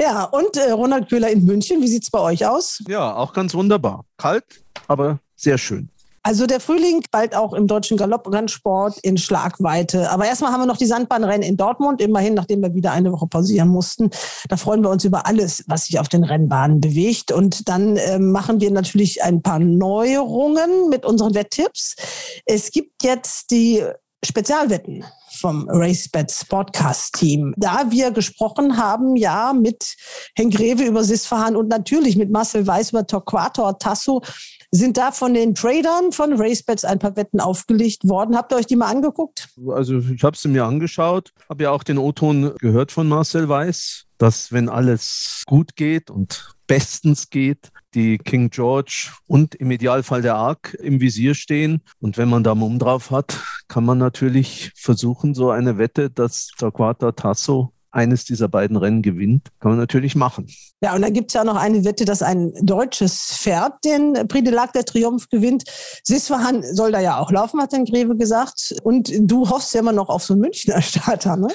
Ja, 0.00 0.22
und 0.24 0.56
äh, 0.56 0.70
Ronald 0.70 1.08
Köhler 1.08 1.28
in 1.28 1.44
München, 1.44 1.82
wie 1.82 1.88
sieht 1.88 2.04
es 2.04 2.10
bei 2.10 2.20
euch 2.20 2.46
aus? 2.46 2.80
Ja, 2.86 3.16
auch 3.16 3.32
ganz 3.32 3.52
wunderbar. 3.52 4.04
Kalt, 4.16 4.44
aber 4.86 5.18
sehr 5.34 5.58
schön. 5.58 5.90
Also 6.28 6.44
der 6.44 6.60
Frühling 6.60 7.02
bald 7.10 7.34
auch 7.34 7.54
im 7.54 7.66
deutschen 7.66 7.96
Galopprennsport 7.96 8.98
in 8.98 9.16
Schlagweite. 9.16 10.10
Aber 10.10 10.26
erstmal 10.26 10.52
haben 10.52 10.60
wir 10.60 10.66
noch 10.66 10.76
die 10.76 10.84
Sandbahnrennen 10.84 11.40
in 11.40 11.56
Dortmund, 11.56 12.02
immerhin, 12.02 12.34
nachdem 12.34 12.60
wir 12.60 12.74
wieder 12.74 12.92
eine 12.92 13.10
Woche 13.12 13.26
pausieren 13.26 13.68
mussten. 13.68 14.10
Da 14.50 14.58
freuen 14.58 14.82
wir 14.82 14.90
uns 14.90 15.06
über 15.06 15.24
alles, 15.24 15.64
was 15.68 15.86
sich 15.86 15.98
auf 15.98 16.10
den 16.10 16.24
Rennbahnen 16.24 16.82
bewegt. 16.82 17.32
Und 17.32 17.70
dann 17.70 17.96
äh, 17.96 18.18
machen 18.18 18.60
wir 18.60 18.70
natürlich 18.70 19.22
ein 19.22 19.40
paar 19.40 19.58
Neuerungen 19.58 20.90
mit 20.90 21.06
unseren 21.06 21.34
Wetttipps. 21.34 21.96
Es 22.44 22.72
gibt 22.72 23.04
jetzt 23.04 23.50
die 23.50 23.82
Spezialwetten 24.22 25.06
vom 25.38 25.68
RaceBets 25.68 26.44
Podcast 26.46 27.14
Team. 27.14 27.54
Da 27.56 27.90
wir 27.90 28.10
gesprochen 28.10 28.76
haben, 28.76 29.16
ja, 29.16 29.52
mit 29.52 29.96
Henk 30.34 30.54
Greve 30.54 30.84
über 30.84 31.04
Sisfahan 31.04 31.56
und 31.56 31.68
natürlich 31.68 32.16
mit 32.16 32.30
Marcel 32.30 32.66
Weiß 32.66 32.90
über 32.90 33.06
Torquator 33.06 33.78
Tasso, 33.78 34.22
sind 34.70 34.96
da 34.96 35.12
von 35.12 35.32
den 35.34 35.54
Tradern 35.54 36.12
von 36.12 36.34
RaceBets 36.34 36.84
ein 36.84 36.98
paar 36.98 37.16
Wetten 37.16 37.40
aufgelegt 37.40 38.08
worden. 38.08 38.36
Habt 38.36 38.52
ihr 38.52 38.56
euch 38.56 38.66
die 38.66 38.76
mal 38.76 38.90
angeguckt? 38.90 39.48
Also 39.68 39.98
ich 39.98 40.22
habe 40.22 40.36
sie 40.36 40.48
mir 40.48 40.64
angeschaut, 40.64 41.32
habe 41.48 41.64
ja 41.64 41.70
auch 41.70 41.82
den 41.82 41.98
O-Ton 41.98 42.54
gehört 42.58 42.92
von 42.92 43.08
Marcel 43.08 43.48
Weiß, 43.48 44.04
dass 44.18 44.52
wenn 44.52 44.68
alles 44.68 45.44
gut 45.46 45.76
geht 45.76 46.10
und 46.10 46.54
bestens 46.66 47.30
geht, 47.30 47.70
die 47.94 48.18
King 48.18 48.50
George 48.50 49.12
und 49.26 49.54
im 49.54 49.70
Idealfall 49.70 50.22
der 50.22 50.34
Ark 50.34 50.76
im 50.80 51.00
Visier 51.00 51.34
stehen. 51.34 51.80
Und 52.00 52.18
wenn 52.18 52.28
man 52.28 52.44
da 52.44 52.54
Mumm 52.54 52.78
drauf 52.78 53.10
hat, 53.10 53.40
kann 53.68 53.84
man 53.84 53.98
natürlich 53.98 54.72
versuchen, 54.76 55.34
so 55.34 55.50
eine 55.50 55.78
Wette, 55.78 56.10
dass 56.10 56.48
Torquato 56.58 57.12
Tasso 57.12 57.72
eines 57.90 58.24
dieser 58.24 58.48
beiden 58.48 58.76
Rennen 58.76 59.02
gewinnt, 59.02 59.48
kann 59.60 59.72
man 59.72 59.78
natürlich 59.78 60.14
machen. 60.14 60.46
Ja, 60.80 60.94
und 60.94 61.02
dann 61.02 61.12
gibt 61.12 61.30
es 61.30 61.34
ja 61.34 61.44
noch 61.44 61.56
eine 61.56 61.84
Wette, 61.84 62.04
dass 62.04 62.22
ein 62.22 62.52
deutsches 62.62 63.38
Pferd 63.38 63.84
den 63.84 64.14
Prix 64.28 64.44
de 64.48 64.56
l'Arc 64.56 64.72
der 64.72 64.84
Triumph 64.84 65.28
gewinnt. 65.28 65.64
Sisfahan 66.04 66.62
soll 66.74 66.92
da 66.92 67.00
ja 67.00 67.18
auch 67.18 67.30
laufen, 67.30 67.60
hat 67.60 67.72
dann 67.72 67.84
Greve 67.84 68.16
gesagt. 68.16 68.76
Und 68.82 69.10
du 69.18 69.48
hoffst 69.48 69.74
ja 69.74 69.80
immer 69.80 69.92
noch 69.92 70.08
auf 70.08 70.22
so 70.22 70.34
einen 70.34 70.42
Münchner 70.42 70.80
Starter, 70.82 71.36
ne? 71.36 71.48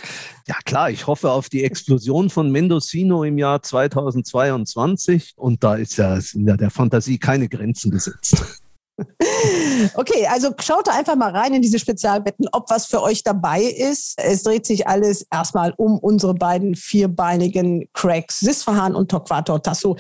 Ja 0.48 0.56
klar, 0.66 0.90
ich 0.90 1.08
hoffe 1.08 1.32
auf 1.32 1.48
die 1.48 1.64
Explosion 1.64 2.30
von 2.30 2.52
Mendocino 2.52 3.24
im 3.24 3.38
Jahr 3.38 3.64
2022. 3.64 5.34
Und 5.38 5.64
da 5.64 5.76
ist 5.76 5.98
ja 5.98 6.20
in 6.34 6.46
der 6.46 6.70
Fantasie 6.70 7.18
keine 7.18 7.48
Grenzen 7.48 7.92
gesetzt. 7.92 8.62
Okay, 9.96 10.28
also 10.28 10.52
schaut 10.60 10.88
da 10.88 10.92
einfach 10.92 11.16
mal 11.16 11.32
rein 11.32 11.54
in 11.54 11.62
diese 11.62 11.80
Spezialbetten, 11.80 12.48
ob 12.52 12.70
was 12.70 12.86
für 12.86 13.02
euch 13.02 13.24
dabei 13.24 13.62
ist. 13.64 14.14
Es 14.18 14.44
dreht 14.44 14.66
sich 14.66 14.88
alles 14.88 15.26
erstmal 15.32 15.74
um 15.78 15.98
unsere 15.98 16.34
beiden 16.34 16.76
vierbeinigen 16.76 17.90
Cracks, 17.94 18.40
Sisfahan 18.40 18.96
und 18.96 19.10
Torquato 19.10 19.58
Tasso, 19.60 19.98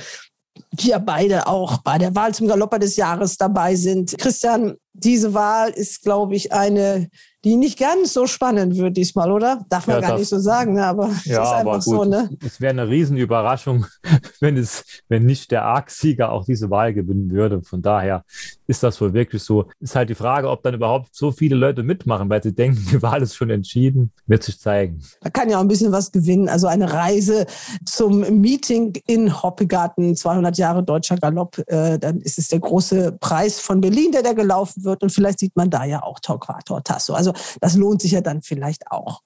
die 0.74 0.90
ja 0.90 1.00
beide 1.00 1.48
auch 1.48 1.80
bei 1.80 1.98
der 1.98 2.16
Wahl 2.16 2.34
zum 2.34 2.48
Galopper 2.48 2.80
des 2.80 2.96
Jahres 2.96 3.38
dabei 3.38 3.76
sind. 3.76 4.18
Christian, 4.18 4.76
diese 4.94 5.34
Wahl 5.34 5.72
ist, 5.72 6.04
glaube 6.04 6.36
ich, 6.36 6.52
eine 6.52 7.10
die 7.44 7.58
nicht 7.58 7.78
ganz 7.78 8.14
so 8.14 8.26
spannend 8.26 8.78
wird 8.78 8.96
diesmal, 8.96 9.30
oder? 9.30 9.66
Darf 9.68 9.88
man 9.88 9.98
ja, 9.98 10.02
gar 10.02 10.12
das, 10.12 10.20
nicht 10.22 10.30
so 10.30 10.40
sagen, 10.40 10.74
ne? 10.74 10.86
aber 10.86 11.10
ja, 11.26 11.42
es 11.42 11.50
ist 11.50 11.54
einfach 11.54 11.82
so. 11.82 12.06
Ne? 12.06 12.30
Es 12.46 12.62
wäre 12.62 12.72
eine 12.72 12.88
Riesenüberraschung, 12.88 13.86
wenn 14.40 14.56
es, 14.58 14.86
wenn 15.10 15.26
nicht 15.26 15.52
der 15.52 15.66
Arc-Sieger 15.66 16.32
auch 16.32 16.46
diese 16.46 16.70
Wahl 16.70 16.94
gewinnen 16.94 17.32
würde. 17.32 17.62
Von 17.62 17.82
daher 17.82 18.24
ist 18.68 18.82
das 18.82 19.00
wohl 19.02 19.14
wirklich 19.14 19.44
so. 19.44 19.66
Ist 19.82 19.96
halt 19.96 20.10
die 20.10 20.16
Frage, 20.16 20.50
ob 20.50 20.64
dann 20.64 20.74
überhaupt 20.74 21.14
so 21.14 21.32
viele 21.32 21.56
Leute 21.56 21.84
mitmachen, 21.84 22.30
weil 22.30 22.42
sie 22.42 22.54
denken, 22.54 22.86
die 22.92 23.02
Wahl 23.02 23.22
ist 23.22 23.36
schon 23.36 23.50
entschieden, 23.50 24.12
wird 24.26 24.44
sich 24.44 24.60
zeigen. 24.60 25.02
Da 25.20 25.30
kann 25.30 25.50
ja 25.50 25.58
auch 25.58 25.62
ein 25.62 25.68
bisschen 25.68 25.92
was 25.92 26.14
gewinnen. 26.14 26.48
Also 26.48 26.68
eine 26.68 26.94
Reise 26.94 27.46
zum 27.86 28.22
Meeting 28.40 28.94
in 29.06 29.44
Hoppegarten, 29.44 30.16
200 30.16 30.58
Jahre 30.58 30.82
deutscher 30.82 31.18
Galopp, 31.18 31.62
äh, 31.68 32.00
dann 32.00 32.22
ist 32.22 32.40
es 32.40 32.48
der 32.48 32.60
große 32.60 33.18
Preis 33.20 33.60
von 33.60 33.82
Berlin, 33.82 34.14
der 34.14 34.24
da 34.24 34.32
gelaufen 34.32 34.86
wird. 34.86 35.04
Und 35.04 35.10
vielleicht 35.10 35.40
sieht 35.40 35.56
man 35.58 35.70
da 35.70 35.84
ja 35.84 36.04
auch 36.04 36.22
Torquator 36.22 36.82
Tasso. 36.84 37.14
Also 37.14 37.33
das 37.62 37.76
lohnt 37.76 38.02
sich 38.02 38.12
ja 38.12 38.22
dann 38.22 38.42
vielleicht 38.42 38.90
auch. 38.92 39.22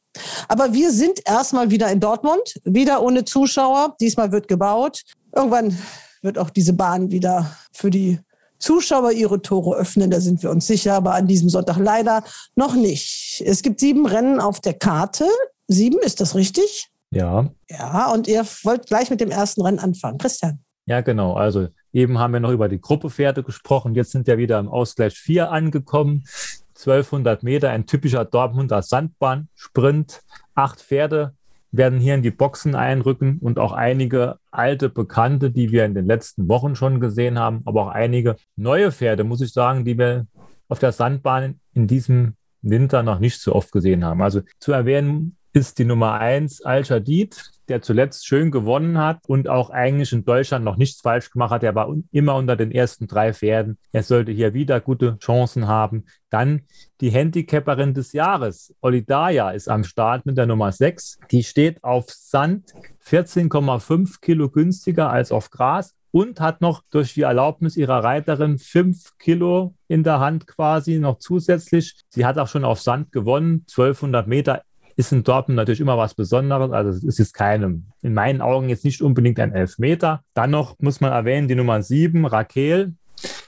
Aber 0.48 0.74
wir 0.74 0.92
sind 0.92 1.22
erstmal 1.26 1.70
wieder 1.70 1.92
in 1.92 2.00
Dortmund, 2.00 2.60
wieder 2.64 3.02
ohne 3.02 3.26
Zuschauer. 3.26 3.96
Diesmal 4.00 4.32
wird 4.32 4.48
gebaut. 4.48 5.04
Irgendwann 5.36 5.78
wird 6.22 6.38
auch 6.38 6.50
diese 6.50 6.74
Bahn 6.74 7.12
wieder 7.12 7.56
für 7.72 7.90
die 7.90 8.20
Zuschauer 8.60 9.12
ihre 9.12 9.42
Tore 9.42 9.76
öffnen, 9.76 10.10
da 10.10 10.20
sind 10.20 10.42
wir 10.42 10.50
uns 10.50 10.66
sicher, 10.68 10.96
aber 10.96 11.14
an 11.14 11.28
diesem 11.28 11.50
Sonntag 11.50 11.78
leider 11.78 12.24
noch 12.56 12.76
nicht. 12.76 13.44
Es 13.46 13.62
gibt 13.62 13.80
sieben 13.80 14.06
Rennen 14.06 14.40
auf 14.40 14.60
der 14.60 14.74
Karte. 14.74 15.26
Sieben, 15.68 16.00
ist 16.00 16.22
das 16.22 16.34
richtig? 16.36 16.88
Ja. 17.12 17.50
Ja, 17.70 18.12
und 18.12 18.28
ihr 18.28 18.46
wollt 18.64 18.88
gleich 18.88 19.10
mit 19.10 19.22
dem 19.22 19.32
ersten 19.32 19.62
Rennen 19.62 19.80
anfangen. 19.80 20.18
Christian. 20.18 20.60
Ja, 20.86 21.02
genau. 21.02 21.34
Also 21.34 21.68
eben 21.94 22.18
haben 22.18 22.34
wir 22.34 22.40
noch 22.40 22.52
über 22.52 22.70
die 22.70 22.80
Gruppe 22.80 23.10
Pferde 23.10 23.44
gesprochen. 23.44 23.94
Jetzt 23.94 24.12
sind 24.12 24.26
wir 24.26 24.38
wieder 24.38 24.60
im 24.60 24.70
Ausgleich 24.70 25.18
4 25.18 25.52
angekommen. 25.52 26.26
1200 26.78 27.44
Meter, 27.44 27.70
ein 27.72 27.86
typischer 27.86 28.26
Dortmunder 28.26 28.82
Sandbahn-Sprint. 28.82 30.22
Acht 30.54 30.82
Pferde 30.82 31.34
werden 31.72 32.00
hier 32.00 32.16
in 32.16 32.22
die 32.22 32.32
Boxen 32.32 32.76
einrücken 32.76 33.40
und 33.40 33.60
auch 33.60 33.72
einige 33.72 34.38
alte 34.52 34.90
Bekannte, 34.90 35.52
die 35.52 35.72
wir 35.72 35.86
in 35.86 35.94
den 35.94 36.06
letzten 36.06 36.48
Wochen 36.48 36.76
schon 36.76 37.00
gesehen 37.00 37.40
haben, 37.40 37.62
aber 37.66 37.84
auch 37.84 37.90
einige 37.90 38.36
neue 38.56 38.92
Pferde, 38.92 39.24
muss 39.24 39.42
ich 39.42 39.54
sagen, 39.54 39.86
die 39.86 39.98
wir 39.98 40.28
auf 40.70 40.80
der 40.80 40.92
Sandbahn 40.92 41.60
in 41.74 41.88
diesem 41.88 42.36
Winter 42.62 43.04
noch 43.04 43.20
nicht 43.20 43.40
so 43.40 43.54
oft 43.54 43.72
gesehen 43.72 44.04
haben. 44.04 44.22
Also 44.22 44.42
zu 44.60 44.72
erwähnen 44.72 45.37
ist 45.54 45.80
die 45.80 45.86
Nummer 45.86 46.14
1 46.14 46.62
Al-Shadid, 46.62 47.52
der 47.68 47.82
zuletzt 47.82 48.28
schön 48.28 48.52
gewonnen 48.52 48.98
hat 48.98 49.20
und 49.28 49.50
auch 49.50 49.70
eigentlich 49.70 50.14
in 50.14 50.24
Deutschland 50.24 50.64
noch 50.64 50.78
nichts 50.78 51.02
falsch 51.02 51.32
gemacht 51.32 51.52
hat. 51.52 51.64
Er 51.64 51.76
war 51.76 51.94
immer 52.12 52.36
unter 52.36 52.56
den 52.56 52.72
ersten 52.72 53.08
drei 53.08 53.34
Pferden. 53.34 53.78
Er 53.92 54.04
sollte 54.04 54.32
hier 54.32 54.54
wieder 54.54 54.80
gute 54.80 55.18
Chancen 55.20 55.68
haben. 55.68 56.06
Dann 56.30 56.62
die 57.02 57.10
Handicapperin 57.10 57.94
des 57.94 58.14
Jahres, 58.14 58.74
Olidaya, 58.82 59.52
ist 59.52 59.68
am 59.68 59.84
Start 59.84 60.26
mit 60.26 60.38
der 60.38 60.46
Nummer 60.46 60.72
6. 60.72 61.20
Die 61.32 61.44
steht 61.44 61.84
auf 61.84 62.06
Sand 62.10 62.74
14,5 63.06 64.22
Kilo 64.22 64.50
günstiger 64.50 65.10
als 65.10 65.32
auf 65.32 65.50
Gras 65.50 65.96
und 66.12 66.40
hat 66.40 66.62
noch 66.62 66.84
durch 66.90 67.14
die 67.14 67.22
Erlaubnis 67.22 67.78
ihrer 67.78 68.04
Reiterin 68.04 68.58
5 68.58 69.18
Kilo 69.18 69.76
in 69.88 70.04
der 70.04 70.20
Hand 70.20 70.48
quasi 70.48 71.00
noch 71.00 71.20
zusätzlich. 71.20 71.96
Sie 72.10 72.26
hat 72.26 72.38
auch 72.38 72.48
schon 72.48 72.64
auf 72.64 72.82
Sand 72.82 73.12
gewonnen, 73.12 73.66
1200 73.70 74.28
Meter 74.28 74.64
ist 74.98 75.12
in 75.12 75.24
Dortmund 75.24 75.56
natürlich 75.56 75.80
immer 75.80 75.98
was 75.98 76.16
Besonderes. 76.16 76.72
Also 76.72 76.90
es 76.90 77.04
ist 77.04 77.20
jetzt 77.20 77.34
keine, 77.34 77.84
in 78.02 78.14
meinen 78.14 78.42
Augen 78.42 78.68
jetzt 78.68 78.84
nicht 78.84 79.02
unbedingt 79.02 79.40
ein 79.40 79.54
Elfmeter. 79.54 80.24
Dann 80.34 80.50
noch 80.50 80.76
muss 80.80 81.00
man 81.00 81.12
erwähnen, 81.12 81.48
die 81.48 81.56
Nummer 81.56 81.82
7, 81.82 82.26
Raquel. 82.26 82.94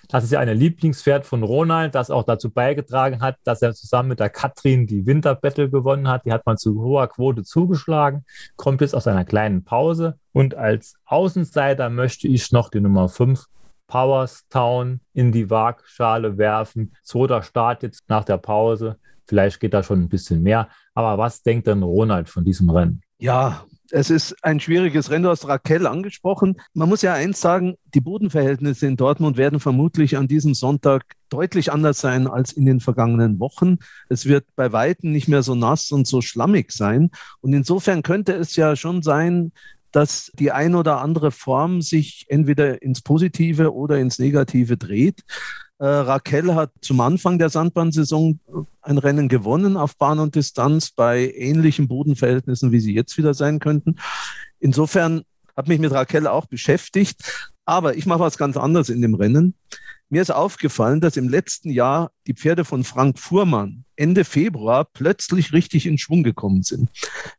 Das 0.08 0.24
ist 0.24 0.32
ja 0.32 0.40
ein 0.40 0.58
Lieblingspferd 0.58 1.26
von 1.26 1.44
Ronald, 1.44 1.94
das 1.96 2.10
auch 2.12 2.24
dazu 2.24 2.52
beigetragen 2.52 3.22
hat, 3.22 3.38
dass 3.44 3.62
er 3.62 3.74
zusammen 3.74 4.10
mit 4.10 4.20
der 4.20 4.30
Katrin 4.30 4.88
die 4.88 5.06
Winterbattle 5.06 5.70
gewonnen 5.70 6.08
hat. 6.08 6.26
Die 6.26 6.32
hat 6.32 6.46
man 6.46 6.58
zu 6.58 6.82
hoher 6.82 7.08
Quote 7.08 7.44
zugeschlagen, 7.44 8.26
kommt 8.56 8.82
jetzt 8.82 8.96
aus 8.96 9.08
einer 9.08 9.26
kleinen 9.26 9.64
Pause. 9.64 10.18
Und 10.32 10.56
als 10.56 10.96
Außenseiter 11.06 11.90
möchte 11.90 12.28
ich 12.28 12.52
noch 12.52 12.70
die 12.70 12.80
Nummer 12.80 13.10
5 13.10 13.46
Powerstown 13.88 15.00
in 15.14 15.32
die 15.32 15.50
Waagschale 15.50 16.38
werfen. 16.38 16.94
Zweiter 17.04 17.42
Start 17.42 17.82
jetzt 17.84 18.04
nach 18.08 18.24
der 18.24 18.38
Pause. 18.38 18.98
Vielleicht 19.30 19.60
geht 19.60 19.76
da 19.76 19.84
schon 19.84 20.02
ein 20.02 20.10
bisschen 20.10 20.42
mehr. 20.42 20.70
Aber 20.96 21.20
was 21.20 21.44
denkt 21.44 21.68
denn 21.68 21.84
Ronald 21.84 22.30
von 22.30 22.44
diesem 22.44 22.68
Rennen? 22.72 23.02
Ja, 23.20 23.63
es 23.92 24.10
ist 24.10 24.36
ein 24.44 24.60
schwieriges 24.60 25.12
Rennen. 25.12 25.26
Du 25.26 25.30
hast 25.30 25.48
Raquel 25.48 25.86
angesprochen. 25.86 26.60
Man 26.74 26.89
muss 26.89 27.04
ja 27.04 27.13
eins 27.13 27.39
sagen, 27.39 27.76
die 27.94 28.02
Bodenverhältnisse 28.02 28.88
in 28.88 28.98
Dortmund 28.98 29.38
werden 29.38 29.60
vermutlich 29.60 30.18
an 30.18 30.28
diesem 30.28 30.56
Sonntag 30.56 31.04
deutlich 31.30 31.72
anders 31.72 32.00
sein 32.00 32.28
als 32.28 32.52
in 32.52 32.65
den 32.65 32.80
vergangenen 32.80 33.39
Wochen. 33.39 33.78
Es 34.10 34.26
wird 34.26 34.46
bei 34.56 34.72
Weitem 34.72 35.12
nicht 35.12 35.28
mehr 35.28 35.44
so 35.44 35.54
nass 35.54 35.92
und 35.92 36.08
so 36.08 36.22
schlammig 36.22 36.72
sein. 36.72 37.12
Und 37.42 37.54
insofern 37.54 38.02
könnte 38.02 38.34
es 38.34 38.56
ja 38.56 38.76
schon 38.76 39.04
sein, 39.04 39.52
dass 39.92 40.32
die 40.34 40.52
ein 40.52 40.74
oder 40.74 41.02
andere 41.02 41.30
Form 41.30 41.84
sich 41.84 42.26
entweder 42.30 42.82
ins 42.82 43.02
Positive 43.02 43.74
oder 43.74 44.00
ins 44.00 44.18
Negative 44.18 44.76
dreht. 44.76 45.24
Äh, 45.80 45.86
Raquel 45.86 46.56
hat 46.56 46.72
zum 46.82 47.00
Anfang 47.00 47.39
der 47.39 47.50
Sandbahnsaison 47.50 48.39
ein 48.82 48.98
Rennen 48.98 49.30
gewonnen 49.30 49.78
auf 49.78 49.98
Bahn 49.98 50.20
und 50.20 50.36
Distanz 50.36 50.92
bei 50.92 51.34
ähnlichen 51.36 51.88
Bodenverhältnissen, 51.88 52.72
wie 52.72 52.82
sie 52.82 52.94
jetzt 52.94 53.18
wieder 53.18 53.34
sein 53.34 53.60
könnten. 53.60 53.96
Insofern 54.60 55.24
habe 55.56 55.70
mich 55.70 55.80
mit 55.80 55.92
Raquel 55.92 56.28
auch 56.28 56.46
beschäftigt. 56.46 57.50
Aber 57.65 57.96
ich 57.96 58.06
mache 58.06 58.22
was 58.22 58.38
ganz 58.38 58.58
anderes 58.58 58.89
in 58.89 59.02
dem 59.02 59.13
Rennen. 59.13 59.54
Mir 60.10 60.24
ist 60.24 60.32
aufgefallen, 60.32 61.02
dass 61.02 61.18
im 61.18 61.30
letzten 61.30 61.70
Jahr 61.70 62.12
die 62.26 62.34
Pferde 62.34 62.65
von 62.65 62.84
Frank 62.84 63.20
Fuhrmann 63.20 63.86
Ende 63.96 64.26
Februar 64.26 64.86
plötzlich 64.86 65.54
richtig 65.54 65.86
in 65.86 66.00
Schwung 66.00 66.24
gekommen 66.24 66.63
sind. 66.63 66.89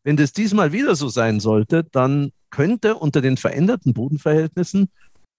Wenn 0.04 0.16
das 0.16 0.32
diesmal 0.32 0.70
wieder 0.72 0.94
so 0.94 1.08
sein 1.08 1.40
sollte, 1.40 1.82
dann 1.82 2.30
könnte 2.50 2.94
unter 2.94 3.20
den 3.20 3.38
veränderten 3.38 3.92
Bodenverhältnissen 3.92 4.90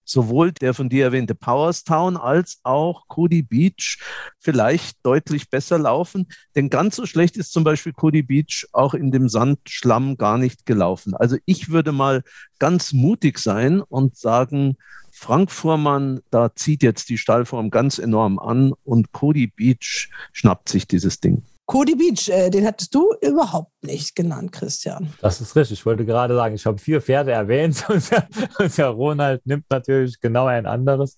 sowohl 0.04 0.52
der 0.52 0.74
von 0.74 0.88
dir 0.88 1.04
erwähnte 1.04 1.34
Powerstown 1.34 2.16
als 2.16 2.60
auch 2.62 3.08
Cody 3.08 3.42
Beach 3.42 3.98
vielleicht 4.38 4.98
deutlich 5.04 5.50
besser 5.50 5.78
laufen. 5.78 6.28
Denn 6.54 6.70
ganz 6.70 6.96
so 6.96 7.06
schlecht 7.06 7.36
ist 7.36 7.52
zum 7.52 7.64
Beispiel 7.64 7.92
Cody 7.92 8.22
Beach 8.22 8.66
auch 8.72 8.94
in 8.94 9.10
dem 9.10 9.28
Sandschlamm 9.28 10.16
gar 10.16 10.38
nicht 10.38 10.66
gelaufen. 10.66 11.14
Also 11.14 11.36
ich 11.44 11.70
würde 11.70 11.92
mal 11.92 12.22
ganz 12.58 12.92
mutig 12.92 13.38
sein 13.38 13.80
und 13.80 14.16
sagen, 14.16 14.76
Frank 15.12 15.52
Fuhrmann, 15.52 16.20
da 16.30 16.54
zieht 16.54 16.82
jetzt 16.82 17.08
die 17.08 17.18
Stallform 17.18 17.70
ganz 17.70 17.98
enorm 17.98 18.38
an 18.38 18.72
und 18.82 19.12
Cody 19.12 19.46
Beach 19.46 20.10
schnappt 20.32 20.68
sich 20.68 20.86
dieses 20.86 21.20
Ding. 21.20 21.44
Cody 21.72 21.94
Beach, 21.94 22.28
äh, 22.28 22.50
den 22.50 22.66
hattest 22.66 22.94
du 22.94 23.14
überhaupt 23.22 23.72
nicht 23.82 24.14
genannt, 24.14 24.52
Christian. 24.52 25.10
Das 25.22 25.40
ist 25.40 25.56
richtig. 25.56 25.78
Ich 25.78 25.86
wollte 25.86 26.04
gerade 26.04 26.34
sagen, 26.34 26.54
ich 26.54 26.66
habe 26.66 26.76
vier 26.76 27.00
Pferde 27.00 27.32
erwähnt 27.32 27.82
und 28.58 28.76
der, 28.76 28.88
Ronald 28.88 29.46
nimmt 29.46 29.64
natürlich 29.70 30.20
genau 30.20 30.44
ein 30.44 30.66
anderes. 30.66 31.16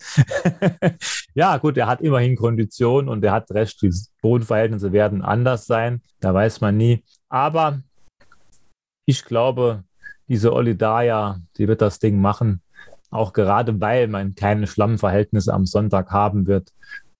ja, 1.35 1.57
gut, 1.57 1.77
er 1.77 1.89
hat 1.89 2.03
immerhin 2.03 2.37
Kondition 2.37 3.09
und 3.09 3.25
er 3.25 3.33
hat 3.33 3.51
recht. 3.51 3.83
Die 3.83 3.93
Bodenverhältnisse 4.23 4.93
werden 4.93 5.23
anders 5.23 5.67
sein. 5.67 6.03
Da 6.21 6.33
weiß 6.33 6.61
man 6.61 6.77
nie. 6.77 7.03
Aber 7.29 7.81
ich 9.07 9.25
glaube, 9.25 9.83
diese 10.29 10.53
Olidaya, 10.53 11.41
die 11.59 11.67
wird 11.67 11.83
das 11.83 11.99
Ding 11.99 12.21
machen. 12.21 12.63
Auch 13.11 13.33
gerade 13.33 13.81
weil 13.81 14.07
man 14.07 14.37
keine 14.37 14.69
Schlammverhältnisse 14.69 15.53
am 15.53 15.67
Sonntag 15.67 16.13
haben 16.13 16.47
wird. 16.47 16.71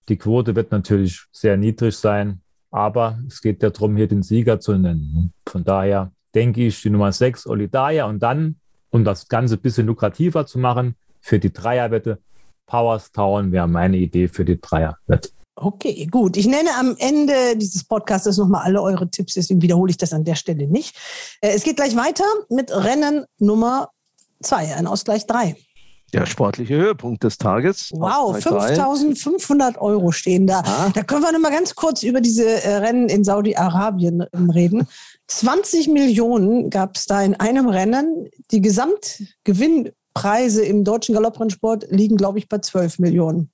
Die 0.09 0.19
Quote 0.19 0.55
wird 0.55 0.71
natürlich 0.71 1.25
sehr 1.33 1.57
niedrig 1.57 1.97
sein. 1.97 2.44
Aber 2.75 3.21
es 3.29 3.41
geht 3.41 3.63
ja 3.63 3.71
darum, 3.71 3.97
hier 3.97 4.09
den 4.09 4.25
Sieger 4.25 4.59
zu 4.59 4.73
nennen. 4.73 5.33
Von 5.47 5.63
daher 5.63 6.11
denke 6.35 6.67
ich, 6.67 6.83
die 6.83 6.91
Nummer 6.91 7.13
6, 7.13 7.47
Olidaya. 7.47 8.07
Und 8.07 8.21
dann, 8.21 8.57
um 8.91 9.05
das 9.05 9.29
Ganze 9.29 9.55
ein 9.55 9.61
bisschen 9.61 9.87
lukrativer 9.87 10.45
zu 10.45 10.59
machen, 10.59 10.97
für 11.21 11.39
die 11.39 11.53
Dreierwette, 11.53 12.19
Powerstown 12.67 13.53
wäre 13.53 13.69
meine 13.69 13.97
Idee 13.99 14.27
für 14.27 14.45
die 14.45 14.61
Dreierwette. 14.61 15.29
Okay, 15.55 16.09
gut. 16.11 16.37
Ich 16.37 16.49
nenne 16.49 16.71
am 16.77 16.97
Ende 16.99 17.57
dieses 17.57 17.85
Podcasts 17.85 18.37
nochmal 18.37 18.63
alle 18.65 18.83
eure 18.83 19.09
Tipps, 19.09 19.35
deswegen 19.35 19.63
wiederhole 19.63 19.91
ich 19.91 19.97
das 19.97 20.13
an 20.13 20.25
der 20.25 20.35
Stelle 20.35 20.67
nicht. 20.67 20.97
Äh, 21.43 21.53
es 21.55 21.63
geht 21.63 21.77
gleich 21.77 21.95
weiter 21.95 22.25
mit 22.49 22.73
Rennen 22.73 23.25
Nummer 23.39 23.91
2, 24.43 24.75
ein 24.75 24.89
Ausgleich 24.89 25.29
3 25.29 25.55
der 26.15 26.27
sportliche 26.27 26.77
Höhepunkt 26.77 27.25
des 27.25 27.39
Tages. 27.39 27.91
Wow, 27.93 28.41
5500 28.41 29.79
Euro 29.79 30.13
stehen 30.13 30.47
da. 30.47 30.63
Ja. 30.65 30.91
Da 30.95 31.03
können 31.03 31.23
wir 31.23 31.33
noch 31.33 31.41
mal 31.41 31.51
ganz 31.51 31.75
kurz 31.75 32.03
über 32.03 32.21
diese 32.21 32.45
äh, 32.45 32.77
Rennen 32.77 33.09
in 33.09 33.25
Saudi-Arabien 33.25 34.27
ähm, 34.33 34.51
reden. 34.51 34.87
20 35.27 35.89
Millionen 35.89 36.71
gab 36.71 36.95
es 36.97 37.07
da 37.07 37.21
in 37.23 37.35
einem 37.35 37.69
Rennen. 37.69 38.29
Die 38.51 38.61
Gesamtgewinnpreise 38.61 40.65
im 40.65 40.85
deutschen 40.85 41.15
Galopprennsport 41.15 41.87
liegen, 41.91 42.17
glaube 42.17 42.39
ich, 42.39 42.49
bei 42.49 42.59
12 42.59 43.01
Millionen. 43.01 43.51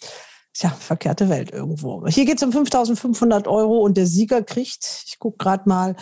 Tja, 0.52 0.70
verkehrte 0.78 1.28
Welt 1.28 1.52
irgendwo. 1.52 2.06
Hier 2.08 2.24
geht 2.24 2.38
es 2.38 2.42
um 2.42 2.52
5500 2.52 3.46
Euro 3.46 3.78
und 3.78 3.96
der 3.96 4.06
Sieger 4.06 4.42
kriegt, 4.42 5.04
ich 5.06 5.18
gucke 5.18 5.38
gerade 5.38 5.68
mal, 5.68 5.94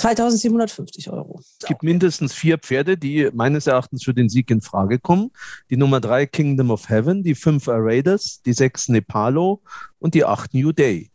2750 0.00 1.10
Euro. 1.10 1.40
Es 1.60 1.66
gibt 1.66 1.82
mindestens 1.82 2.32
vier 2.32 2.58
Pferde, 2.58 2.96
die 2.96 3.28
meines 3.34 3.66
Erachtens 3.66 4.02
für 4.02 4.14
den 4.14 4.28
Sieg 4.28 4.50
in 4.50 4.62
Frage 4.62 4.98
kommen. 4.98 5.30
Die 5.68 5.76
Nummer 5.76 6.00
drei 6.00 6.26
Kingdom 6.26 6.70
of 6.70 6.88
Heaven, 6.88 7.22
die 7.22 7.34
fünf 7.34 7.68
Raiders, 7.68 8.40
die 8.44 8.54
sechs 8.54 8.88
Nepalo 8.88 9.60
und 9.98 10.14
die 10.14 10.24
acht 10.24 10.54
New 10.54 10.72
Day. 10.72 11.10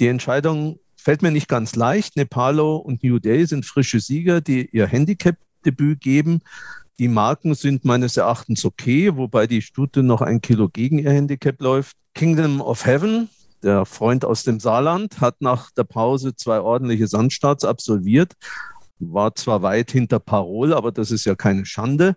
Die 0.00 0.06
Entscheidung 0.06 0.78
fällt 0.96 1.20
mir 1.20 1.30
nicht 1.30 1.48
ganz 1.48 1.76
leicht. 1.76 2.16
Nepalo 2.16 2.76
und 2.76 3.02
New 3.02 3.18
Day 3.18 3.44
sind 3.44 3.66
frische 3.66 4.00
Sieger, 4.00 4.40
die 4.40 4.66
ihr 4.70 4.86
Handicap-Debüt 4.86 6.00
geben. 6.00 6.40
Die 6.98 7.08
Marken 7.08 7.54
sind 7.54 7.84
meines 7.84 8.16
Erachtens 8.16 8.64
okay, 8.64 9.14
wobei 9.16 9.46
die 9.46 9.60
Stute 9.60 10.02
noch 10.02 10.22
ein 10.22 10.40
Kilo 10.40 10.68
gegen 10.68 10.98
ihr 10.98 11.10
Handicap 11.10 11.60
läuft. 11.60 11.96
Kingdom 12.14 12.60
of 12.60 12.86
Heaven 12.86 13.28
der 13.62 13.84
Freund 13.86 14.24
aus 14.24 14.42
dem 14.42 14.60
Saarland 14.60 15.20
hat 15.20 15.40
nach 15.40 15.70
der 15.70 15.84
Pause 15.84 16.34
zwei 16.34 16.60
ordentliche 16.60 17.06
Sandstarts 17.06 17.64
absolviert. 17.64 18.34
War 18.98 19.34
zwar 19.34 19.62
weit 19.62 19.90
hinter 19.90 20.18
Parol, 20.18 20.72
aber 20.72 20.92
das 20.92 21.10
ist 21.10 21.24
ja 21.24 21.34
keine 21.34 21.66
Schande. 21.66 22.16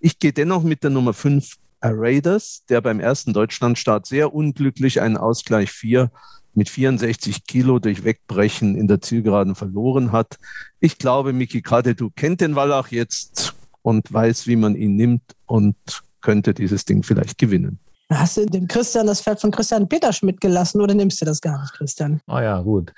Ich 0.00 0.18
gehe 0.18 0.32
dennoch 0.32 0.62
mit 0.62 0.82
der 0.82 0.90
Nummer 0.90 1.14
5 1.14 1.56
Raiders, 1.82 2.64
der 2.68 2.80
beim 2.80 3.00
ersten 3.00 3.32
Deutschlandstart 3.32 4.06
sehr 4.06 4.34
unglücklich 4.34 5.00
einen 5.00 5.16
Ausgleich 5.16 5.70
4 5.72 6.10
mit 6.54 6.68
64 6.68 7.46
Kilo 7.46 7.78
durch 7.78 8.04
Wegbrechen 8.04 8.76
in 8.76 8.86
der 8.86 9.00
Zielgeraden 9.00 9.54
verloren 9.54 10.12
hat. 10.12 10.38
Ich 10.80 10.98
glaube, 10.98 11.32
Miki 11.32 11.62
du 11.62 12.10
kennt 12.10 12.40
den 12.40 12.56
Wallach 12.56 12.88
jetzt 12.88 13.54
und 13.80 14.12
weiß, 14.12 14.46
wie 14.46 14.56
man 14.56 14.76
ihn 14.76 14.96
nimmt 14.96 15.22
und 15.46 15.76
könnte 16.20 16.54
dieses 16.54 16.84
Ding 16.84 17.02
vielleicht 17.02 17.38
gewinnen. 17.38 17.78
Hast 18.14 18.36
du 18.36 18.46
dem 18.46 18.68
Christian 18.68 19.06
das 19.06 19.22
Pferd 19.22 19.40
von 19.40 19.50
Christian 19.50 19.88
Peterschmidt 19.88 20.40
gelassen 20.40 20.80
oder 20.80 20.94
nimmst 20.94 21.20
du 21.20 21.24
das 21.24 21.40
gar 21.40 21.60
nicht, 21.60 21.72
Christian? 21.74 22.20
Oh 22.26 22.38
ja, 22.38 22.60
gut. 22.60 22.92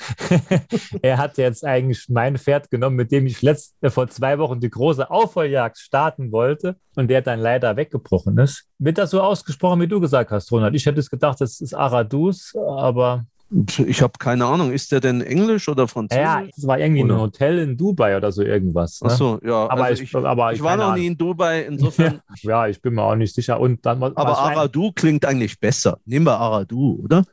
er 1.03 1.18
hat 1.18 1.38
jetzt 1.38 1.64
eigentlich 1.64 2.07
mein 2.09 2.37
Pferd 2.37 2.70
genommen, 2.70 2.96
mit 2.96 3.12
dem 3.12 3.27
ich 3.27 3.40
letzt, 3.42 3.74
äh, 3.81 3.90
vor 3.90 4.09
zwei 4.09 4.38
Wochen 4.38 4.61
die 4.61 4.70
große 4.70 5.11
Aufholjagd 5.11 5.79
starten 5.79 6.33
wollte 6.33 6.77
und 6.96 7.09
der 7.09 7.22
dann 7.22 7.40
leider 7.40 7.77
weggebrochen 7.77 8.38
ist. 8.38 8.64
Wird 8.79 8.98
das 8.98 9.11
so 9.11 9.20
ausgesprochen, 9.20 9.81
wie 9.81 9.88
du 9.88 10.01
gesagt 10.01 10.30
hast, 10.30 10.51
Ronald? 10.51 10.74
Ich 10.74 10.86
hätte 10.86 11.01
es 11.01 11.11
gedacht, 11.11 11.41
das 11.41 11.61
ist 11.61 11.74
Aradus, 11.74 12.55
aber 12.57 13.26
ich 13.86 14.02
habe 14.02 14.14
keine 14.18 14.46
Ahnung. 14.46 14.72
Ist 14.72 14.90
der 14.90 15.00
denn 15.00 15.20
Englisch 15.20 15.68
oder 15.68 15.86
Französisch? 15.86 16.24
Ja, 16.24 16.42
es 16.57 16.66
war 16.66 16.78
irgendwie 16.78 17.05
oder? 17.05 17.14
ein 17.14 17.20
Hotel 17.20 17.59
in 17.61 17.76
Dubai 17.76 18.16
oder 18.16 18.32
so 18.32 18.42
irgendwas. 18.42 19.00
Ne? 19.00 19.09
Ach 19.11 19.16
so, 19.16 19.40
ja. 19.44 19.70
Aber, 19.70 19.84
also 19.84 20.02
ich, 20.02 20.09
ich, 20.09 20.16
aber 20.16 20.52
ich, 20.52 20.62
war 20.62 20.76
noch 20.76 20.94
nie 20.94 21.07
in 21.07 21.16
Dubai, 21.16 21.62
insofern. 21.68 22.20
ja, 22.42 22.66
ich 22.66 22.80
bin 22.82 22.94
mir 22.94 23.02
auch 23.02 23.14
nicht 23.14 23.34
sicher. 23.34 23.61
Und 23.61 23.86
dann, 23.86 24.02
aber 24.02 24.38
Aradu 24.38 24.90
klingt 24.92 25.24
eigentlich 25.24 25.59
besser. 25.61 25.98
Nehmen 26.05 26.26
wir 26.26 26.38
Aradu, 26.38 27.00
oder? 27.05 27.24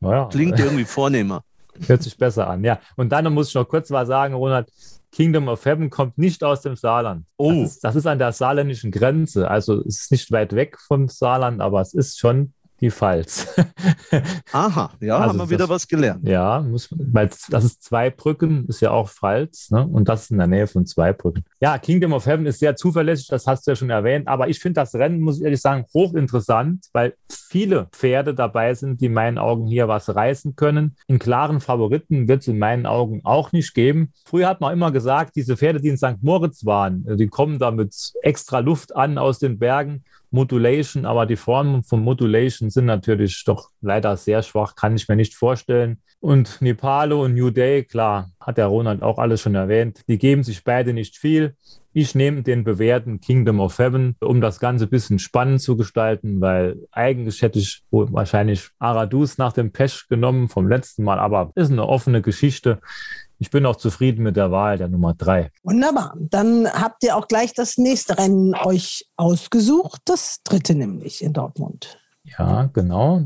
Naja. 0.00 0.26
Klingt 0.26 0.58
irgendwie 0.58 0.84
vornehmer. 0.84 1.42
Hört 1.86 2.02
sich 2.02 2.16
besser 2.16 2.48
an, 2.48 2.64
ja. 2.64 2.80
Und 2.96 3.10
dann 3.10 3.32
muss 3.32 3.48
ich 3.48 3.54
noch 3.54 3.68
kurz 3.68 3.90
was 3.90 4.08
sagen, 4.08 4.34
Ronald. 4.34 4.68
Kingdom 5.10 5.48
of 5.48 5.64
Heaven 5.64 5.88
kommt 5.88 6.18
nicht 6.18 6.44
aus 6.44 6.60
dem 6.60 6.76
Saarland. 6.76 7.24
Oh. 7.38 7.50
Das 7.50 7.70
ist, 7.70 7.84
das 7.84 7.96
ist 7.96 8.06
an 8.06 8.18
der 8.18 8.32
saarländischen 8.32 8.90
Grenze. 8.90 9.50
Also 9.50 9.80
es 9.80 10.02
ist 10.02 10.12
nicht 10.12 10.30
weit 10.30 10.54
weg 10.54 10.78
vom 10.78 11.08
Saarland, 11.08 11.62
aber 11.62 11.80
es 11.80 11.94
ist 11.94 12.18
schon 12.18 12.52
die 12.80 12.90
Pfalz. 12.90 13.48
Aha, 14.52 14.90
ja, 15.00 15.18
also 15.18 15.28
haben 15.30 15.38
wir 15.38 15.50
wieder 15.50 15.68
was 15.68 15.86
gelernt. 15.86 16.26
Ja, 16.26 16.60
muss, 16.60 16.88
weil 16.90 17.30
das 17.50 17.64
ist 17.64 17.82
Zweibrücken, 17.82 18.66
ist 18.68 18.80
ja 18.80 18.90
auch 18.90 19.08
Pfalz, 19.08 19.70
ne? 19.70 19.86
und 19.86 20.08
das 20.08 20.24
ist 20.24 20.30
in 20.30 20.38
der 20.38 20.46
Nähe 20.46 20.66
von 20.66 20.86
Zweibrücken. 20.86 21.44
Ja, 21.60 21.78
Kingdom 21.78 22.12
of 22.12 22.26
Heaven 22.26 22.46
ist 22.46 22.60
sehr 22.60 22.76
zuverlässig, 22.76 23.28
das 23.28 23.46
hast 23.46 23.66
du 23.66 23.72
ja 23.72 23.76
schon 23.76 23.90
erwähnt, 23.90 24.28
aber 24.28 24.48
ich 24.48 24.60
finde 24.60 24.80
das 24.80 24.94
Rennen, 24.94 25.20
muss 25.20 25.38
ich 25.38 25.44
ehrlich 25.44 25.60
sagen, 25.60 25.84
hochinteressant, 25.92 26.86
weil 26.92 27.14
viele 27.28 27.88
Pferde 27.92 28.34
dabei 28.34 28.74
sind, 28.74 29.00
die 29.00 29.06
in 29.06 29.14
meinen 29.14 29.38
Augen 29.38 29.66
hier 29.66 29.88
was 29.88 30.14
reißen 30.14 30.56
können. 30.56 30.96
In 31.06 31.18
klaren 31.18 31.60
Favoriten 31.60 32.28
wird 32.28 32.42
es 32.42 32.48
in 32.48 32.58
meinen 32.58 32.86
Augen 32.86 33.22
auch 33.24 33.52
nicht 33.52 33.74
geben. 33.74 34.12
Früher 34.24 34.48
hat 34.48 34.60
man 34.60 34.72
immer 34.72 34.92
gesagt, 34.92 35.36
diese 35.36 35.56
Pferde, 35.56 35.80
die 35.80 35.88
in 35.88 35.96
St. 35.96 36.22
Moritz 36.22 36.64
waren, 36.64 37.04
die 37.16 37.28
kommen 37.28 37.58
da 37.58 37.70
mit 37.70 37.94
extra 38.22 38.60
Luft 38.60 38.94
an 38.94 39.18
aus 39.18 39.38
den 39.38 39.58
Bergen 39.58 40.04
Modulation, 40.30 41.04
aber 41.06 41.26
die 41.26 41.36
Formen 41.36 41.82
von 41.82 42.02
Modulation 42.02 42.70
sind 42.70 42.86
natürlich 42.86 43.44
doch 43.44 43.70
leider 43.80 44.16
sehr 44.16 44.42
schwach, 44.42 44.74
kann 44.74 44.96
ich 44.96 45.08
mir 45.08 45.16
nicht 45.16 45.34
vorstellen. 45.34 45.98
Und 46.20 46.60
Nepalo 46.60 47.24
und 47.24 47.34
New 47.34 47.50
Day, 47.50 47.84
klar, 47.84 48.30
hat 48.40 48.58
der 48.58 48.66
Ronald 48.66 49.02
auch 49.02 49.18
alles 49.18 49.40
schon 49.40 49.54
erwähnt, 49.54 50.02
die 50.08 50.18
geben 50.18 50.42
sich 50.42 50.64
beide 50.64 50.92
nicht 50.92 51.16
viel. 51.16 51.54
Ich 51.92 52.14
nehme 52.14 52.42
den 52.42 52.64
bewährten 52.64 53.20
Kingdom 53.20 53.60
of 53.60 53.78
Heaven, 53.78 54.16
um 54.20 54.40
das 54.40 54.60
Ganze 54.60 54.86
ein 54.86 54.90
bisschen 54.90 55.18
spannend 55.18 55.60
zu 55.60 55.76
gestalten, 55.76 56.40
weil 56.40 56.76
eigentlich 56.92 57.42
hätte 57.42 57.58
ich 57.58 57.82
wahrscheinlich 57.90 58.68
Aradus 58.78 59.38
nach 59.38 59.52
dem 59.52 59.72
Pesch 59.72 60.08
genommen 60.08 60.48
vom 60.48 60.68
letzten 60.68 61.04
Mal, 61.04 61.18
aber 61.18 61.50
ist 61.54 61.72
eine 61.72 61.88
offene 61.88 62.22
Geschichte 62.22 62.80
ich 63.38 63.50
bin 63.50 63.66
auch 63.66 63.76
zufrieden 63.76 64.22
mit 64.24 64.36
der 64.36 64.50
Wahl 64.50 64.78
der 64.78 64.88
Nummer 64.88 65.14
drei. 65.14 65.50
Wunderbar. 65.62 66.14
Dann 66.18 66.66
habt 66.66 67.04
ihr 67.04 67.16
auch 67.16 67.28
gleich 67.28 67.54
das 67.54 67.78
nächste 67.78 68.18
Rennen 68.18 68.54
euch 68.54 69.06
ausgesucht, 69.16 70.02
das 70.04 70.42
dritte 70.42 70.74
nämlich 70.74 71.22
in 71.22 71.32
Dortmund. 71.32 71.98
Ja, 72.24 72.68
genau. 72.72 73.22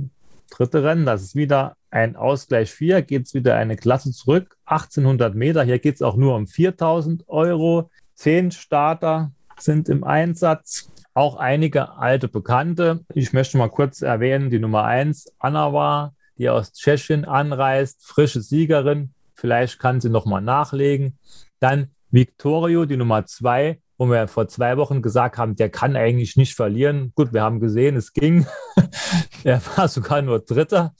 Dritte 0.51 0.85
Rennen, 0.85 1.07
das 1.07 1.23
ist 1.23 1.35
wieder 1.35 1.77
ein 1.91 2.15
Ausgleich 2.15 2.71
4, 2.71 3.03
geht 3.03 3.27
es 3.27 3.35
wieder 3.35 3.57
eine 3.57 3.77
Klasse 3.77 4.13
zurück, 4.13 4.57
1800 4.67 5.35
Meter. 5.35 5.65
Hier 5.65 5.79
geht 5.79 5.95
es 5.95 6.03
auch 6.03 6.17
nur 6.17 6.37
um 6.37 6.47
4000 6.47 7.29
Euro. 7.29 7.91
Zehn 8.15 8.51
Starter 8.51 9.33
sind 9.59 9.89
im 9.89 10.05
Einsatz. 10.05 10.91
Auch 11.15 11.37
einige 11.37 11.93
alte 11.97 12.29
Bekannte. 12.29 13.01
Ich 13.15 13.33
möchte 13.33 13.59
mal 13.59 13.69
kurz 13.69 14.03
erwähnen, 14.03 14.51
die 14.51 14.59
Nummer 14.59 14.85
1, 14.85 15.33
Anna 15.39 16.13
die 16.39 16.49
aus 16.49 16.73
Tschechien 16.73 17.25
anreist, 17.25 18.05
frische 18.05 18.41
Siegerin, 18.41 19.13
Vielleicht 19.43 19.80
kann 19.80 20.01
sie 20.01 20.09
nochmal 20.09 20.40
nachlegen. 20.40 21.18
Dann 21.59 21.88
Victorio, 22.12 22.84
die 22.84 22.97
Nummer 22.97 23.26
zwei, 23.26 23.80
wo 23.99 24.07
wir 24.07 24.28
vor 24.28 24.47
zwei 24.47 24.76
Wochen 24.76 25.03
gesagt 25.03 25.36
haben, 25.36 25.57
der 25.57 25.68
kann 25.68 25.97
eigentlich 25.97 26.36
nicht 26.36 26.55
verlieren. 26.55 27.11
Gut, 27.16 27.32
wir 27.32 27.43
haben 27.43 27.59
gesehen, 27.59 27.97
es 27.97 28.12
ging. 28.12 28.47
er 29.43 29.61
war 29.74 29.88
sogar 29.88 30.22
nur 30.22 30.38
Dritter. 30.38 30.95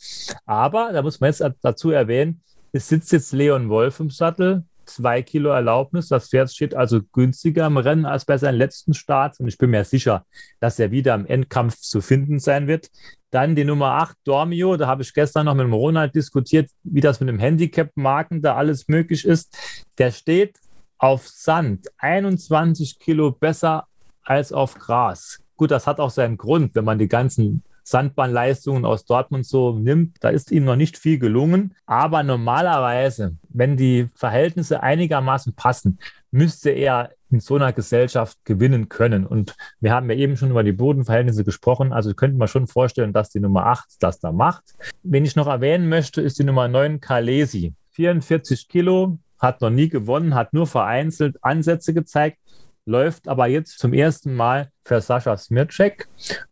Aber 0.45 0.91
da 0.93 1.03
muss 1.03 1.21
man 1.21 1.31
jetzt 1.31 1.45
dazu 1.63 1.93
erwähnen, 1.93 2.43
es 2.73 2.89
sitzt 2.89 3.13
jetzt 3.13 3.33
Leon 3.33 3.69
Wolf 3.69 4.01
im 4.01 4.11
Sattel, 4.11 4.65
zwei 4.87 5.23
Kilo 5.23 5.51
Erlaubnis. 5.51 6.09
Das 6.09 6.29
Pferd 6.29 6.53
steht 6.53 6.75
also 6.75 7.01
günstiger 7.13 7.67
im 7.67 7.77
Rennen 7.77 8.07
als 8.07 8.25
bei 8.25 8.39
seinen 8.39 8.57
letzten 8.57 8.95
Starts. 8.95 9.41
Und 9.41 9.49
ich 9.49 9.59
bin 9.59 9.71
mir 9.71 9.85
sicher, 9.85 10.25
dass 10.61 10.79
er 10.79 10.91
wieder 10.91 11.15
im 11.15 11.27
Endkampf 11.27 11.77
zu 11.77 12.01
finden 12.01 12.39
sein 12.39 12.67
wird. 12.67 12.91
Dann 13.31 13.57
die 13.57 13.65
Nummer 13.65 13.93
8, 13.93 14.17
Dormio. 14.25 14.77
Da 14.77 14.87
habe 14.87 15.03
ich 15.03 15.15
gestern 15.15 15.47
noch 15.47 15.55
mit 15.55 15.65
dem 15.65 15.73
Ronald 15.73 16.15
diskutiert, 16.15 16.71
wie 16.83 17.01
das 17.01 17.21
mit 17.21 17.29
dem 17.29 17.39
Handicap-Marken 17.39 18.43
da 18.43 18.57
alles 18.57 18.89
möglich 18.89 19.25
ist. 19.25 19.57
Der 19.99 20.11
steht 20.11 20.59
auf 20.99 21.27
Sand 21.27 21.89
21 21.99 22.99
Kilo 22.99 23.33
besser 23.33 23.87
als 24.23 24.53
auf 24.53 24.75
Gras. 24.75 25.43
Gut, 25.57 25.71
das 25.71 25.87
hat 25.87 26.01
auch 26.01 26.11
seinen 26.11 26.37
Grund, 26.37 26.75
wenn 26.75 26.85
man 26.85 26.99
die 26.99 27.09
ganzen 27.09 27.63
Sandbahnleistungen 27.83 28.85
aus 28.85 29.05
Dortmund 29.05 29.47
so 29.47 29.79
nimmt. 29.79 30.17
Da 30.21 30.29
ist 30.29 30.51
ihm 30.51 30.65
noch 30.65 30.77
nicht 30.77 30.99
viel 30.99 31.19
gelungen. 31.19 31.75
Aber 31.87 32.23
normalerweise, 32.23 33.37
wenn 33.49 33.77
die 33.77 34.09
Verhältnisse 34.15 34.83
einigermaßen 34.83 35.55
passen, 35.55 35.99
müsste 36.31 36.71
er 36.71 37.11
in 37.31 37.41
so 37.41 37.57
einer 37.57 37.73
Gesellschaft 37.73 38.39
gewinnen 38.45 38.89
können. 38.89 39.27
Und 39.27 39.57
wir 39.81 39.93
haben 39.93 40.11
ja 40.11 40.17
eben 40.17 40.37
schon 40.37 40.51
über 40.51 40.63
die 40.63 40.73
Bodenverhältnisse 40.73 41.45
gesprochen. 41.45 41.93
Also 41.93 42.15
könnte 42.15 42.37
man 42.37 42.49
schon 42.49 42.67
vorstellen, 42.67 43.13
dass 43.13 43.31
die 43.31 43.41
Nummer 43.41 43.67
8 43.67 43.97
das 44.01 44.21
da 44.21 44.33
macht. 44.33 44.65
Wen 45.03 45.25
ich 45.25 45.37
noch 45.37 45.47
erwähnen 45.47 45.89
möchte, 45.89 46.21
ist 46.21 46.39
die 46.39 46.45
Nummer 46.45 46.69
9 46.69 47.01
Kalesi. 47.01 47.75
44 47.93 48.69
Kilo, 48.69 49.19
hat 49.43 49.61
noch 49.61 49.71
nie 49.71 49.89
gewonnen, 49.89 50.35
hat 50.35 50.55
nur 50.55 50.67
vereinzelt 50.67 51.37
Ansätze 51.43 51.93
gezeigt, 51.93 52.39
läuft 52.85 53.29
aber 53.29 53.47
jetzt 53.47 53.79
zum 53.79 53.93
ersten 53.93 54.35
Mal 54.35 54.71
für 54.85 55.01
Sascha 55.01 55.37
Smircek. 55.37 56.09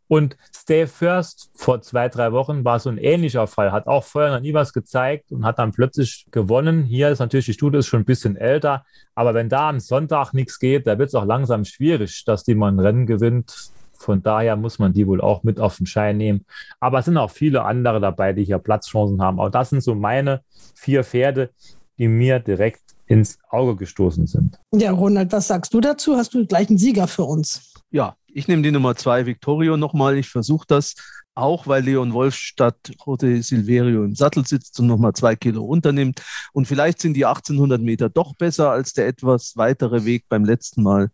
Und 0.07 0.37
Stay 0.55 0.87
First 0.87 1.51
vor 1.55 1.83
zwei, 1.83 2.09
drei 2.09 2.33
Wochen 2.33 2.65
war 2.65 2.81
so 2.81 2.91
ein 2.91 2.99
ähnlicher 2.99 3.47
Fall, 3.47 3.71
hat 3.71 3.87
auch 3.87 4.05
vorher 4.05 4.33
noch 4.33 4.41
nie 4.41 4.55
was 4.55 4.73
gezeigt 4.73 5.31
und 5.31 5.45
hat 5.45 5.59
dann 5.59 5.73
plötzlich 5.73 6.27
gewonnen. 6.33 6.83
Hier 6.83 7.11
ist 7.11 7.21
natürlich 7.21 7.47
die 7.47 7.53
Studie 7.53 7.79
ist 7.79 7.87
schon 7.87 8.01
ein 8.01 8.07
bisschen 8.07 8.37
älter, 8.37 8.85
aber 9.15 9.35
wenn 9.35 9.49
da 9.49 9.69
am 9.69 9.79
Sonntag 9.79 10.33
nichts 10.33 10.59
geht, 10.59 10.87
da 10.87 10.99
wird 10.99 11.09
es 11.09 11.15
auch 11.15 11.25
langsam 11.25 11.65
schwierig, 11.65 12.25
dass 12.25 12.43
die 12.43 12.57
mal 12.57 12.73
ein 12.73 12.81
Rennen 12.81 13.07
gewinnt. 13.07 13.71
Von 13.95 14.23
daher 14.23 14.57
muss 14.57 14.79
man 14.79 14.93
die 14.93 15.07
wohl 15.07 15.21
auch 15.21 15.43
mit 15.43 15.61
auf 15.61 15.77
den 15.77 15.87
Schein 15.87 16.17
nehmen. 16.17 16.47
Aber 16.81 17.01
es 17.01 17.05
sind 17.05 17.19
auch 17.19 17.31
viele 17.31 17.65
andere 17.65 18.01
dabei, 18.01 18.33
die 18.33 18.45
hier 18.45 18.59
Platzchancen 18.59 19.23
haben. 19.23 19.39
Auch 19.39 19.51
das 19.51 19.71
sind 19.71 19.83
so 19.83 19.95
meine 19.95 20.41
vier 20.75 21.05
Pferde, 21.05 21.51
die 21.99 22.09
mir 22.09 22.41
direkt 22.41 22.81
ins 23.11 23.39
Auge 23.49 23.75
gestoßen 23.75 24.29
sind. 24.29 24.57
Ja, 24.73 24.93
Ronald, 24.93 25.33
was 25.33 25.49
sagst 25.49 25.75
du 25.75 25.81
dazu? 25.81 26.17
Hast 26.17 26.33
du 26.33 26.47
gleich 26.47 26.69
einen 26.69 26.79
Sieger 26.79 27.09
für 27.09 27.25
uns? 27.25 27.75
Ja, 27.91 28.17
ich 28.29 28.47
nehme 28.47 28.63
die 28.63 28.71
Nummer 28.71 28.95
zwei, 28.95 29.27
Victorio, 29.27 29.77
nochmal. 29.77 30.17
Ich 30.17 30.29
versuche 30.29 30.65
das, 30.69 30.95
auch 31.35 31.67
weil 31.67 31.83
Leon 31.83 32.13
Wolf 32.13 32.37
statt 32.37 32.77
Rote 33.05 33.43
Silverio 33.43 34.05
im 34.05 34.15
Sattel 34.15 34.47
sitzt 34.47 34.79
und 34.79 34.87
nochmal 34.87 35.13
zwei 35.13 35.35
Kilo 35.35 35.65
unternimmt. 35.65 36.23
Und 36.53 36.67
vielleicht 36.67 37.01
sind 37.01 37.15
die 37.15 37.27
1800 37.27 37.83
Meter 37.83 38.09
doch 38.09 38.33
besser 38.37 38.71
als 38.71 38.93
der 38.93 39.09
etwas 39.09 39.57
weitere 39.57 40.05
Weg 40.05 40.27
beim 40.29 40.45
letzten 40.45 40.85
Mal. 40.85 41.11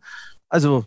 Also 0.50 0.84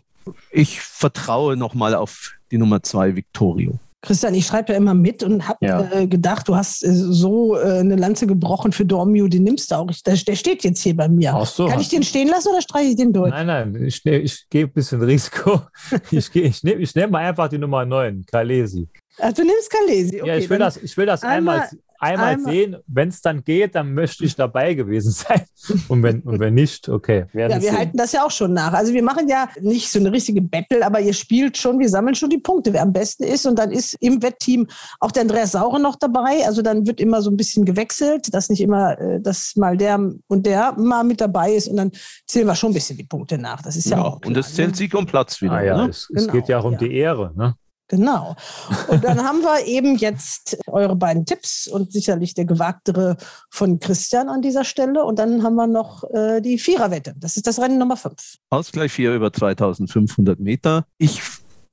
ich 0.52 0.80
vertraue 0.80 1.56
nochmal 1.56 1.96
auf 1.96 2.34
die 2.52 2.58
Nummer 2.58 2.84
zwei, 2.84 3.16
Victorio. 3.16 3.80
Christian, 4.02 4.34
ich 4.34 4.46
schreibe 4.46 4.72
ja 4.72 4.78
immer 4.78 4.94
mit 4.94 5.22
und 5.22 5.46
habe 5.46 5.58
ja. 5.66 5.90
äh, 5.92 6.06
gedacht, 6.06 6.48
du 6.48 6.56
hast 6.56 6.82
äh, 6.82 6.90
so 6.90 7.56
äh, 7.56 7.80
eine 7.80 7.96
Lanze 7.96 8.26
gebrochen 8.26 8.72
für 8.72 8.86
Dormio, 8.86 9.28
den 9.28 9.42
nimmst 9.42 9.70
du 9.70 9.74
auch. 9.74 9.90
Ich, 9.90 10.02
der, 10.02 10.16
der, 10.16 10.36
steht 10.36 10.64
jetzt 10.64 10.82
hier 10.82 10.96
bei 10.96 11.08
mir. 11.08 11.34
Ach 11.34 11.46
so. 11.46 11.66
Kann 11.66 11.80
ich 11.80 11.88
den 11.88 12.02
stehen 12.02 12.28
lassen 12.28 12.48
oder 12.48 12.62
streiche 12.62 12.90
ich 12.90 12.96
den 12.96 13.12
durch? 13.12 13.30
Nein, 13.30 13.46
nein, 13.46 13.84
ich, 13.84 14.04
ich 14.06 14.48
gehe 14.48 14.64
ein 14.64 14.72
bisschen 14.72 15.02
Risiko. 15.02 15.60
ich, 16.10 16.34
ich 16.34 16.62
nehme 16.62 16.80
ich 16.80 16.94
nehm 16.94 17.10
mal 17.10 17.28
einfach 17.28 17.48
die 17.48 17.58
Nummer 17.58 17.84
9, 17.84 18.24
Kalesi. 18.24 18.88
Ach, 19.18 19.32
du 19.34 19.42
nimmst 19.42 19.70
Kalesi. 19.70 20.20
Okay, 20.22 20.28
ja, 20.28 20.36
ich 20.36 20.48
will 20.48 20.58
das, 20.58 20.78
ich 20.78 20.96
will 20.96 21.06
das 21.06 21.22
einmal, 21.22 21.60
einmal 21.60 21.70
einmal, 22.00 22.34
einmal. 22.34 22.52
sehen. 22.52 22.76
Wenn 22.86 23.08
es 23.08 23.20
dann 23.20 23.44
geht, 23.44 23.74
dann 23.74 23.94
möchte 23.94 24.24
ich 24.24 24.34
dabei 24.34 24.74
gewesen 24.74 25.10
sein. 25.12 25.42
Und 25.88 26.02
wenn, 26.02 26.20
und 26.22 26.40
wenn 26.40 26.54
nicht, 26.54 26.88
okay. 26.88 27.26
Ja, 27.32 27.48
wir 27.48 27.60
sehen. 27.60 27.76
halten 27.76 27.96
das 27.96 28.12
ja 28.12 28.24
auch 28.24 28.30
schon 28.30 28.52
nach. 28.52 28.72
Also 28.72 28.92
wir 28.92 29.02
machen 29.02 29.28
ja 29.28 29.48
nicht 29.60 29.90
so 29.90 29.98
eine 29.98 30.10
richtige 30.10 30.40
Battle, 30.40 30.84
aber 30.84 31.00
ihr 31.00 31.12
spielt 31.12 31.56
schon, 31.56 31.78
wir 31.78 31.88
sammeln 31.88 32.14
schon 32.14 32.30
die 32.30 32.38
Punkte, 32.38 32.72
wer 32.72 32.82
am 32.82 32.92
besten 32.92 33.24
ist. 33.24 33.46
Und 33.46 33.58
dann 33.58 33.70
ist 33.70 33.96
im 34.00 34.22
Wettteam 34.22 34.66
auch 34.98 35.12
der 35.12 35.22
Andreas 35.22 35.52
Saure 35.52 35.80
noch 35.80 35.96
dabei. 35.96 36.46
Also 36.46 36.62
dann 36.62 36.86
wird 36.86 37.00
immer 37.00 37.22
so 37.22 37.30
ein 37.30 37.36
bisschen 37.36 37.64
gewechselt, 37.64 38.32
dass 38.32 38.48
nicht 38.48 38.60
immer, 38.60 38.98
äh, 38.98 39.20
dass 39.20 39.54
mal 39.56 39.76
der 39.76 39.98
und 40.28 40.46
der 40.46 40.72
mal 40.78 41.04
mit 41.04 41.20
dabei 41.20 41.52
ist. 41.52 41.68
Und 41.68 41.76
dann 41.76 41.92
zählen 42.26 42.46
wir 42.46 42.54
schon 42.54 42.70
ein 42.70 42.74
bisschen 42.74 42.96
die 42.96 43.04
Punkte 43.04 43.38
nach. 43.38 43.62
Das 43.62 43.76
ist 43.76 43.90
ja, 43.90 43.98
ja 43.98 44.04
auch. 44.04 44.20
Klar, 44.20 44.28
und 44.30 44.36
es 44.36 44.54
zählt 44.54 44.70
ne? 44.70 44.76
Sieg 44.76 44.94
um 44.94 45.06
Platz 45.06 45.40
wieder. 45.42 45.52
Ah, 45.52 45.62
ja, 45.62 45.76
ne? 45.76 45.90
es, 45.90 46.08
es 46.14 46.22
genau, 46.22 46.32
geht 46.32 46.48
ja 46.48 46.58
auch 46.58 46.64
um 46.64 46.72
ja. 46.72 46.78
die 46.78 46.94
Ehre. 46.94 47.32
Ne? 47.36 47.54
Genau. 47.90 48.36
Und 48.86 49.02
dann 49.02 49.24
haben 49.24 49.40
wir 49.40 49.66
eben 49.66 49.96
jetzt 49.96 50.56
eure 50.68 50.94
beiden 50.94 51.26
Tipps 51.26 51.66
und 51.66 51.92
sicherlich 51.92 52.34
der 52.34 52.44
gewagtere 52.44 53.16
von 53.50 53.80
Christian 53.80 54.28
an 54.28 54.42
dieser 54.42 54.62
Stelle. 54.64 55.04
Und 55.04 55.18
dann 55.18 55.42
haben 55.42 55.56
wir 55.56 55.66
noch 55.66 56.04
äh, 56.14 56.40
die 56.40 56.56
Viererwette. 56.58 57.14
Das 57.18 57.36
ist 57.36 57.48
das 57.48 57.58
Rennen 57.58 57.78
Nummer 57.78 57.96
5. 57.96 58.14
Ausgleich 58.48 58.92
4 58.92 59.16
über 59.16 59.32
2500 59.32 60.38
Meter. 60.38 60.86
Ich 60.98 61.20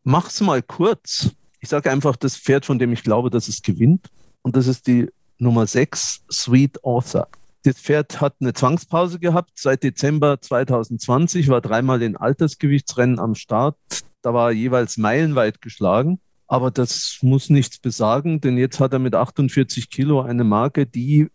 mache 0.04 0.30
es 0.30 0.42
mal 0.42 0.64
kurz. 0.64 1.30
Ich 1.60 1.70
sage 1.70 1.92
einfach 1.92 2.16
das 2.16 2.36
Pferd, 2.36 2.66
von 2.66 2.80
dem 2.80 2.94
ich 2.94 3.04
glaube, 3.04 3.30
dass 3.30 3.48
es 3.48 3.62
gewinnt. 3.62 4.08
Und 4.42 4.56
das 4.56 4.66
ist 4.66 4.88
die 4.88 5.12
Nummer 5.38 5.68
6, 5.68 6.22
Sweet 6.32 6.84
Author. 6.84 7.28
Das 7.68 7.82
Pferd 7.82 8.22
hat 8.22 8.36
eine 8.40 8.54
Zwangspause 8.54 9.20
gehabt 9.20 9.52
seit 9.56 9.84
Dezember 9.84 10.40
2020, 10.40 11.50
war 11.50 11.60
dreimal 11.60 12.02
in 12.02 12.16
Altersgewichtsrennen 12.16 13.20
am 13.20 13.36
Start. 13.36 13.76
Da 14.22 14.34
war 14.34 14.52
er 14.52 14.54
jeweils 14.54 14.96
meilenweit 14.96 15.60
geschlagen. 15.60 16.22
Aber 16.48 16.72
das 16.72 17.18
muss 17.22 17.50
nichts 17.50 17.78
besagen, 17.80 18.40
denn 18.40 18.58
jetzt 18.58 18.80
hat 18.80 18.94
er 18.94 19.00
mit 19.00 19.16
48 19.16 19.90
Kilo 19.90 20.22
eine 20.22 20.46
Marke, 20.46 20.86
die, 20.86 21.28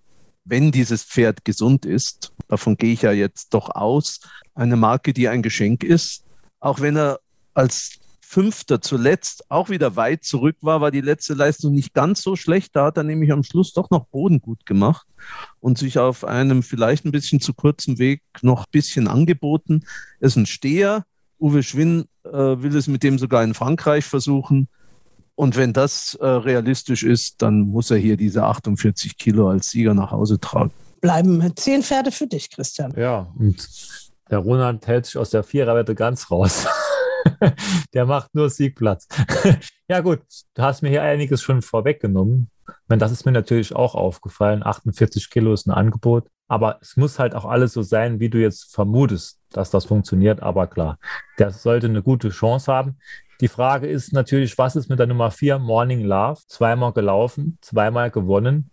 wenn 0.46 0.72
dieses 0.72 1.04
Pferd 1.04 1.44
gesund 1.44 1.84
ist, 1.84 2.32
davon 2.48 2.78
gehe 2.78 2.94
ich 2.94 3.02
ja 3.02 3.12
jetzt 3.12 3.52
doch 3.52 3.68
aus, 3.68 4.20
eine 4.54 4.76
Marke, 4.76 5.12
die 5.12 5.28
ein 5.28 5.42
Geschenk 5.42 5.84
ist. 5.84 6.24
Auch 6.60 6.80
wenn 6.80 6.96
er 6.96 7.20
als 7.52 8.00
Fünfter 8.32 8.80
zuletzt 8.80 9.50
auch 9.50 9.68
wieder 9.68 9.94
weit 9.94 10.24
zurück 10.24 10.56
war, 10.62 10.80
war 10.80 10.90
die 10.90 11.02
letzte 11.02 11.34
Leistung 11.34 11.74
nicht 11.74 11.92
ganz 11.92 12.22
so 12.22 12.34
schlecht. 12.34 12.74
Da 12.74 12.86
hat 12.86 12.96
er 12.96 13.02
nämlich 13.02 13.30
am 13.30 13.42
Schluss 13.42 13.74
doch 13.74 13.90
noch 13.90 14.06
Boden 14.06 14.40
gut 14.40 14.64
gemacht 14.64 15.06
und 15.60 15.76
sich 15.76 15.98
auf 15.98 16.24
einem 16.24 16.62
vielleicht 16.62 17.04
ein 17.04 17.12
bisschen 17.12 17.42
zu 17.42 17.52
kurzen 17.52 17.98
Weg 17.98 18.22
noch 18.40 18.60
ein 18.60 18.70
bisschen 18.70 19.06
angeboten. 19.06 19.84
Er 20.18 20.28
ist 20.28 20.36
ein 20.36 20.46
Steher. 20.46 21.04
Uwe 21.38 21.62
Schwinn 21.62 22.06
äh, 22.24 22.30
will 22.32 22.74
es 22.74 22.86
mit 22.86 23.02
dem 23.02 23.18
sogar 23.18 23.44
in 23.44 23.52
Frankreich 23.52 24.06
versuchen. 24.06 24.66
Und 25.34 25.56
wenn 25.56 25.74
das 25.74 26.14
äh, 26.14 26.26
realistisch 26.26 27.02
ist, 27.02 27.42
dann 27.42 27.60
muss 27.60 27.90
er 27.90 27.98
hier 27.98 28.16
diese 28.16 28.44
48 28.44 29.18
Kilo 29.18 29.50
als 29.50 29.68
Sieger 29.68 29.92
nach 29.92 30.10
Hause 30.10 30.40
tragen. 30.40 30.70
Bleiben 31.02 31.52
zehn 31.54 31.82
Pferde 31.82 32.10
für 32.10 32.28
dich, 32.28 32.48
Christian. 32.48 32.94
Ja, 32.96 33.30
und 33.38 33.68
der 34.30 34.38
Ronald 34.38 34.86
hält 34.86 35.04
sich 35.04 35.18
aus 35.18 35.28
der 35.28 35.42
Viererwette 35.42 35.94
ganz 35.94 36.30
raus. 36.30 36.66
der 37.94 38.06
macht 38.06 38.34
nur 38.34 38.50
Siegplatz. 38.50 39.08
ja, 39.88 40.00
gut, 40.00 40.20
du 40.54 40.62
hast 40.62 40.82
mir 40.82 40.90
hier 40.90 41.02
einiges 41.02 41.42
schon 41.42 41.62
vorweggenommen. 41.62 42.50
meine, 42.88 43.00
das 43.00 43.12
ist 43.12 43.24
mir 43.24 43.32
natürlich 43.32 43.74
auch 43.74 43.94
aufgefallen. 43.94 44.64
48 44.64 45.30
Kilo 45.30 45.52
ist 45.52 45.66
ein 45.66 45.72
Angebot. 45.72 46.28
Aber 46.48 46.78
es 46.82 46.96
muss 46.96 47.18
halt 47.18 47.34
auch 47.34 47.46
alles 47.46 47.72
so 47.72 47.82
sein, 47.82 48.20
wie 48.20 48.28
du 48.28 48.38
jetzt 48.38 48.74
vermutest, 48.74 49.40
dass 49.50 49.70
das 49.70 49.86
funktioniert. 49.86 50.42
Aber 50.42 50.66
klar, 50.66 50.98
der 51.38 51.50
sollte 51.50 51.86
eine 51.86 52.02
gute 52.02 52.28
Chance 52.28 52.70
haben. 52.70 52.98
Die 53.40 53.48
Frage 53.48 53.86
ist 53.86 54.12
natürlich, 54.12 54.58
was 54.58 54.76
ist 54.76 54.88
mit 54.88 54.98
der 54.98 55.06
Nummer 55.06 55.30
4 55.30 55.58
Morning 55.58 56.02
Love? 56.02 56.40
Zweimal 56.46 56.92
gelaufen, 56.92 57.58
zweimal 57.60 58.10
gewonnen. 58.10 58.70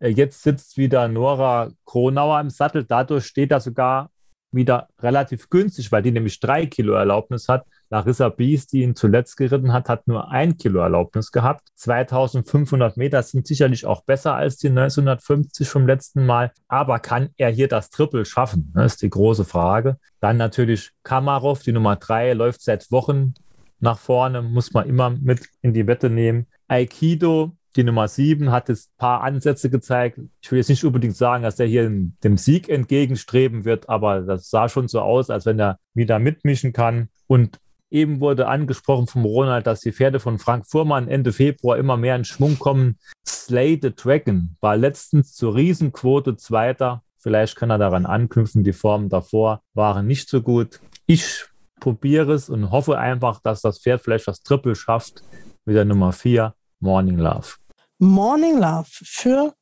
Äh, 0.00 0.08
jetzt 0.08 0.42
sitzt 0.42 0.76
wieder 0.76 1.08
Nora 1.08 1.70
Kronauer 1.86 2.40
im 2.40 2.50
Sattel. 2.50 2.84
Dadurch 2.84 3.26
steht 3.26 3.52
er 3.52 3.60
sogar 3.60 4.10
wieder 4.52 4.88
relativ 4.98 5.48
günstig, 5.48 5.92
weil 5.92 6.02
die 6.02 6.10
nämlich 6.10 6.40
drei 6.40 6.66
Kilo 6.66 6.94
Erlaubnis 6.94 7.48
hat. 7.48 7.64
Larissa 7.92 8.28
Bies, 8.28 8.68
die 8.68 8.82
ihn 8.82 8.94
zuletzt 8.94 9.36
geritten 9.36 9.72
hat, 9.72 9.88
hat 9.88 10.06
nur 10.06 10.30
ein 10.30 10.56
Kilo 10.56 10.80
Erlaubnis 10.80 11.32
gehabt. 11.32 11.68
2500 11.74 12.96
Meter 12.96 13.20
sind 13.24 13.48
sicherlich 13.48 13.84
auch 13.84 14.04
besser 14.04 14.36
als 14.36 14.58
die 14.58 14.68
1950 14.68 15.68
vom 15.68 15.88
letzten 15.88 16.24
Mal. 16.24 16.52
Aber 16.68 17.00
kann 17.00 17.30
er 17.36 17.50
hier 17.50 17.66
das 17.66 17.90
Triple 17.90 18.24
schaffen? 18.24 18.72
Das 18.74 18.92
ist 18.92 19.02
die 19.02 19.10
große 19.10 19.44
Frage. 19.44 19.98
Dann 20.20 20.36
natürlich 20.36 20.92
Kamarov, 21.02 21.62
die 21.62 21.72
Nummer 21.72 21.96
drei, 21.96 22.32
läuft 22.32 22.62
seit 22.62 22.92
Wochen 22.92 23.34
nach 23.80 23.98
vorne, 23.98 24.42
muss 24.42 24.72
man 24.72 24.88
immer 24.88 25.10
mit 25.10 25.48
in 25.60 25.74
die 25.74 25.88
Wette 25.88 26.10
nehmen. 26.10 26.46
Aikido, 26.68 27.56
die 27.76 27.82
Nummer 27.82 28.06
7 28.06 28.52
hat 28.52 28.68
jetzt 28.68 28.90
ein 28.90 28.98
paar 28.98 29.22
Ansätze 29.22 29.68
gezeigt. 29.68 30.20
Ich 30.40 30.52
will 30.52 30.58
jetzt 30.58 30.68
nicht 30.68 30.84
unbedingt 30.84 31.16
sagen, 31.16 31.42
dass 31.42 31.58
er 31.58 31.66
hier 31.66 31.88
dem 31.88 32.36
Sieg 32.36 32.68
entgegenstreben 32.68 33.64
wird, 33.64 33.88
aber 33.88 34.20
das 34.20 34.50
sah 34.50 34.68
schon 34.68 34.86
so 34.86 35.00
aus, 35.00 35.30
als 35.30 35.46
wenn 35.46 35.58
er 35.58 35.78
wieder 35.94 36.18
mitmischen 36.18 36.72
kann. 36.72 37.08
Und 37.26 37.58
eben 37.90 38.20
wurde 38.20 38.46
angesprochen 38.46 39.06
vom 39.06 39.24
Ronald, 39.24 39.66
dass 39.66 39.80
die 39.80 39.92
Pferde 39.92 40.20
von 40.20 40.38
Frank 40.38 40.66
Fuhrmann 40.66 41.08
Ende 41.08 41.32
Februar 41.32 41.78
immer 41.78 41.96
mehr 41.96 42.16
in 42.16 42.24
Schwung 42.24 42.58
kommen. 42.58 42.98
Slay 43.26 43.78
the 43.80 43.94
Dragon 43.94 44.56
war 44.60 44.76
letztens 44.76 45.34
zur 45.34 45.54
Riesenquote 45.54 46.36
Zweiter. 46.36 47.02
Vielleicht 47.18 47.56
kann 47.56 47.70
er 47.70 47.78
daran 47.78 48.06
anknüpfen. 48.06 48.64
Die 48.64 48.72
Formen 48.72 49.08
davor 49.08 49.62
waren 49.74 50.06
nicht 50.06 50.28
so 50.28 50.40
gut. 50.42 50.80
Ich 51.06 51.44
probiere 51.80 52.32
es 52.32 52.48
und 52.48 52.70
hoffe 52.70 52.98
einfach, 52.98 53.40
dass 53.40 53.62
das 53.62 53.80
Pferd 53.80 54.02
vielleicht 54.02 54.28
das 54.28 54.42
Triple 54.42 54.74
schafft 54.74 55.22
mit 55.64 55.76
der 55.76 55.84
Nummer 55.84 56.12
4, 56.12 56.54
Morning 56.80 57.18
Love. 57.18 57.48
Morning 57.98 58.58
Love 58.58 58.88
für 58.88 59.54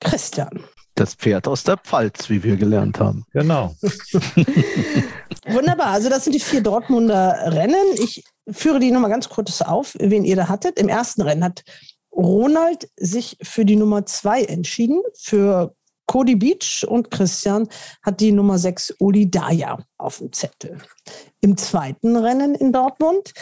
Christian. 0.00 0.64
Das 0.96 1.14
Pferd 1.14 1.46
aus 1.46 1.62
der 1.62 1.76
Pfalz, 1.76 2.30
wie 2.30 2.42
wir 2.42 2.56
gelernt 2.56 2.98
haben. 2.98 3.24
Genau. 3.32 3.76
Wunderbar. 5.46 5.88
Also 5.88 6.08
das 6.08 6.24
sind 6.24 6.32
die 6.32 6.40
vier 6.40 6.62
Dortmunder 6.62 7.52
Rennen. 7.52 7.84
Ich 7.98 8.24
führe 8.50 8.80
die 8.80 8.90
nochmal 8.90 9.10
ganz 9.10 9.28
kurz 9.28 9.60
auf, 9.60 9.94
wen 9.98 10.24
ihr 10.24 10.36
da 10.36 10.48
hattet. 10.48 10.78
Im 10.78 10.88
ersten 10.88 11.20
Rennen 11.20 11.44
hat 11.44 11.64
Ronald 12.12 12.88
sich 12.96 13.36
für 13.42 13.66
die 13.66 13.76
Nummer 13.76 14.06
zwei 14.06 14.42
entschieden, 14.44 15.02
für 15.18 15.74
Cody 16.06 16.36
Beach 16.36 16.86
und 16.88 17.10
Christian 17.10 17.68
hat 18.02 18.20
die 18.20 18.32
Nummer 18.32 18.58
6 18.58 18.94
Uli 18.98 19.30
Daya 19.30 19.78
auf 19.98 20.18
dem 20.18 20.32
Zettel. 20.32 20.78
Im 21.40 21.56
zweiten 21.56 22.16
Rennen 22.16 22.54
in 22.54 22.72
Dortmund 22.72 23.32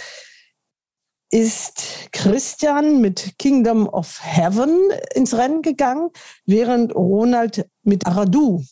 ist 1.30 2.10
Christian 2.12 3.00
mit 3.00 3.34
Kingdom 3.38 3.88
of 3.88 4.20
Heaven 4.22 4.78
ins 5.14 5.36
Rennen 5.36 5.62
gegangen, 5.62 6.10
während 6.46 6.94
Ronald 6.94 7.66
mit 7.82 8.06
Aradu, 8.06 8.62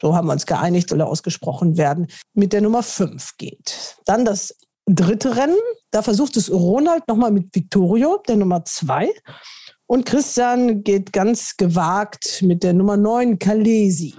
so 0.00 0.14
haben 0.14 0.26
wir 0.26 0.32
uns 0.32 0.46
geeinigt, 0.46 0.88
soll 0.88 1.00
er 1.00 1.08
ausgesprochen 1.08 1.76
werden, 1.76 2.08
mit 2.34 2.52
der 2.52 2.60
Nummer 2.60 2.82
5 2.82 3.36
geht. 3.38 3.96
Dann 4.04 4.24
das 4.24 4.56
dritte 4.86 5.36
Rennen, 5.36 5.58
da 5.90 6.02
versucht 6.02 6.36
es 6.36 6.50
Ronald 6.50 7.06
nochmal 7.08 7.30
mit 7.30 7.54
Victorio, 7.54 8.22
der 8.26 8.36
Nummer 8.36 8.64
2. 8.64 9.10
Und 9.86 10.06
Christian 10.06 10.82
geht 10.84 11.12
ganz 11.12 11.56
gewagt 11.56 12.42
mit 12.42 12.62
der 12.62 12.72
Nummer 12.72 12.96
9 12.96 13.38
Kalesi. 13.38 14.14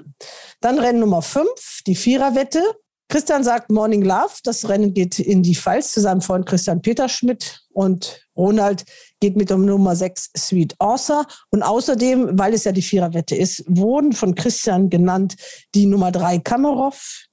Dann 0.61 0.79
Rennen 0.79 0.99
Nummer 0.99 1.21
5, 1.21 1.47
die 1.87 1.95
Viererwette. 1.95 2.61
Christian 3.09 3.43
sagt 3.43 3.69
Morning 3.69 4.01
Love. 4.01 4.33
Das 4.43 4.67
Rennen 4.67 4.93
geht 4.93 5.19
in 5.19 5.43
die 5.43 5.55
Pfalz 5.55 5.91
zu 5.91 6.01
seinem 6.01 6.21
Freund 6.21 6.45
Christian 6.45 6.81
Peterschmidt 6.81 7.61
und 7.71 8.25
Ronald 8.35 8.85
geht 9.19 9.35
mit 9.37 9.49
der 9.49 9.57
Nummer 9.57 9.95
6 9.95 10.31
Sweet 10.35 10.75
Author. 10.79 11.25
Und 11.49 11.63
außerdem, 11.63 12.37
weil 12.39 12.53
es 12.53 12.63
ja 12.63 12.71
die 12.71 12.81
Viererwette 12.81 13.35
ist, 13.35 13.63
wurden 13.67 14.13
von 14.13 14.35
Christian 14.35 14.89
genannt 14.89 15.35
die 15.75 15.85
Nummer 15.85 16.11
3 16.11 16.39
Kamarov, 16.39 17.25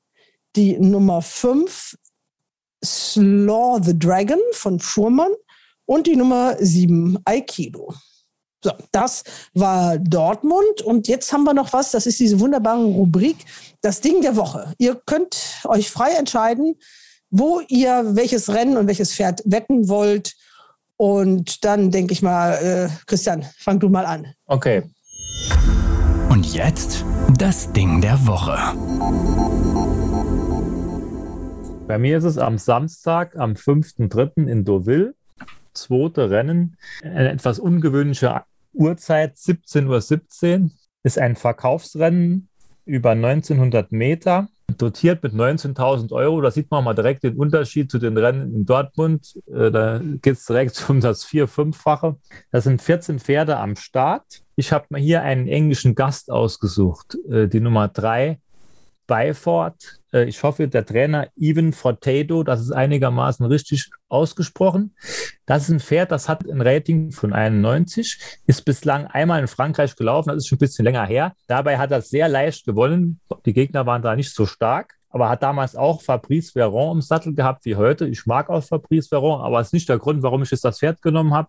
die 0.56 0.78
Nummer 0.78 1.22
5 1.22 1.96
Slaw 2.84 3.80
the 3.82 3.98
Dragon 3.98 4.40
von 4.52 4.80
Fuhrmann 4.80 5.32
und 5.86 6.06
die 6.06 6.16
Nummer 6.16 6.56
7 6.58 7.18
Aikido. 7.24 7.94
So, 8.62 8.72
das 8.92 9.24
war 9.54 9.98
Dortmund. 9.98 10.82
Und 10.84 11.08
jetzt 11.08 11.32
haben 11.32 11.44
wir 11.44 11.54
noch 11.54 11.72
was, 11.72 11.92
das 11.92 12.06
ist 12.06 12.20
diese 12.20 12.40
wunderbare 12.40 12.84
Rubrik, 12.84 13.36
das 13.80 14.00
Ding 14.00 14.20
der 14.20 14.36
Woche. 14.36 14.74
Ihr 14.78 15.00
könnt 15.06 15.60
euch 15.64 15.90
frei 15.90 16.10
entscheiden, 16.12 16.76
wo 17.30 17.60
ihr 17.68 18.16
welches 18.16 18.50
Rennen 18.50 18.76
und 18.76 18.86
welches 18.86 19.14
Pferd 19.14 19.42
wetten 19.46 19.88
wollt. 19.88 20.34
Und 20.98 21.64
dann 21.64 21.90
denke 21.90 22.12
ich 22.12 22.20
mal, 22.20 22.52
äh, 22.52 22.88
Christian, 23.06 23.46
fang 23.58 23.80
du 23.80 23.88
mal 23.88 24.04
an. 24.04 24.26
Okay. 24.46 24.82
Und 26.28 26.52
jetzt 26.52 27.04
das 27.38 27.72
Ding 27.72 28.02
der 28.02 28.26
Woche. 28.26 28.58
Bei 31.88 31.98
mir 31.98 32.18
ist 32.18 32.24
es 32.24 32.36
am 32.36 32.58
Samstag, 32.58 33.36
am 33.36 33.54
5.3. 33.54 34.46
in 34.46 34.64
Deauville. 34.66 35.14
Zweite 35.72 36.30
Rennen. 36.30 36.76
Ein 37.02 37.26
etwas 37.26 37.58
ungewöhnlicher 37.58 38.44
Uhrzeit 38.72 39.36
17.17 39.36 39.86
Uhr 39.86 40.00
17, 40.00 40.72
ist 41.02 41.18
ein 41.18 41.36
Verkaufsrennen 41.36 42.48
über 42.84 43.10
1900 43.10 43.92
Meter, 43.92 44.48
dotiert 44.78 45.22
mit 45.22 45.32
19.000 45.32 46.12
Euro. 46.12 46.40
Da 46.40 46.50
sieht 46.50 46.70
man 46.70 46.84
mal 46.84 46.94
direkt 46.94 47.22
den 47.22 47.36
Unterschied 47.36 47.90
zu 47.90 47.98
den 47.98 48.16
Rennen 48.16 48.54
in 48.54 48.66
Dortmund. 48.66 49.38
Äh, 49.46 49.70
da 49.70 50.00
geht 50.00 50.34
es 50.34 50.44
direkt 50.46 50.84
um 50.88 51.00
das 51.00 51.24
Vier-, 51.24 51.48
Fünffache. 51.48 52.16
Da 52.50 52.60
sind 52.60 52.82
14 52.82 53.18
Pferde 53.18 53.56
am 53.56 53.76
Start. 53.76 54.42
Ich 54.56 54.72
habe 54.72 54.86
mir 54.90 54.98
hier 54.98 55.22
einen 55.22 55.48
englischen 55.48 55.94
Gast 55.94 56.30
ausgesucht, 56.30 57.16
äh, 57.30 57.48
die 57.48 57.60
Nummer 57.60 57.88
3, 57.88 58.38
Byford. 59.06 60.00
Äh, 60.12 60.24
ich 60.24 60.42
hoffe, 60.42 60.68
der 60.68 60.86
Trainer 60.86 61.28
Even 61.36 61.72
Fortado, 61.72 62.42
das 62.42 62.60
ist 62.60 62.72
einigermaßen 62.72 63.44
richtig 63.46 63.90
ausgesprochen. 64.10 64.94
Das 65.46 65.64
ist 65.64 65.68
ein 65.70 65.80
Pferd, 65.80 66.10
das 66.10 66.28
hat 66.28 66.48
ein 66.48 66.60
Rating 66.60 67.12
von 67.12 67.32
91, 67.32 68.18
ist 68.46 68.64
bislang 68.64 69.06
einmal 69.06 69.40
in 69.40 69.48
Frankreich 69.48 69.96
gelaufen, 69.96 70.28
das 70.28 70.38
ist 70.38 70.48
schon 70.48 70.56
ein 70.56 70.60
bisschen 70.60 70.84
länger 70.84 71.06
her. 71.06 71.34
Dabei 71.46 71.78
hat 71.78 71.90
er 71.90 72.02
sehr 72.02 72.28
leicht 72.28 72.66
gewonnen. 72.66 73.20
Die 73.46 73.52
Gegner 73.52 73.86
waren 73.86 74.02
da 74.02 74.16
nicht 74.16 74.34
so 74.34 74.46
stark 74.46 74.96
aber 75.12 75.28
hat 75.28 75.42
damals 75.42 75.74
auch 75.74 76.02
Fabrice 76.02 76.52
Veron 76.52 76.98
im 76.98 77.02
Sattel 77.02 77.34
gehabt 77.34 77.64
wie 77.64 77.74
heute. 77.74 78.06
Ich 78.06 78.26
mag 78.26 78.48
auch 78.48 78.62
Fabrice 78.62 79.08
Veron, 79.08 79.40
aber 79.40 79.58
es 79.58 79.66
ist 79.66 79.72
nicht 79.72 79.88
der 79.88 79.98
Grund, 79.98 80.22
warum 80.22 80.44
ich 80.44 80.52
jetzt 80.52 80.64
das 80.64 80.78
Pferd 80.78 81.02
genommen 81.02 81.34
habe. 81.34 81.48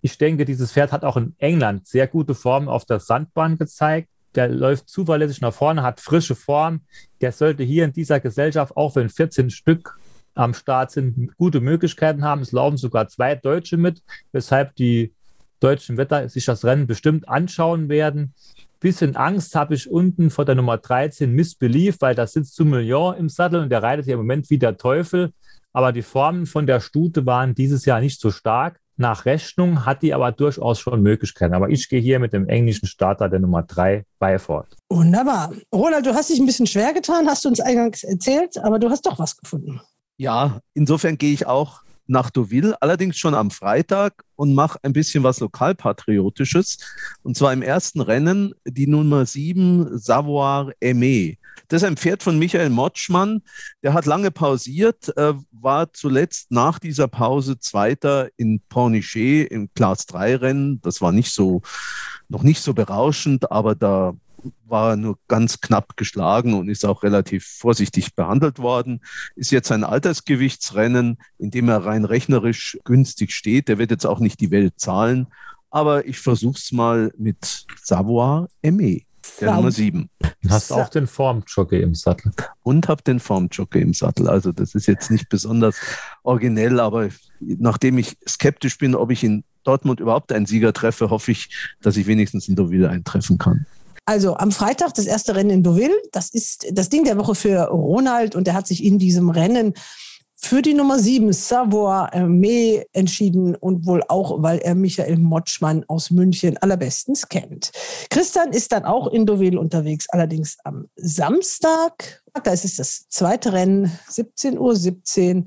Ich 0.00 0.16
denke, 0.16 0.46
dieses 0.46 0.72
Pferd 0.72 0.92
hat 0.92 1.04
auch 1.04 1.18
in 1.18 1.34
England 1.36 1.86
sehr 1.86 2.06
gute 2.06 2.34
Formen 2.34 2.68
auf 2.68 2.86
der 2.86 3.00
Sandbahn 3.00 3.58
gezeigt 3.58 4.08
der 4.34 4.48
läuft 4.48 4.88
zuverlässig 4.88 5.40
nach 5.40 5.52
vorne, 5.52 5.82
hat 5.82 6.00
frische 6.00 6.34
Form. 6.34 6.82
Der 7.20 7.32
sollte 7.32 7.62
hier 7.62 7.84
in 7.84 7.92
dieser 7.92 8.20
Gesellschaft, 8.20 8.76
auch 8.76 8.96
wenn 8.96 9.08
14 9.08 9.50
Stück 9.50 9.98
am 10.34 10.54
Start 10.54 10.90
sind, 10.90 11.36
gute 11.36 11.60
Möglichkeiten 11.60 12.24
haben. 12.24 12.42
Es 12.42 12.52
laufen 12.52 12.76
sogar 12.76 13.08
zwei 13.08 13.34
Deutsche 13.34 13.76
mit, 13.76 14.02
weshalb 14.32 14.74
die 14.76 15.12
deutschen 15.60 15.96
Wetter 15.96 16.28
sich 16.28 16.44
das 16.44 16.64
Rennen 16.64 16.86
bestimmt 16.86 17.28
anschauen 17.28 17.88
werden. 17.88 18.34
Bisschen 18.80 19.14
Angst 19.14 19.54
habe 19.54 19.74
ich 19.74 19.88
unten 19.88 20.30
vor 20.30 20.44
der 20.44 20.56
Nummer 20.56 20.76
13 20.76 21.32
Missbelief, 21.32 21.98
weil 22.00 22.16
da 22.16 22.26
sitzt 22.26 22.56
Soumillon 22.56 23.16
im 23.16 23.28
Sattel 23.28 23.60
und 23.60 23.70
der 23.70 23.82
reitet 23.82 24.06
hier 24.06 24.14
im 24.14 24.20
Moment 24.20 24.50
wie 24.50 24.58
der 24.58 24.76
Teufel. 24.76 25.32
Aber 25.72 25.92
die 25.92 26.02
Formen 26.02 26.46
von 26.46 26.66
der 26.66 26.80
Stute 26.80 27.24
waren 27.24 27.54
dieses 27.54 27.84
Jahr 27.84 28.00
nicht 28.00 28.20
so 28.20 28.30
stark. 28.30 28.80
Nach 28.96 29.24
Rechnung 29.24 29.86
hat 29.86 30.02
die 30.02 30.12
aber 30.12 30.32
durchaus 30.32 30.80
schon 30.80 31.00
Möglichkeiten. 31.00 31.54
Aber 31.54 31.70
ich 31.70 31.88
gehe 31.88 32.00
hier 32.00 32.18
mit 32.18 32.32
dem 32.32 32.48
englischen 32.48 32.86
Starter 32.86 33.28
der 33.28 33.40
Nummer 33.40 33.62
3 33.62 34.04
bei 34.18 34.38
Ford. 34.38 34.76
Wunderbar. 34.90 35.52
Ronald, 35.72 36.04
du 36.04 36.12
hast 36.12 36.30
dich 36.30 36.40
ein 36.40 36.46
bisschen 36.46 36.66
schwer 36.66 36.92
getan, 36.92 37.26
hast 37.28 37.44
du 37.44 37.48
uns 37.48 37.60
eingangs 37.60 38.04
erzählt, 38.04 38.58
aber 38.58 38.78
du 38.78 38.90
hast 38.90 39.06
doch 39.06 39.18
was 39.18 39.36
gefunden. 39.36 39.80
Ja, 40.16 40.60
insofern 40.74 41.18
gehe 41.18 41.32
ich 41.32 41.46
auch 41.46 41.82
nach 42.06 42.30
Deauville, 42.30 42.80
allerdings 42.80 43.16
schon 43.16 43.34
am 43.34 43.50
Freitag 43.50 44.24
und 44.36 44.54
mache 44.54 44.78
ein 44.82 44.92
bisschen 44.92 45.22
was 45.22 45.40
Lokalpatriotisches. 45.40 46.78
Und 47.22 47.36
zwar 47.36 47.52
im 47.52 47.62
ersten 47.62 48.00
Rennen 48.00 48.54
die 48.66 48.86
Nummer 48.86 49.24
7 49.24 49.98
Savoir 49.98 50.72
Aimé. 50.82 51.38
Das 51.68 51.82
ist 51.82 51.88
ein 51.88 51.96
Pferd 51.96 52.22
von 52.22 52.38
Michael 52.38 52.70
Motschmann. 52.70 53.42
Der 53.82 53.94
hat 53.94 54.06
lange 54.06 54.30
pausiert, 54.30 55.16
äh, 55.16 55.34
war 55.52 55.92
zuletzt 55.92 56.50
nach 56.50 56.78
dieser 56.78 57.08
Pause 57.08 57.58
Zweiter 57.58 58.28
in 58.36 58.60
Pornichet 58.68 59.50
im 59.50 59.72
Class 59.74 60.06
3 60.06 60.36
Rennen. 60.36 60.80
Das 60.82 61.00
war 61.00 61.12
nicht 61.12 61.32
so, 61.32 61.62
noch 62.28 62.42
nicht 62.42 62.60
so 62.60 62.74
berauschend, 62.74 63.50
aber 63.50 63.74
da 63.74 64.14
war 64.66 64.96
nur 64.96 65.18
ganz 65.28 65.60
knapp 65.60 65.96
geschlagen 65.96 66.54
und 66.54 66.68
ist 66.68 66.84
auch 66.84 67.02
relativ 67.02 67.46
vorsichtig 67.46 68.14
behandelt 68.14 68.58
worden. 68.58 69.00
Ist 69.36 69.50
jetzt 69.50 69.72
ein 69.72 69.84
Altersgewichtsrennen, 69.84 71.18
in 71.38 71.50
dem 71.50 71.68
er 71.68 71.84
rein 71.84 72.04
rechnerisch 72.04 72.78
günstig 72.84 73.32
steht. 73.32 73.68
Der 73.68 73.78
wird 73.78 73.90
jetzt 73.90 74.06
auch 74.06 74.18
nicht 74.18 74.40
die 74.40 74.50
Welt 74.50 74.74
zahlen. 74.76 75.26
Aber 75.70 76.06
ich 76.06 76.18
versuche 76.18 76.58
es 76.58 76.72
mal 76.72 77.12
mit 77.16 77.66
Savoir 77.82 78.48
Aimé, 78.62 79.04
der 79.40 79.54
Nummer 79.54 79.70
7. 79.70 80.10
Hast 80.48 80.70
du 80.70 80.74
auch 80.74 80.88
den 80.88 81.06
Formjockey 81.06 81.80
im 81.80 81.94
Sattel. 81.94 82.32
Und 82.62 82.88
habe 82.88 83.02
den 83.02 83.20
Formjockey 83.20 83.80
im 83.80 83.94
Sattel. 83.94 84.28
Also 84.28 84.52
das 84.52 84.74
ist 84.74 84.86
jetzt 84.86 85.10
nicht 85.10 85.28
besonders 85.28 85.76
originell, 86.24 86.78
aber 86.80 87.08
nachdem 87.40 87.98
ich 87.98 88.16
skeptisch 88.28 88.76
bin, 88.78 88.94
ob 88.94 89.10
ich 89.10 89.24
in 89.24 89.44
Dortmund 89.64 90.00
überhaupt 90.00 90.32
einen 90.32 90.46
Sieger 90.46 90.72
treffe, 90.72 91.10
hoffe 91.10 91.32
ich, 91.32 91.74
dass 91.80 91.96
ich 91.96 92.06
wenigstens 92.06 92.48
in 92.48 92.56
Deauville 92.56 92.90
eintreffen 92.90 93.38
kann. 93.38 93.66
Also 94.04 94.36
am 94.36 94.50
Freitag 94.50 94.94
das 94.94 95.06
erste 95.06 95.34
Rennen 95.36 95.50
in 95.50 95.62
Deauville. 95.62 95.94
Das 96.12 96.30
ist 96.30 96.66
das 96.72 96.88
Ding 96.88 97.04
der 97.04 97.18
Woche 97.18 97.34
für 97.34 97.68
Ronald 97.68 98.34
und 98.34 98.48
er 98.48 98.54
hat 98.54 98.66
sich 98.66 98.84
in 98.84 98.98
diesem 98.98 99.30
Rennen 99.30 99.74
für 100.44 100.60
die 100.60 100.74
Nummer 100.74 100.98
7 100.98 101.32
Savoir 101.32 102.12
Armee 102.12 102.84
entschieden 102.92 103.54
und 103.54 103.86
wohl 103.86 104.02
auch, 104.08 104.42
weil 104.42 104.58
er 104.58 104.74
Michael 104.74 105.18
Motschmann 105.18 105.84
aus 105.86 106.10
München 106.10 106.56
allerbestens 106.56 107.28
kennt. 107.28 107.70
Christian 108.10 108.52
ist 108.52 108.72
dann 108.72 108.84
auch 108.84 109.06
in 109.06 109.24
Deauville 109.24 109.58
unterwegs, 109.58 110.08
allerdings 110.08 110.56
am 110.64 110.88
Samstag. 110.96 112.22
Da 112.42 112.52
ist 112.52 112.64
es 112.64 112.76
das 112.76 113.08
zweite 113.08 113.52
Rennen, 113.52 113.96
17.17 114.10 114.58
Uhr 114.58 114.74
17, 114.74 115.44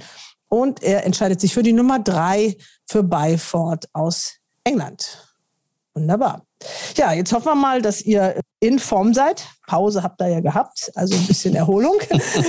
und 0.48 0.82
er 0.82 1.06
entscheidet 1.06 1.42
sich 1.42 1.54
für 1.54 1.64
die 1.64 1.74
Nummer 1.74 2.00
3 2.00 2.56
für 2.88 3.04
Byford 3.04 3.90
aus 3.92 4.36
England. 4.64 5.35
Wunderbar. 5.96 6.46
Ja, 6.96 7.14
jetzt 7.14 7.32
hoffen 7.32 7.46
wir 7.46 7.56
mal, 7.56 7.82
dass 7.82 8.02
ihr 8.02 8.40
in 8.60 8.80
Form 8.80 9.14
seid. 9.14 9.48
Pause 9.66 10.04
habt 10.04 10.22
ihr 10.22 10.28
ja 10.28 10.40
gehabt, 10.42 10.92
also 10.96 11.16
ein 11.16 11.26
bisschen 11.26 11.56
Erholung. 11.56 11.96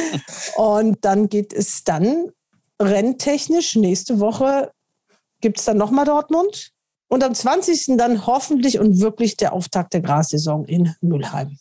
Und 0.57 1.05
dann 1.05 1.29
geht 1.29 1.53
es 1.53 1.85
dann 1.85 2.31
renntechnisch 2.81 3.77
nächste 3.77 4.21
Woche 4.21 4.71
gibt 5.41 5.59
es 5.59 5.65
dann 5.65 5.77
nochmal 5.77 6.05
Dortmund. 6.05 6.73
Und 7.09 7.23
am 7.23 7.35
20. 7.35 7.97
dann 7.97 8.27
hoffentlich 8.27 8.81
und 8.81 8.99
wirklich 8.99 9.37
der 9.37 9.53
Auftakt 9.53 9.95
der 9.95 10.01
Grassaison 10.01 10.65
in 10.65 10.93
Mülheim. 11.01 11.57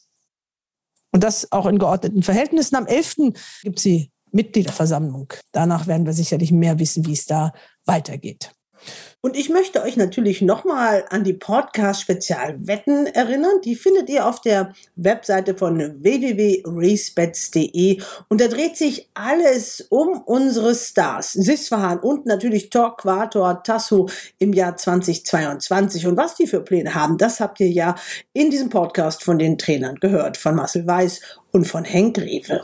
Und 1.12 1.24
das 1.24 1.52
auch 1.52 1.68
in 1.68 1.78
geordneten 1.78 2.24
Verhältnissen. 2.24 2.76
Am 2.76 2.88
11. 2.88 3.16
gibt 3.62 3.78
es 3.78 3.84
die 3.84 4.12
Mitgliederversammlung. 4.32 5.32
Danach 5.52 5.86
werden 5.86 6.08
wir 6.08 6.14
sicherlich 6.14 6.52
mehr 6.52 6.80
wissen, 6.80 7.06
wie 7.06 7.14
es 7.14 7.26
da 7.26 7.54
weitergeht. 7.86 8.55
Und 9.22 9.36
ich 9.36 9.50
möchte 9.50 9.82
euch 9.82 9.98
natürlich 9.98 10.44
nochmal 10.44 11.04
an 11.10 11.24
die 11.24 11.34
Podcast-Spezialwetten 11.34 13.08
erinnern. 13.08 13.60
Die 13.64 13.76
findet 13.76 14.08
ihr 14.08 14.28
auf 14.28 14.40
der 14.40 14.74
Webseite 14.96 15.56
von 15.56 15.80
www.racebets.de. 16.04 18.02
Und 18.30 18.40
da 18.40 18.48
dreht 18.48 18.78
sich 18.78 19.10
alles 19.16 19.82
um 19.90 20.22
unsere 20.22 20.76
Stars. 20.76 21.34
Sisfahan 21.34 22.00
und 22.00 22.28
natürlich 22.28 22.70
Torquator 22.70 23.64
Tasso 23.64 24.08
im 24.38 24.54
Jahr 24.54 24.78
2022. 24.78 26.06
Und 26.06 26.18
was 26.18 26.36
die 26.36 26.46
für 26.46 26.62
Pläne 26.62 26.94
haben, 26.94 27.18
das 27.18 27.40
habt 27.40 27.60
ihr 27.60 27.70
ja 27.70 27.96
in 28.34 28.52
diesem 28.52 28.70
Podcast 28.70 29.24
von 29.24 29.40
den 29.40 29.58
Trainern 29.58 29.96
gehört. 29.96 30.38
Von 30.38 30.56
Marcel 30.56 30.86
Weiß 30.86 31.22
und 31.52 31.66
von 31.66 31.84
Henk 31.84 32.20
Rewe. 32.20 32.62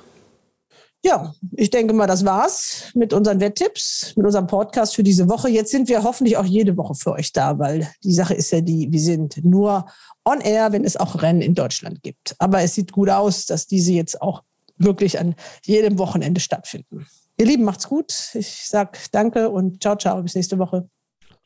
Ja, 1.04 1.34
ich 1.54 1.72
denke 1.72 1.94
mal, 1.94 2.06
das 2.06 2.26
war's 2.26 2.92
mit 2.94 3.12
unseren 3.12 3.40
Wetttipps, 3.40 4.14
mit 4.16 4.26
unserem 4.26 4.46
Podcast 4.46 4.96
für 4.96 5.02
diese 5.02 5.28
Woche. 5.28 5.50
Jetzt 5.50 5.72
sind 5.72 5.90
wir 5.90 6.04
hoffentlich 6.04 6.38
auch 6.38 6.46
jede 6.46 6.78
Woche 6.78 6.94
für 6.94 7.14
euch 7.14 7.34
da, 7.34 7.58
weil 7.58 7.90
die 8.04 8.14
Sache 8.14 8.36
ist 8.36 8.52
ja 8.52 8.62
die, 8.62 8.92
wir 8.92 9.00
sind 9.00 9.44
nur 9.44 9.88
on 10.26 10.42
air, 10.42 10.72
wenn 10.72 10.86
es 10.86 10.98
auch 10.98 11.24
Rennen 11.24 11.42
in 11.42 11.56
Deutschland 11.56 12.04
gibt. 12.04 12.36
Aber 12.38 12.62
es 12.62 12.76
sieht 12.76 12.92
gut 12.92 13.10
aus, 13.10 13.48
dass 13.48 13.66
diese 13.66 13.94
jetzt 13.94 14.22
auch 14.22 14.44
wirklich 14.78 15.20
an 15.20 15.36
jedem 15.64 15.98
Wochenende 15.98 16.40
stattfinden. 16.40 17.08
Ihr 17.38 17.48
Lieben, 17.48 17.64
macht's 17.64 17.88
gut. 17.88 18.14
Ich 18.36 18.68
sag 18.68 19.00
danke 19.12 19.50
und 19.50 19.82
ciao, 19.82 19.96
ciao. 19.96 20.22
Bis 20.22 20.36
nächste 20.36 20.60
Woche. 20.60 20.88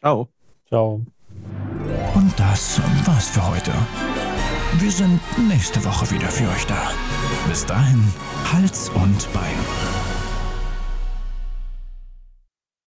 Ciao. 0.01 0.27
Ciao. 0.67 1.01
Und 2.13 2.33
das 2.37 2.81
war's 3.05 3.29
für 3.29 3.49
heute. 3.49 3.71
Wir 4.79 4.91
sind 4.91 5.21
nächste 5.47 5.83
Woche 5.85 6.11
wieder 6.11 6.27
für 6.27 6.49
euch 6.49 6.65
da. 6.65 6.91
Bis 7.47 7.65
dahin, 7.65 8.03
Hals 8.51 8.89
und 8.89 9.31
Bein. 9.33 9.84